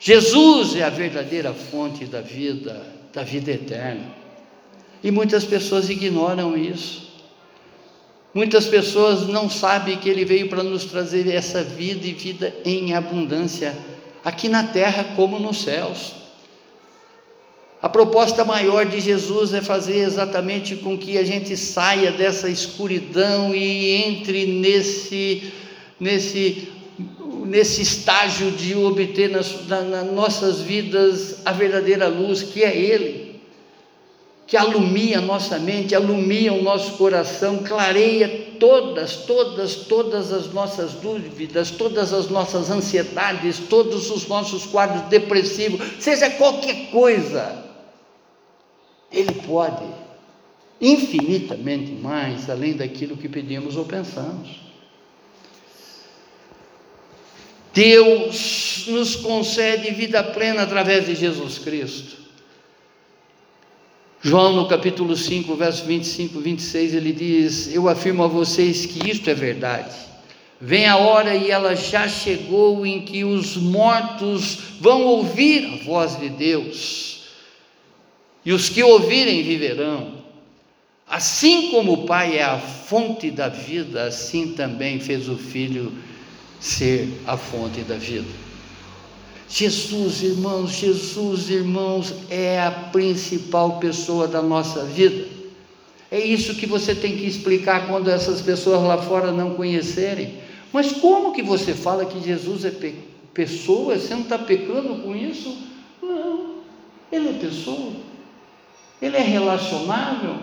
Jesus 0.00 0.74
é 0.76 0.82
a 0.82 0.88
verdadeira 0.88 1.52
fonte 1.52 2.06
da 2.06 2.22
vida, 2.22 2.86
da 3.12 3.22
vida 3.22 3.50
eterna. 3.50 4.06
E 5.04 5.10
muitas 5.10 5.44
pessoas 5.44 5.90
ignoram 5.90 6.56
isso. 6.56 7.10
Muitas 8.32 8.66
pessoas 8.66 9.28
não 9.28 9.50
sabem 9.50 9.98
que 9.98 10.08
Ele 10.08 10.24
veio 10.24 10.48
para 10.48 10.62
nos 10.62 10.86
trazer 10.86 11.28
essa 11.28 11.62
vida 11.62 12.06
e 12.06 12.14
vida 12.14 12.54
em 12.64 12.94
abundância, 12.94 13.76
aqui 14.24 14.48
na 14.48 14.64
terra 14.64 15.04
como 15.16 15.38
nos 15.38 15.62
céus. 15.62 16.14
A 17.82 17.88
proposta 17.88 18.42
maior 18.42 18.86
de 18.86 19.00
Jesus 19.00 19.52
é 19.52 19.60
fazer 19.60 19.98
exatamente 19.98 20.76
com 20.76 20.96
que 20.96 21.18
a 21.18 21.24
gente 21.24 21.56
saia 21.56 22.12
dessa 22.12 22.48
escuridão 22.48 23.54
e 23.54 23.90
entre 23.90 24.46
nesse, 24.46 25.52
nesse 25.98 26.68
nesse 27.50 27.82
estágio 27.82 28.52
de 28.52 28.76
obter 28.76 29.28
nas, 29.28 29.66
na, 29.66 29.80
nas 29.80 30.12
nossas 30.12 30.60
vidas 30.60 31.44
a 31.44 31.50
verdadeira 31.50 32.06
luz, 32.06 32.44
que 32.44 32.62
é 32.62 32.76
Ele, 32.76 33.40
que 34.46 34.56
alumia 34.56 35.18
a 35.18 35.20
nossa 35.20 35.58
mente, 35.58 35.92
alumia 35.92 36.52
o 36.52 36.62
nosso 36.62 36.92
coração, 36.92 37.58
clareia 37.58 38.54
todas, 38.60 39.16
todas, 39.16 39.74
todas 39.74 40.32
as 40.32 40.52
nossas 40.52 40.92
dúvidas, 40.92 41.72
todas 41.72 42.12
as 42.12 42.28
nossas 42.28 42.70
ansiedades, 42.70 43.58
todos 43.68 44.10
os 44.10 44.28
nossos 44.28 44.64
quadros 44.66 45.02
depressivos, 45.08 45.80
seja 45.98 46.30
qualquer 46.30 46.92
coisa, 46.92 47.64
Ele 49.12 49.34
pode 49.44 49.84
infinitamente 50.80 51.90
mais 51.90 52.48
além 52.48 52.74
daquilo 52.74 53.16
que 53.16 53.28
pedimos 53.28 53.76
ou 53.76 53.84
pensamos. 53.84 54.69
Deus 57.72 58.84
nos 58.88 59.14
concede 59.16 59.90
vida 59.92 60.22
plena 60.22 60.62
através 60.62 61.06
de 61.06 61.14
Jesus 61.14 61.58
Cristo. 61.58 62.18
João, 64.22 64.52
no 64.52 64.68
capítulo 64.68 65.16
5, 65.16 65.54
verso 65.54 65.84
25 65.84 66.38
e 66.38 66.42
26, 66.42 66.94
ele 66.94 67.12
diz: 67.12 67.74
Eu 67.74 67.88
afirmo 67.88 68.24
a 68.24 68.26
vocês 68.28 68.84
que 68.84 69.10
isto 69.10 69.30
é 69.30 69.34
verdade. 69.34 69.94
Vem 70.60 70.86
a 70.86 70.98
hora 70.98 71.34
e 71.34 71.50
ela 71.50 71.74
já 71.74 72.06
chegou 72.06 72.84
em 72.84 73.00
que 73.00 73.24
os 73.24 73.56
mortos 73.56 74.58
vão 74.78 75.04
ouvir 75.04 75.64
a 75.64 75.84
voz 75.84 76.18
de 76.18 76.28
Deus, 76.28 77.22
e 78.44 78.52
os 78.52 78.68
que 78.68 78.82
ouvirem 78.82 79.42
viverão. 79.42 80.20
Assim 81.08 81.70
como 81.70 81.92
o 81.92 82.06
Pai 82.06 82.36
é 82.36 82.42
a 82.42 82.58
fonte 82.58 83.30
da 83.30 83.48
vida, 83.48 84.04
assim 84.04 84.52
também 84.52 85.00
fez 85.00 85.28
o 85.28 85.36
Filho 85.36 85.92
ser 86.60 87.08
a 87.26 87.36
fonte 87.36 87.80
da 87.80 87.96
vida. 87.96 88.28
Jesus, 89.48 90.22
irmãos, 90.22 90.72
Jesus, 90.72 91.50
irmãos, 91.50 92.14
é 92.28 92.60
a 92.60 92.70
principal 92.70 93.80
pessoa 93.80 94.28
da 94.28 94.40
nossa 94.40 94.84
vida. 94.84 95.26
É 96.10 96.20
isso 96.20 96.54
que 96.54 96.66
você 96.66 96.94
tem 96.94 97.16
que 97.16 97.24
explicar 97.24 97.88
quando 97.88 98.08
essas 98.08 98.40
pessoas 98.40 98.82
lá 98.82 98.98
fora 98.98 99.32
não 99.32 99.54
conhecerem. 99.54 100.34
Mas 100.72 100.92
como 100.92 101.32
que 101.32 101.42
você 101.42 101.74
fala 101.74 102.04
que 102.04 102.20
Jesus 102.22 102.64
é 102.64 102.70
pe 102.70 102.94
pessoa? 103.34 103.96
Você 103.96 104.14
não 104.14 104.22
está 104.22 104.38
pecando 104.38 105.02
com 105.02 105.16
isso? 105.16 105.56
Não, 106.02 106.56
ele 107.10 107.30
é 107.30 107.32
pessoa, 107.32 107.92
ele 109.00 109.16
é 109.16 109.22
relacionável, 109.22 110.36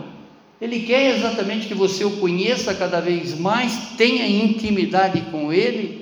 ele 0.59 0.81
quer 0.81 1.15
exatamente 1.15 1.67
que 1.67 1.73
você 1.73 2.03
o 2.03 2.17
conheça 2.17 2.73
cada 2.73 2.99
vez 2.99 3.37
mais, 3.37 3.91
tenha 3.97 4.27
intimidade 4.27 5.21
com 5.31 5.53
Ele, 5.53 5.96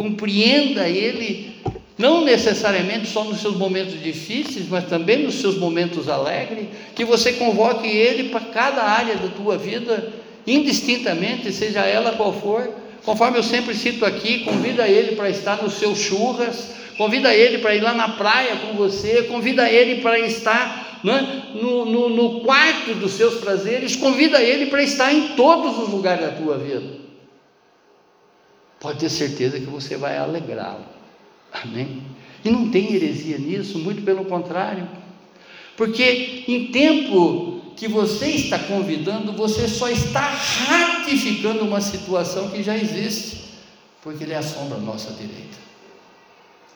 compreenda 0.00 0.88
Ele, 0.88 1.50
não 1.98 2.24
necessariamente 2.24 3.06
só 3.06 3.22
nos 3.22 3.42
seus 3.42 3.54
momentos 3.54 4.02
difíceis, 4.02 4.66
mas 4.66 4.86
também 4.86 5.24
nos 5.24 5.34
seus 5.34 5.58
momentos 5.58 6.08
alegres, 6.08 6.68
que 6.94 7.04
você 7.04 7.34
convoque 7.34 7.86
Ele 7.86 8.30
para 8.30 8.40
cada 8.40 8.82
área 8.82 9.16
da 9.16 9.28
tua 9.28 9.58
vida, 9.58 10.10
indistintamente, 10.46 11.52
seja 11.52 11.80
ela 11.80 12.12
qual 12.12 12.32
for. 12.32 12.66
Conforme 13.04 13.36
eu 13.36 13.42
sempre 13.42 13.74
cito 13.74 14.06
aqui, 14.06 14.38
convida 14.38 14.88
Ele 14.88 15.16
para 15.16 15.28
estar 15.28 15.62
nos 15.62 15.74
seus 15.74 15.98
churras, 15.98 16.70
convida 16.96 17.34
Ele 17.34 17.58
para 17.58 17.74
ir 17.74 17.82
lá 17.82 17.92
na 17.92 18.08
praia 18.08 18.56
com 18.56 18.72
você, 18.78 19.24
convida 19.24 19.68
Ele 19.68 20.00
para 20.00 20.18
estar 20.18 20.98
é? 21.04 21.58
no, 21.62 21.84
no, 21.84 22.08
no 22.08 22.40
quarto 22.40 22.94
dos 22.94 23.12
seus 23.12 23.34
prazeres, 23.34 23.96
convida 23.96 24.42
ele 24.42 24.66
para 24.66 24.82
estar 24.82 25.12
em 25.12 25.28
todos 25.28 25.78
os 25.78 25.88
lugares 25.90 26.24
da 26.24 26.32
tua 26.32 26.56
vida. 26.56 27.09
Pode 28.80 28.98
ter 28.98 29.10
certeza 29.10 29.60
que 29.60 29.66
você 29.66 29.96
vai 29.96 30.16
alegrá-lo. 30.16 30.86
Amém? 31.52 32.02
E 32.42 32.50
não 32.50 32.70
tem 32.70 32.94
heresia 32.94 33.36
nisso, 33.36 33.78
muito 33.78 34.02
pelo 34.02 34.24
contrário. 34.24 34.88
Porque 35.76 36.44
em 36.48 36.72
tempo 36.72 37.60
que 37.76 37.86
você 37.86 38.28
está 38.28 38.58
convidando, 38.58 39.32
você 39.32 39.68
só 39.68 39.88
está 39.88 40.20
ratificando 40.20 41.64
uma 41.64 41.80
situação 41.80 42.50
que 42.50 42.62
já 42.62 42.76
existe, 42.76 43.44
porque 44.02 44.24
Ele 44.24 44.32
é 44.32 44.38
a 44.38 44.42
sombra 44.42 44.78
à 44.78 44.80
nossa 44.80 45.12
direita. 45.12 45.58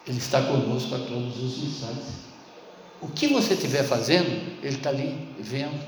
Ele 0.07 0.19
está 0.19 0.43
conosco 0.43 0.95
a 0.95 0.99
todos 0.99 1.43
os 1.43 1.63
instantes. 1.63 2.25
O 3.01 3.09
que 3.09 3.29
você 3.29 3.55
estiver 3.55 3.85
fazendo, 3.85 4.59
Ele 4.63 4.77
está 4.77 4.91
ali 4.91 5.29
vendo. 5.39 5.79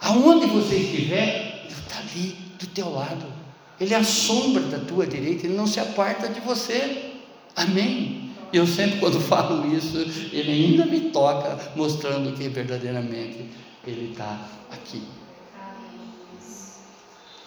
Aonde 0.00 0.46
você 0.46 0.76
estiver, 0.76 1.64
Ele 1.64 1.72
está 1.72 1.98
ali 1.98 2.36
do 2.58 2.66
teu 2.68 2.90
lado. 2.90 3.33
Ele 3.80 3.92
é 3.92 3.96
a 3.96 4.04
sombra 4.04 4.62
da 4.62 4.78
tua 4.78 5.06
direita, 5.06 5.46
Ele 5.46 5.56
não 5.56 5.66
se 5.66 5.80
aparta 5.80 6.28
de 6.28 6.40
você. 6.40 7.12
Amém. 7.56 8.30
Eu 8.52 8.66
sempre, 8.66 9.00
quando 9.00 9.18
falo 9.22 9.74
isso, 9.74 9.98
Ele 10.32 10.52
ainda 10.52 10.86
me 10.86 11.10
toca, 11.10 11.72
mostrando 11.74 12.36
que 12.36 12.48
verdadeiramente 12.48 13.50
Ele 13.86 14.12
está 14.12 14.48
aqui. 14.70 15.02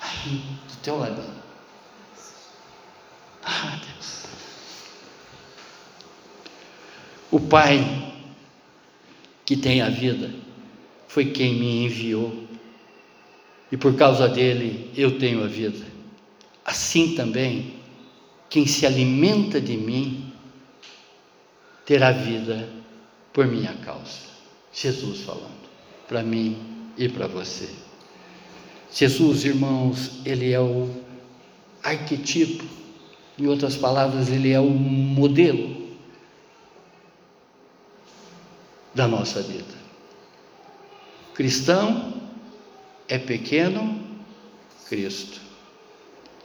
Aí, 0.02 0.32
do 0.32 0.76
teu 0.84 0.98
lado. 1.00 1.24
Ah, 3.44 3.80
Deus. 3.82 4.24
O 7.32 7.40
Pai 7.40 8.14
que 9.46 9.56
tem 9.56 9.82
a 9.82 9.90
vida 9.90 10.30
foi 11.08 11.32
quem 11.32 11.56
me 11.56 11.86
enviou, 11.86 12.44
e 13.72 13.78
por 13.78 13.96
causa 13.96 14.28
dele 14.28 14.92
eu 14.94 15.18
tenho 15.18 15.42
a 15.42 15.48
vida. 15.48 15.87
Assim 16.68 17.16
também, 17.16 17.76
quem 18.50 18.68
se 18.68 18.86
alimenta 18.86 19.62
de 19.62 19.78
mim 19.78 20.34
terá 21.86 22.12
vida 22.12 22.68
por 23.32 23.48
minha 23.48 23.74
causa. 23.76 24.28
Jesus 24.74 25.22
falando, 25.22 25.70
para 26.10 26.22
mim 26.22 26.58
e 26.98 27.08
para 27.08 27.26
você. 27.26 27.70
Jesus, 28.92 29.46
irmãos, 29.46 30.20
ele 30.26 30.52
é 30.52 30.60
o 30.60 30.94
arquetipo, 31.82 32.66
em 33.40 33.48
outras 33.48 33.78
palavras, 33.78 34.30
ele 34.30 34.52
é 34.52 34.60
o 34.60 34.70
modelo 34.70 35.88
da 38.94 39.08
nossa 39.08 39.42
vida. 39.42 39.78
Cristão 41.34 42.14
é 43.08 43.18
pequeno 43.18 44.06
Cristo. 44.90 45.47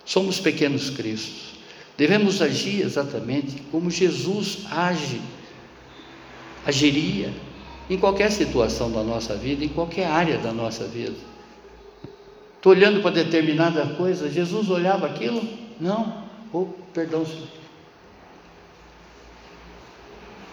Somos 0.04 0.40
pequenos 0.40 0.90
Cristos. 0.90 1.52
Devemos 1.96 2.40
agir 2.40 2.80
exatamente 2.82 3.62
como 3.70 3.90
Jesus 3.90 4.60
age, 4.70 5.20
agiria 6.66 7.32
em 7.88 7.98
qualquer 7.98 8.30
situação 8.30 8.90
da 8.90 9.02
nossa 9.02 9.36
vida, 9.36 9.64
em 9.64 9.68
qualquer 9.68 10.06
área 10.06 10.38
da 10.38 10.52
nossa 10.52 10.84
vida. 10.86 11.14
Estou 12.56 12.72
olhando 12.72 13.02
para 13.02 13.10
determinada 13.10 13.84
coisa, 13.94 14.30
Jesus 14.30 14.70
olhava 14.70 15.06
aquilo? 15.06 15.42
Não. 15.80 16.24
Oh, 16.52 16.66
perdão, 16.94 17.26
Senhor. 17.26 17.48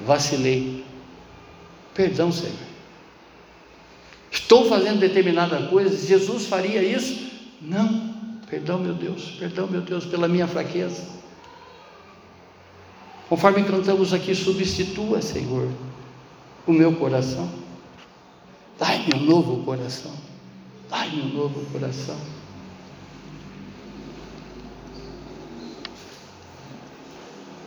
Vacilei. 0.02 0.84
Perdão, 1.94 2.32
Senhor. 2.32 2.56
Estou 4.32 4.68
fazendo 4.68 5.00
determinada 5.00 5.68
coisa, 5.68 5.96
Jesus 5.96 6.48
faria 6.48 6.82
isso? 6.84 7.30
Não. 7.62 8.09
Perdão, 8.50 8.80
meu 8.80 8.94
Deus, 8.94 9.36
perdão, 9.38 9.68
meu 9.68 9.82
Deus, 9.82 10.06
pela 10.06 10.28
minha 10.28 10.48
fraqueza. 10.48 11.04
Conforme 13.28 13.64
cantamos 13.64 14.12
aqui, 14.12 14.34
substitua, 14.34 15.22
Senhor, 15.22 15.70
o 16.66 16.74
meu 16.74 16.96
coração. 16.96 17.48
Dai-me 18.80 19.14
um 19.14 19.26
novo 19.26 19.64
coração. 19.64 20.14
Dai-me 20.90 21.22
um 21.22 21.34
novo 21.34 21.64
coração. 21.72 22.18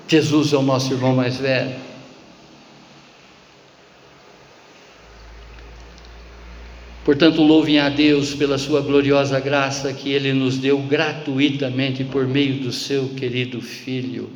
Jesus 0.08 0.52
é 0.52 0.56
o 0.56 0.62
nosso 0.62 0.92
irmão 0.92 1.14
mais 1.14 1.36
velho. 1.36 1.91
Portanto, 7.04 7.42
louvem 7.42 7.80
a 7.80 7.88
Deus 7.88 8.32
pela 8.34 8.56
sua 8.56 8.80
gloriosa 8.80 9.40
graça 9.40 9.92
que 9.92 10.12
Ele 10.12 10.32
nos 10.32 10.56
deu 10.58 10.78
gratuitamente 10.78 12.04
por 12.04 12.28
meio 12.28 12.60
do 12.60 12.70
seu 12.70 13.08
querido 13.08 13.60
Filho. 13.60 14.30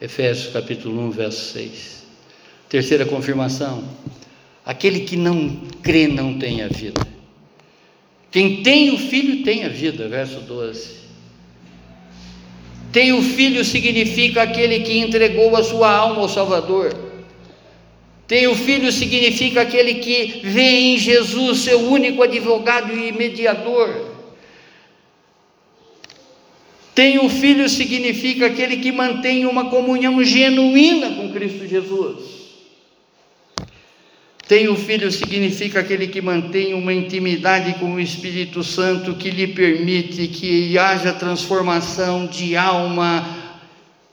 Efésios 0.00 0.50
capítulo 0.52 1.02
1, 1.08 1.10
verso 1.10 1.52
6. 1.52 2.06
Terceira 2.66 3.04
confirmação: 3.04 3.84
aquele 4.64 5.00
que 5.00 5.16
não 5.16 5.60
crê 5.82 6.08
não 6.08 6.38
tem 6.38 6.62
a 6.62 6.68
vida. 6.68 7.06
Quem 8.30 8.62
tem 8.62 8.94
o 8.94 8.98
Filho 8.98 9.44
tem 9.44 9.64
a 9.64 9.68
vida, 9.68 10.08
verso 10.08 10.40
12. 10.40 11.00
Tem 12.90 13.12
o 13.12 13.20
Filho 13.22 13.64
significa 13.64 14.42
aquele 14.42 14.80
que 14.80 14.98
entregou 14.98 15.54
a 15.54 15.62
sua 15.62 15.94
alma 15.94 16.22
ao 16.22 16.28
Salvador. 16.28 17.09
Tem 18.30 18.46
o 18.46 18.54
Filho 18.54 18.92
significa 18.92 19.62
aquele 19.62 19.94
que 19.94 20.40
vê 20.44 20.92
em 20.92 20.96
Jesus 20.96 21.62
seu 21.62 21.80
único 21.80 22.22
advogado 22.22 22.96
e 22.96 23.10
mediador. 23.10 24.08
Tem 26.94 27.18
o 27.18 27.28
Filho 27.28 27.68
significa 27.68 28.46
aquele 28.46 28.76
que 28.76 28.92
mantém 28.92 29.46
uma 29.46 29.68
comunhão 29.68 30.22
genuína 30.22 31.10
com 31.16 31.32
Cristo 31.32 31.66
Jesus. 31.66 32.20
Tem 34.46 34.68
o 34.68 34.76
Filho 34.76 35.10
significa 35.10 35.80
aquele 35.80 36.06
que 36.06 36.22
mantém 36.22 36.72
uma 36.72 36.94
intimidade 36.94 37.80
com 37.80 37.94
o 37.94 38.00
Espírito 38.00 38.62
Santo 38.62 39.14
que 39.14 39.28
lhe 39.28 39.48
permite 39.48 40.28
que 40.28 40.78
haja 40.78 41.12
transformação 41.12 42.28
de 42.28 42.56
alma 42.56 43.26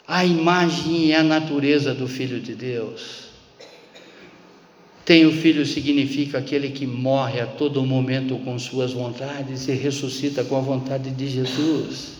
à 0.07 0.25
imagem 0.25 1.05
e 1.05 1.13
à 1.13 1.21
natureza 1.21 1.93
do 1.93 2.07
Filho 2.07 2.39
de 2.39 2.55
Deus. 2.55 3.26
Tem 5.07 5.25
o 5.25 5.31
filho 5.31 5.65
significa 5.65 6.39
aquele 6.39 6.69
que 6.69 6.85
morre 6.85 7.39
a 7.39 7.45
todo 7.45 7.81
momento 7.85 8.37
com 8.39 8.59
suas 8.59 8.91
vontades 8.91 9.65
e 9.69 9.71
ressuscita 9.71 10.43
com 10.43 10.57
a 10.57 10.59
vontade 10.59 11.11
de 11.11 11.29
Jesus. 11.29 12.17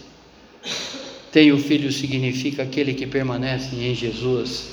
Tem 1.30 1.52
o 1.52 1.58
filho 1.58 1.92
significa 1.92 2.64
aquele 2.64 2.94
que 2.94 3.06
permanece 3.06 3.76
em 3.76 3.94
Jesus 3.94 4.70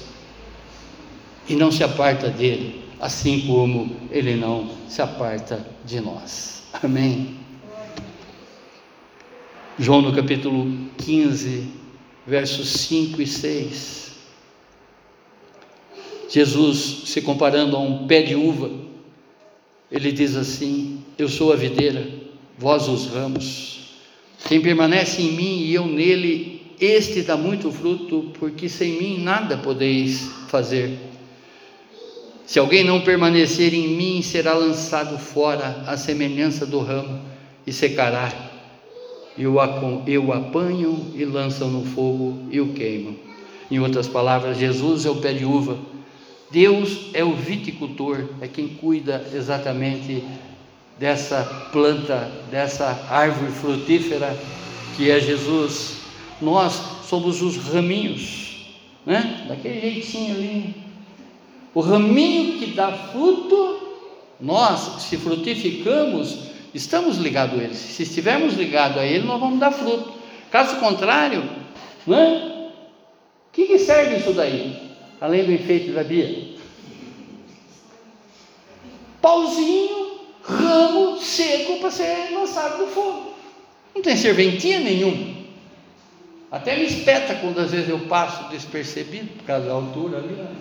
e 1.48 1.56
não 1.56 1.72
se 1.72 1.82
aparta 1.82 2.30
dele, 2.30 2.84
assim 3.00 3.48
como 3.48 3.96
ele 4.12 4.36
não 4.36 4.70
se 4.88 5.02
aparta 5.02 5.66
de 5.84 6.00
nós. 6.00 6.62
Amém. 6.72 7.34
João 9.76 10.00
no 10.00 10.14
capítulo 10.14 10.72
15, 10.98 11.66
versos 12.24 12.68
5 12.74 13.20
e 13.20 13.26
6. 13.26 14.13
Jesus, 16.28 17.02
se 17.06 17.20
comparando 17.22 17.76
a 17.76 17.80
um 17.80 18.06
pé 18.06 18.22
de 18.22 18.34
uva, 18.34 18.70
ele 19.90 20.10
diz 20.12 20.36
assim: 20.36 21.02
Eu 21.18 21.28
sou 21.28 21.52
a 21.52 21.56
videira, 21.56 22.08
vós 22.58 22.88
os 22.88 23.06
ramos. 23.06 23.74
Quem 24.46 24.60
permanece 24.60 25.22
em 25.22 25.32
mim 25.32 25.58
e 25.62 25.74
eu 25.74 25.86
nele, 25.86 26.62
este 26.80 27.22
dá 27.22 27.36
muito 27.36 27.70
fruto, 27.70 28.32
porque 28.38 28.68
sem 28.68 28.98
mim 28.98 29.22
nada 29.22 29.56
podeis 29.56 30.30
fazer. 30.48 30.98
Se 32.46 32.58
alguém 32.58 32.84
não 32.84 33.00
permanecer 33.00 33.72
em 33.72 33.88
mim, 33.88 34.20
será 34.20 34.52
lançado 34.52 35.18
fora, 35.18 35.84
à 35.86 35.96
semelhança 35.96 36.66
do 36.66 36.80
ramo, 36.80 37.20
e 37.66 37.72
secará. 37.72 38.30
Eu, 39.36 39.56
eu 40.06 40.32
apanho 40.32 41.12
e 41.14 41.24
lançam 41.24 41.70
no 41.70 41.84
fogo 41.84 42.38
e 42.50 42.60
o 42.60 42.68
queimam. 42.74 43.16
Em 43.70 43.80
outras 43.80 44.06
palavras, 44.06 44.58
Jesus 44.58 45.06
é 45.06 45.10
o 45.10 45.16
pé 45.16 45.32
de 45.32 45.44
uva, 45.44 45.78
Deus 46.50 47.10
é 47.14 47.24
o 47.24 47.34
viticultor, 47.34 48.28
é 48.40 48.48
quem 48.48 48.68
cuida 48.68 49.26
exatamente 49.32 50.24
dessa 50.98 51.42
planta, 51.72 52.30
dessa 52.50 53.06
árvore 53.10 53.50
frutífera 53.52 54.36
que 54.96 55.10
é 55.10 55.20
Jesus. 55.20 55.98
Nós 56.40 56.80
somos 57.08 57.42
os 57.42 57.56
raminhos, 57.72 58.74
né? 59.04 59.46
Daquele 59.48 59.80
jeitinho 59.80 60.34
ali, 60.36 60.74
o 61.74 61.80
raminho 61.80 62.58
que 62.58 62.66
dá 62.66 62.92
fruto, 62.92 63.80
nós, 64.40 65.02
se 65.02 65.16
frutificamos, 65.16 66.38
estamos 66.72 67.18
ligados 67.18 67.58
a 67.58 67.62
ele. 67.64 67.74
Se 67.74 68.04
estivermos 68.04 68.54
ligados 68.54 68.98
a 68.98 69.04
ele, 69.04 69.26
nós 69.26 69.40
vamos 69.40 69.58
dar 69.58 69.72
fruto. 69.72 70.14
Caso 70.50 70.76
contrário, 70.76 71.42
né? 72.06 72.68
o 73.48 73.52
que, 73.52 73.66
que 73.66 73.78
serve 73.78 74.18
isso 74.18 74.32
daí? 74.32 74.93
Além 75.20 75.44
do 75.44 75.52
enfeite 75.52 75.90
da 75.90 76.04
Bia? 76.04 76.54
Pauzinho, 79.20 80.20
ramo 80.42 81.18
seco 81.18 81.78
para 81.78 81.90
ser 81.90 82.30
lançado 82.32 82.78
no 82.78 82.86
fogo. 82.88 83.34
Não 83.94 84.02
tem 84.02 84.16
serventia 84.16 84.80
nenhuma. 84.80 85.34
Até 86.50 86.76
me 86.76 86.84
espeta 86.84 87.34
quando 87.36 87.58
às 87.58 87.70
vezes 87.70 87.88
eu 87.88 87.98
passo 88.00 88.48
despercebido, 88.50 89.28
por 89.38 89.44
causa 89.44 89.66
da 89.66 89.72
altura 89.72 90.18
ali. 90.18 90.34
Né? 90.34 90.56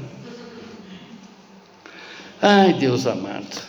Ai, 2.42 2.74
Deus 2.74 3.06
amado. 3.06 3.62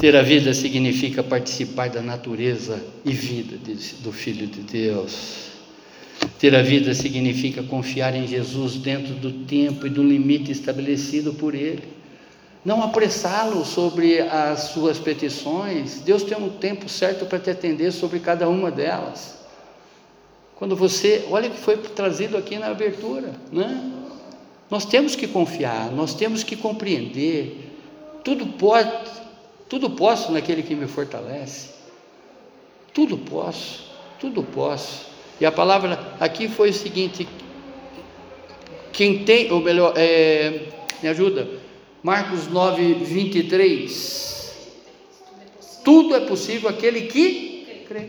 Ter 0.00 0.14
a 0.16 0.22
vida 0.22 0.52
significa 0.52 1.22
participar 1.22 1.88
da 1.88 2.02
natureza 2.02 2.84
e 3.04 3.12
vida 3.12 3.56
do 4.00 4.12
Filho 4.12 4.46
de 4.46 4.60
Deus. 4.60 5.52
Ter 6.38 6.54
a 6.54 6.62
vida 6.62 6.94
significa 6.94 7.62
confiar 7.62 8.14
em 8.14 8.26
Jesus 8.26 8.74
dentro 8.74 9.14
do 9.14 9.44
tempo 9.46 9.86
e 9.86 9.90
do 9.90 10.02
limite 10.02 10.52
estabelecido 10.52 11.32
por 11.34 11.54
Ele. 11.54 11.82
Não 12.64 12.82
apressá-lo 12.82 13.64
sobre 13.64 14.20
as 14.20 14.64
suas 14.70 14.98
petições. 14.98 16.00
Deus 16.00 16.24
tem 16.24 16.36
um 16.36 16.50
tempo 16.50 16.88
certo 16.88 17.24
para 17.24 17.38
te 17.38 17.48
atender 17.48 17.92
sobre 17.92 18.18
cada 18.18 18.48
uma 18.48 18.70
delas. 18.70 19.38
Quando 20.56 20.74
você, 20.74 21.26
olha 21.30 21.48
o 21.48 21.52
que 21.52 21.60
foi 21.60 21.76
trazido 21.76 22.36
aqui 22.36 22.58
na 22.58 22.66
abertura, 22.66 23.32
né? 23.52 23.92
Nós 24.70 24.84
temos 24.84 25.14
que 25.14 25.28
confiar, 25.28 25.92
nós 25.92 26.14
temos 26.14 26.42
que 26.42 26.56
compreender. 26.56 27.72
Tudo 28.24 28.46
pode, 28.46 28.90
tudo 29.68 29.90
posso 29.90 30.32
naquele 30.32 30.62
que 30.62 30.74
me 30.74 30.88
fortalece. 30.88 31.70
Tudo 32.92 33.16
posso, 33.16 33.84
tudo 34.18 34.42
posso. 34.42 35.15
E 35.40 35.44
a 35.44 35.52
palavra 35.52 36.16
aqui 36.18 36.48
foi 36.48 36.70
o 36.70 36.74
seguinte: 36.74 37.28
quem 38.92 39.24
tem, 39.24 39.52
ou 39.52 39.60
melhor, 39.60 39.92
é, 39.96 40.68
me 41.02 41.08
ajuda, 41.08 41.48
Marcos 42.02 42.48
9, 42.48 42.94
23. 42.94 44.36
Tudo 45.84 46.16
é 46.16 46.20
possível 46.20 46.68
aquele 46.68 47.02
que 47.02 47.84
crê. 47.86 48.08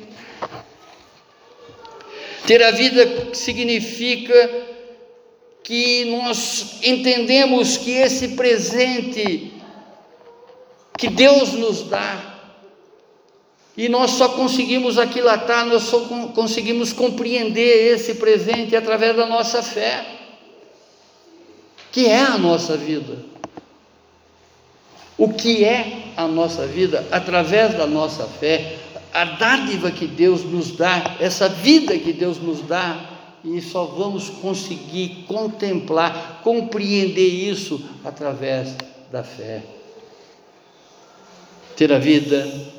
Ter 2.46 2.64
a 2.64 2.72
vida 2.72 3.36
significa 3.36 4.66
que 5.64 6.06
nós 6.06 6.80
entendemos 6.82 7.76
que 7.76 7.92
esse 7.92 8.30
presente 8.30 9.52
que 10.98 11.10
Deus 11.10 11.52
nos 11.54 11.84
dá, 11.84 12.37
e 13.78 13.88
nós 13.88 14.12
só 14.12 14.30
conseguimos 14.30 14.98
aquilatar, 14.98 15.68
nós 15.68 15.84
só 15.84 16.00
conseguimos 16.34 16.92
compreender 16.92 17.94
esse 17.94 18.16
presente 18.16 18.76
através 18.76 19.16
da 19.16 19.28
nossa 19.28 19.62
fé, 19.62 20.04
que 21.92 22.08
é 22.08 22.20
a 22.20 22.40
nossa 22.40 22.76
vida. 22.76 23.20
O 25.16 25.30
que 25.34 25.64
é 25.64 26.12
a 26.18 26.28
nossa 26.28 26.66
vida 26.66 27.08
através 27.12 27.76
da 27.76 27.86
nossa 27.86 28.26
fé, 28.26 28.78
a 29.14 29.26
dádiva 29.26 29.92
que 29.92 30.08
Deus 30.08 30.44
nos 30.44 30.72
dá, 30.72 31.16
essa 31.20 31.48
vida 31.48 31.98
que 32.00 32.14
Deus 32.14 32.40
nos 32.40 32.62
dá, 32.62 33.12
e 33.44 33.62
só 33.62 33.86
vamos 33.86 34.30
conseguir 34.30 35.26
contemplar, 35.28 36.42
compreender 36.44 37.28
isso 37.28 37.80
através 38.04 38.76
da 39.12 39.24
fé. 39.24 39.64
Ter 41.76 41.94
a 41.94 42.00
vida 42.00 42.76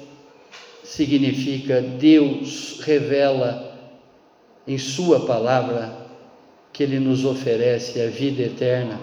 significa 0.89 1.83
Deus 1.83 2.81
revela 2.81 3.77
em 4.67 4.79
Sua 4.79 5.21
palavra 5.27 5.95
que 6.73 6.83
Ele 6.83 6.99
nos 6.99 7.25
oferece 7.25 8.01
a 8.01 8.09
vida 8.09 8.43
eterna. 8.43 8.99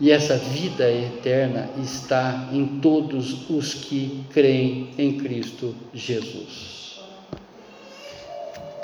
E 0.00 0.10
essa 0.10 0.38
vida 0.38 0.90
eterna 0.90 1.68
está 1.82 2.48
em 2.52 2.80
todos 2.80 3.50
os 3.50 3.74
que 3.74 4.24
creem 4.32 4.88
em 4.96 5.18
Cristo 5.18 5.74
Jesus. 5.92 7.00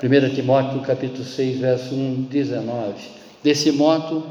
1 0.02 0.34
Timóteo 0.34 0.80
capítulo 0.82 1.24
6, 1.24 1.58
verso 1.58 1.94
1, 1.94 2.26
19. 2.30 2.94
Desse 3.42 3.72
modo, 3.72 4.26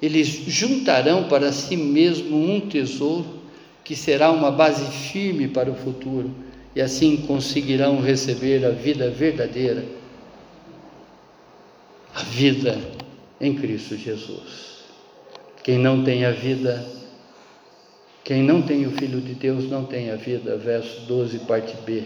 eles 0.00 0.28
juntarão 0.46 1.24
para 1.24 1.50
si 1.50 1.76
mesmo 1.76 2.36
um 2.36 2.60
tesouro 2.60 3.26
que 3.82 3.96
será 3.96 4.30
uma 4.30 4.52
base 4.52 4.84
firme 5.10 5.48
para 5.48 5.70
o 5.70 5.74
futuro, 5.74 6.30
e 6.78 6.80
assim 6.80 7.16
conseguirão 7.16 8.00
receber 8.00 8.64
a 8.64 8.70
vida 8.70 9.10
verdadeira, 9.10 9.84
a 12.14 12.22
vida 12.22 12.78
em 13.40 13.52
Cristo 13.52 13.96
Jesus. 13.96 14.84
Quem 15.64 15.76
não 15.76 16.04
tem 16.04 16.24
a 16.24 16.30
vida, 16.30 16.86
quem 18.22 18.44
não 18.44 18.62
tem 18.62 18.86
o 18.86 18.92
Filho 18.92 19.20
de 19.20 19.34
Deus 19.34 19.68
não 19.68 19.86
tem 19.86 20.10
a 20.12 20.14
vida, 20.14 20.56
verso 20.56 21.00
12, 21.00 21.40
parte 21.40 21.74
B. 21.84 22.04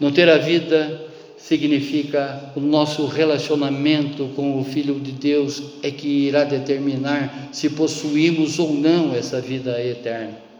Não 0.00 0.10
ter 0.10 0.28
a 0.28 0.38
vida 0.38 1.00
significa 1.36 2.52
o 2.56 2.60
nosso 2.60 3.06
relacionamento 3.06 4.28
com 4.34 4.58
o 4.58 4.64
Filho 4.64 4.98
de 4.98 5.12
Deus 5.12 5.62
é 5.84 5.90
que 5.92 6.26
irá 6.26 6.42
determinar 6.42 7.50
se 7.52 7.70
possuímos 7.70 8.58
ou 8.58 8.74
não 8.74 9.14
essa 9.14 9.40
vida 9.40 9.80
eterna. 9.80 10.51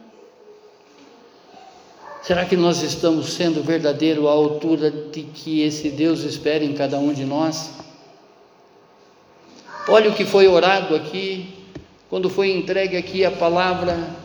Será 2.22 2.44
que 2.44 2.56
nós 2.56 2.82
estamos 2.82 3.32
sendo 3.32 3.62
verdadeiro 3.62 4.28
à 4.28 4.32
altura 4.32 4.90
de 4.90 5.22
que 5.22 5.62
esse 5.62 5.90
Deus 5.90 6.22
espera 6.22 6.64
em 6.64 6.72
cada 6.72 6.98
um 6.98 7.12
de 7.12 7.24
nós? 7.24 7.72
Olha 9.88 10.10
o 10.10 10.14
que 10.14 10.24
foi 10.24 10.46
orado 10.46 10.94
aqui, 10.94 11.52
quando 12.08 12.30
foi 12.30 12.52
entregue 12.52 12.96
aqui 12.96 13.24
a 13.24 13.30
palavra 13.30 14.22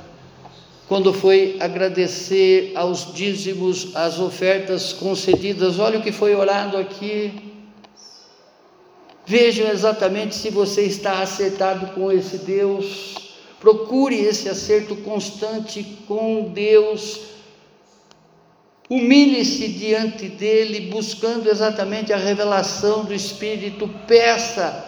quando 0.87 1.13
foi 1.13 1.57
agradecer 1.59 2.71
aos 2.73 3.13
dízimos, 3.13 3.93
às 3.93 4.19
ofertas 4.19 4.93
concedidas, 4.93 5.79
olha 5.79 5.99
o 5.99 6.01
que 6.01 6.13
foi 6.13 6.33
orado 6.33 6.77
aqui. 6.77 7.33
Vejam 9.25 9.67
exatamente 9.69 10.33
se 10.33 10.49
você 10.49 10.83
está 10.83 11.19
acertado 11.19 11.93
com 11.93 12.09
esse 12.09 12.37
Deus. 12.37 13.33
Procure 13.59 14.15
esse 14.15 14.47
acerto 14.47 14.95
constante 14.95 15.83
com 16.07 16.51
Deus. 16.53 17.19
Humilhe-se 18.89 19.67
diante 19.67 20.29
dele, 20.29 20.89
buscando 20.89 21.49
exatamente 21.49 22.13
a 22.13 22.17
revelação 22.17 23.03
do 23.03 23.13
Espírito. 23.13 23.89
Peça, 24.07 24.85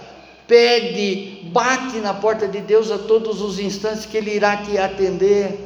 pede, 0.48 1.42
bate 1.52 1.98
na 1.98 2.14
porta 2.14 2.48
de 2.48 2.62
Deus 2.62 2.92
a 2.92 2.98
todos 2.98 3.42
os 3.42 3.60
instantes 3.60 4.06
que 4.06 4.16
ele 4.16 4.34
irá 4.34 4.56
te 4.56 4.78
atender. 4.78 5.60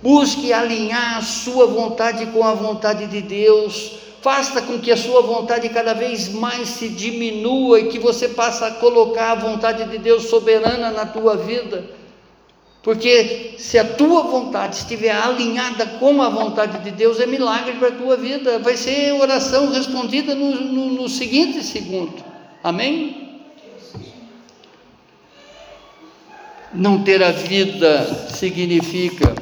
Busque 0.00 0.52
alinhar 0.52 1.18
a 1.18 1.22
sua 1.22 1.66
vontade 1.66 2.26
com 2.26 2.44
a 2.44 2.54
vontade 2.54 3.08
de 3.08 3.20
Deus. 3.20 3.98
Faça 4.22 4.62
com 4.62 4.78
que 4.78 4.92
a 4.92 4.96
sua 4.96 5.22
vontade 5.22 5.68
cada 5.68 5.94
vez 5.94 6.28
mais 6.28 6.68
se 6.68 6.88
diminua 6.88 7.80
e 7.80 7.88
que 7.88 7.98
você 7.98 8.28
passe 8.28 8.62
a 8.62 8.70
colocar 8.70 9.32
a 9.32 9.34
vontade 9.34 9.84
de 9.90 9.98
Deus 9.98 10.24
soberana 10.28 10.92
na 10.92 11.06
tua 11.06 11.36
vida. 11.36 11.97
Porque 12.88 13.56
se 13.58 13.76
a 13.76 13.84
tua 13.84 14.22
vontade 14.22 14.76
estiver 14.76 15.10
alinhada 15.10 15.84
com 16.00 16.22
a 16.22 16.30
vontade 16.30 16.82
de 16.82 16.90
Deus, 16.90 17.20
é 17.20 17.26
milagre 17.26 17.74
para 17.74 17.88
a 17.88 17.92
tua 17.92 18.16
vida. 18.16 18.58
Vai 18.60 18.78
ser 18.78 19.12
oração 19.12 19.70
respondida 19.70 20.34
no, 20.34 20.54
no, 20.54 20.86
no 20.94 21.06
seguinte 21.06 21.62
segundo. 21.62 22.24
Amém? 22.64 23.42
Não 26.72 27.04
ter 27.04 27.22
a 27.22 27.30
vida 27.30 28.06
significa 28.30 29.34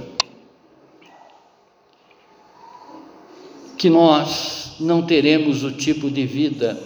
que 3.78 3.88
nós 3.88 4.74
não 4.80 5.06
teremos 5.06 5.62
o 5.62 5.70
tipo 5.70 6.10
de 6.10 6.26
vida 6.26 6.76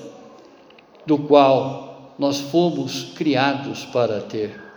do 1.07 1.17
qual 1.17 2.13
nós 2.19 2.39
fomos 2.39 3.15
criados 3.15 3.87
para 3.87 4.21
ter. 4.21 4.70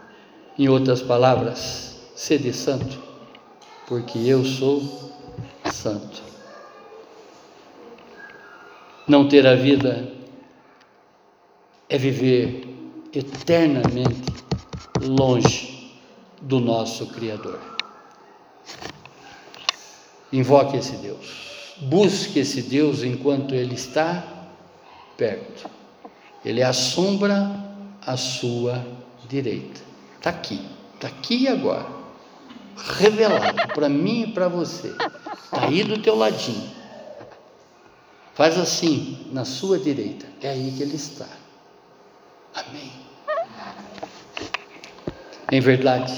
Em 0.57 0.69
outras 0.69 1.01
palavras, 1.01 1.99
sede 2.15 2.53
santo, 2.53 3.01
porque 3.87 4.19
eu 4.19 4.45
sou 4.45 5.11
santo. 5.71 6.21
Não 9.07 9.27
ter 9.27 9.47
a 9.47 9.55
vida 9.55 10.13
é 11.89 11.97
viver 11.97 12.67
eternamente 13.11 14.31
longe 15.01 15.91
do 16.41 16.59
nosso 16.59 17.07
Criador. 17.07 17.59
Invoque 20.31 20.77
esse 20.77 20.97
Deus, 20.97 21.77
busque 21.81 22.39
esse 22.39 22.61
Deus 22.61 23.03
enquanto 23.03 23.53
Ele 23.53 23.75
está 23.75 24.23
perto. 25.17 25.69
Ele 26.43 26.61
assombra 26.61 27.51
a 28.05 28.17
sua 28.17 28.85
direita. 29.27 29.92
Está 30.23 30.29
aqui, 30.29 30.61
está 30.95 31.07
aqui 31.09 31.49
agora. 31.49 31.85
Revelado 32.77 33.67
para 33.73 33.89
mim 33.89 34.21
e 34.21 34.27
para 34.27 34.47
você. 34.47 34.87
Está 34.87 35.65
aí 35.65 35.83
do 35.83 35.97
teu 35.97 36.15
ladinho. 36.15 36.71
Faz 38.33 38.57
assim, 38.57 39.17
na 39.33 39.43
sua 39.43 39.77
direita. 39.77 40.25
É 40.41 40.51
aí 40.51 40.73
que 40.77 40.81
ele 40.81 40.95
está. 40.95 41.27
Amém. 42.55 42.89
Em 45.51 45.59
verdade, 45.59 46.17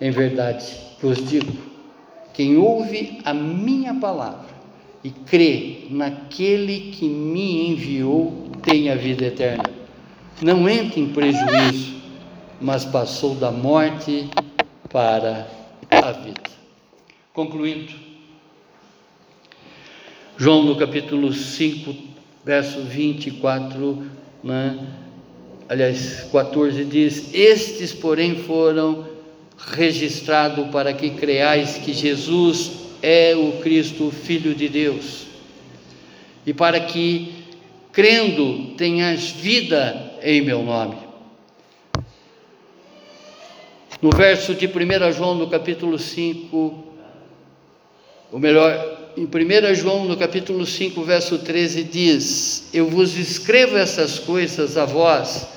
em 0.00 0.10
verdade, 0.10 0.76
vos 1.00 1.24
digo: 1.24 1.56
quem 2.34 2.56
ouve 2.56 3.20
a 3.24 3.32
minha 3.32 3.94
palavra 3.94 4.50
e 5.04 5.10
crê 5.10 5.86
naquele 5.88 6.90
que 6.90 7.08
me 7.08 7.70
enviou 7.70 8.50
tem 8.60 8.90
a 8.90 8.96
vida 8.96 9.26
eterna. 9.26 9.70
Não 10.42 10.68
entre 10.68 11.00
em 11.00 11.12
prejuízo 11.12 11.99
mas 12.60 12.84
passou 12.84 13.34
da 13.34 13.50
morte 13.50 14.28
para 14.90 15.48
a 15.90 16.12
vida. 16.12 16.50
Concluindo, 17.32 17.92
João 20.36 20.64
no 20.64 20.76
capítulo 20.76 21.32
5, 21.32 21.94
verso 22.44 22.82
24, 22.82 24.06
né? 24.44 24.78
aliás, 25.68 26.28
14 26.32 26.84
diz: 26.84 27.32
Estes, 27.32 27.94
porém, 27.94 28.42
foram 28.42 29.06
registrados 29.56 30.68
para 30.70 30.92
que 30.92 31.10
creais 31.10 31.78
que 31.78 31.92
Jesus 31.92 32.72
é 33.02 33.34
o 33.36 33.60
Cristo, 33.62 34.10
Filho 34.10 34.54
de 34.54 34.68
Deus, 34.68 35.26
e 36.44 36.52
para 36.52 36.80
que, 36.80 37.32
crendo, 37.92 38.74
tenhas 38.76 39.30
vida 39.30 40.14
em 40.22 40.40
meu 40.42 40.62
nome. 40.62 41.09
No 44.00 44.10
verso 44.10 44.54
de 44.54 44.66
1 44.66 45.12
João, 45.12 45.34
no 45.34 45.48
capítulo 45.48 45.98
5, 45.98 46.84
ou 48.32 48.38
melhor, 48.38 49.12
em 49.16 49.24
1 49.24 49.74
João, 49.74 50.06
no 50.06 50.16
capítulo 50.16 50.64
5, 50.64 51.02
verso 51.02 51.38
13, 51.38 51.84
diz: 51.84 52.70
Eu 52.72 52.88
vos 52.88 53.18
escrevo 53.18 53.76
essas 53.76 54.18
coisas 54.18 54.78
a 54.78 54.86
vós, 54.86 55.48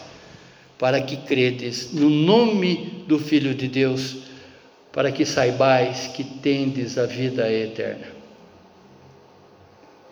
para 0.77 1.01
que 1.01 1.15
credes 1.15 1.93
no 1.93 2.09
nome 2.09 3.05
do 3.07 3.17
Filho 3.17 3.55
de 3.55 3.69
Deus, 3.69 4.17
para 4.91 5.09
que 5.09 5.25
saibais 5.25 6.07
que 6.07 6.23
tendes 6.23 6.97
a 6.97 7.05
vida 7.05 7.49
eterna. 7.49 8.07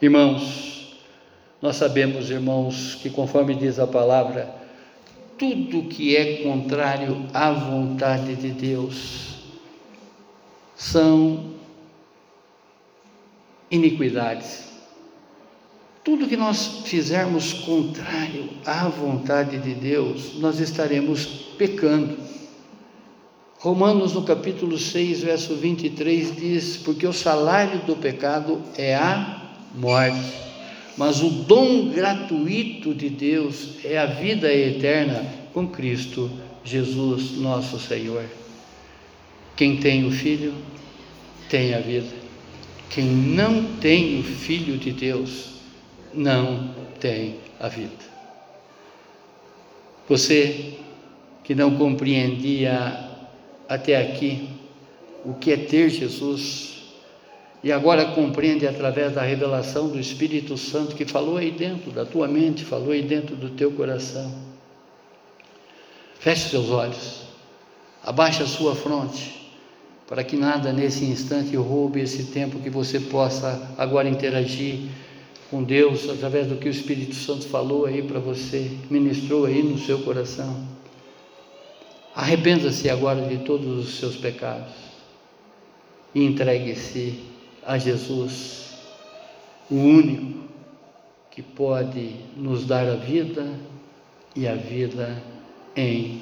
Irmãos, 0.01 0.95
nós 1.61 1.75
sabemos, 1.75 2.31
irmãos, 2.31 2.95
que 2.95 3.09
conforme 3.09 3.53
diz 3.53 3.77
a 3.77 3.85
palavra, 3.85 4.60
tudo 5.41 5.89
que 5.89 6.15
é 6.15 6.43
contrário 6.43 7.25
à 7.33 7.51
vontade 7.51 8.35
de 8.35 8.49
Deus 8.49 9.37
são 10.75 11.55
iniquidades. 13.71 14.65
Tudo 16.03 16.27
que 16.27 16.37
nós 16.37 16.83
fizermos 16.85 17.53
contrário 17.53 18.51
à 18.63 18.87
vontade 18.87 19.57
de 19.57 19.73
Deus, 19.73 20.35
nós 20.39 20.59
estaremos 20.59 21.25
pecando. 21.57 22.19
Romanos, 23.57 24.13
no 24.13 24.21
capítulo 24.21 24.77
6, 24.77 25.23
verso 25.23 25.55
23, 25.55 26.35
diz: 26.35 26.77
Porque 26.77 27.07
o 27.07 27.13
salário 27.13 27.79
do 27.87 27.95
pecado 27.95 28.61
é 28.77 28.93
a 28.93 29.41
morte 29.73 30.50
mas 30.97 31.21
o 31.21 31.29
dom 31.29 31.89
gratuito 31.89 32.93
de 32.93 33.09
Deus 33.09 33.77
é 33.83 33.97
a 33.97 34.05
vida 34.05 34.51
eterna 34.53 35.25
com 35.53 35.67
Cristo 35.67 36.29
Jesus, 36.63 37.37
nosso 37.37 37.79
Senhor. 37.79 38.25
Quem 39.55 39.77
tem 39.77 40.05
o 40.05 40.11
Filho, 40.11 40.53
tem 41.49 41.73
a 41.73 41.79
vida. 41.79 42.21
Quem 42.89 43.05
não 43.05 43.77
tem 43.77 44.19
o 44.19 44.23
Filho 44.23 44.77
de 44.77 44.91
Deus, 44.91 45.51
não 46.13 46.73
tem 46.99 47.35
a 47.59 47.67
vida. 47.67 48.11
Você 50.07 50.73
que 51.43 51.55
não 51.55 51.77
compreendia 51.77 53.09
até 53.67 53.95
aqui 53.95 54.49
o 55.23 55.33
que 55.33 55.51
é 55.51 55.57
ter 55.57 55.89
Jesus, 55.89 56.80
e 57.63 57.71
agora 57.71 58.05
compreende 58.05 58.67
através 58.67 59.13
da 59.13 59.21
revelação 59.21 59.87
do 59.87 59.99
Espírito 59.99 60.57
Santo 60.57 60.95
que 60.95 61.05
falou 61.05 61.37
aí 61.37 61.51
dentro 61.51 61.91
da 61.91 62.05
tua 62.05 62.27
mente, 62.27 62.65
falou 62.65 62.91
aí 62.91 63.03
dentro 63.03 63.35
do 63.35 63.49
teu 63.49 63.71
coração. 63.71 64.33
Feche 66.19 66.49
seus 66.49 66.69
olhos, 66.69 67.21
abaixe 68.03 68.41
a 68.41 68.47
sua 68.47 68.75
fronte, 68.75 69.51
para 70.07 70.23
que 70.23 70.35
nada 70.35 70.73
nesse 70.73 71.05
instante 71.05 71.55
roube 71.55 72.01
esse 72.01 72.25
tempo 72.25 72.59
que 72.59 72.69
você 72.69 72.99
possa 72.99 73.73
agora 73.77 74.09
interagir 74.09 74.89
com 75.49 75.63
Deus 75.63 76.09
através 76.09 76.47
do 76.47 76.55
que 76.55 76.67
o 76.67 76.71
Espírito 76.71 77.13
Santo 77.13 77.47
falou 77.47 77.85
aí 77.85 78.01
para 78.01 78.19
você, 78.19 78.71
ministrou 78.89 79.45
aí 79.45 79.61
no 79.61 79.77
seu 79.77 79.99
coração. 79.99 80.65
Arrependa-se 82.15 82.89
agora 82.89 83.21
de 83.21 83.37
todos 83.39 83.87
os 83.87 83.99
seus 83.99 84.15
pecados 84.15 84.73
e 86.13 86.23
entregue-se 86.23 87.30
a 87.65 87.77
Jesus, 87.77 88.73
o 89.69 89.75
único 89.75 90.41
que 91.29 91.41
pode 91.41 92.15
nos 92.35 92.65
dar 92.65 92.87
a 92.87 92.95
vida 92.95 93.47
e 94.35 94.47
a 94.47 94.55
vida 94.55 95.21
em 95.75 96.21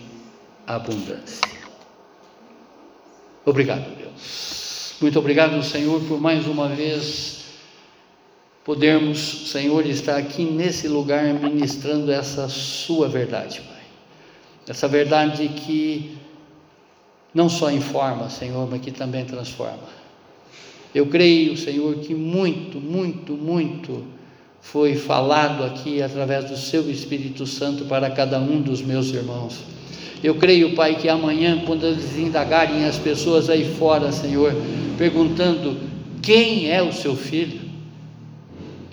abundância. 0.67 1.41
Obrigado, 3.45 3.95
Deus. 3.97 4.95
Muito 5.01 5.17
obrigado, 5.17 5.63
Senhor, 5.63 6.01
por 6.03 6.19
mais 6.19 6.45
uma 6.45 6.67
vez 6.67 7.45
podermos, 8.63 9.49
Senhor, 9.49 9.85
estar 9.85 10.17
aqui 10.17 10.43
nesse 10.43 10.87
lugar 10.87 11.23
ministrando 11.33 12.11
essa 12.11 12.47
Sua 12.47 13.07
verdade, 13.07 13.61
Pai. 13.61 13.81
Essa 14.67 14.87
verdade 14.87 15.47
que 15.47 16.15
não 17.33 17.49
só 17.49 17.71
informa, 17.71 18.29
Senhor, 18.29 18.69
mas 18.69 18.81
que 18.81 18.91
também 18.91 19.25
transforma. 19.25 19.98
Eu 20.93 21.05
creio, 21.05 21.55
Senhor, 21.55 21.95
que 21.95 22.15
muito, 22.15 22.79
muito, 22.79 23.33
muito 23.33 24.03
foi 24.61 24.95
falado 24.95 25.63
aqui 25.63 26.01
através 26.01 26.45
do 26.45 26.57
Seu 26.57 26.89
Espírito 26.89 27.45
Santo 27.45 27.85
para 27.85 28.09
cada 28.09 28.39
um 28.39 28.59
dos 28.61 28.81
meus 28.81 29.09
irmãos. 29.13 29.59
Eu 30.23 30.35
creio, 30.35 30.75
Pai, 30.75 30.95
que 30.95 31.07
amanhã, 31.07 31.61
quando 31.65 31.85
eles 31.85 32.17
indagarem 32.17 32.85
as 32.85 32.97
pessoas 32.97 33.49
aí 33.49 33.63
fora, 33.75 34.11
Senhor, 34.11 34.53
perguntando 34.97 35.77
quem 36.21 36.69
é 36.69 36.81
o 36.81 36.91
seu 36.91 37.15
filho, 37.15 37.69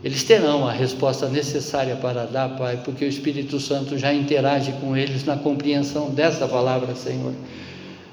eles 0.05 0.23
terão 0.23 0.69
a 0.69 0.73
resposta 0.73 1.29
necessária 1.29 1.97
para 1.97 2.27
dar, 2.27 2.51
Pai, 2.51 2.81
porque 2.85 3.05
o 3.05 3.09
Espírito 3.09 3.59
Santo 3.59 3.99
já 3.99 4.15
interage 4.15 4.73
com 4.81 4.97
eles 4.97 5.25
na 5.25 5.37
compreensão 5.37 6.11
dessa 6.11 6.47
palavra, 6.47 6.95
Senhor 6.95 7.33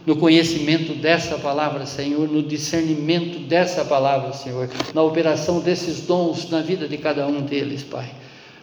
no 0.05 0.15
conhecimento 0.17 0.93
dessa 0.93 1.37
palavra, 1.37 1.85
Senhor, 1.85 2.27
no 2.27 2.43
discernimento 2.43 3.39
dessa 3.47 3.85
palavra, 3.85 4.33
Senhor, 4.33 4.69
na 4.93 5.01
operação 5.01 5.59
desses 5.59 6.01
dons 6.01 6.49
na 6.49 6.61
vida 6.61 6.87
de 6.87 6.97
cada 6.97 7.25
um 7.27 7.41
deles, 7.41 7.83
Pai, 7.83 8.09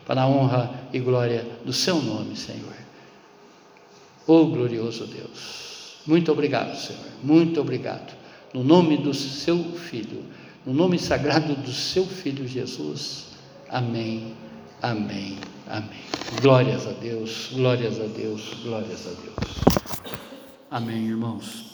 para 0.07 0.23
a 0.23 0.29
honra 0.29 0.71
e 0.93 0.99
glória 0.99 1.47
do 1.65 1.73
Seu 1.73 2.01
nome, 2.01 2.37
Senhor. 2.37 2.81
Oh 4.27 4.47
glorioso 4.47 5.07
Deus, 5.07 5.97
Muito 6.07 6.31
obrigado, 6.31 6.77
Senhor. 6.77 7.03
Muito 7.23 7.61
obrigado. 7.61 8.15
No 8.55 8.63
nome 8.63 8.97
do 8.97 9.13
seu 9.15 9.59
filho, 9.73 10.25
no 10.65 10.73
nome 10.73 10.99
sagrado 10.99 11.55
do 11.55 11.73
seu 11.73 12.05
filho 12.05 12.47
Jesus. 12.47 13.27
Amém. 13.69 14.35
Amém. 14.83 15.37
Amém. 15.69 16.01
Glórias 16.41 16.87
a 16.87 16.93
Deus. 16.93 17.51
Glórias 17.53 18.01
a 18.01 18.07
Deus. 18.07 18.55
Glórias 18.63 19.07
a 19.07 19.11
Deus. 19.11 20.21
Amém, 20.71 21.09
irmãos. 21.09 21.70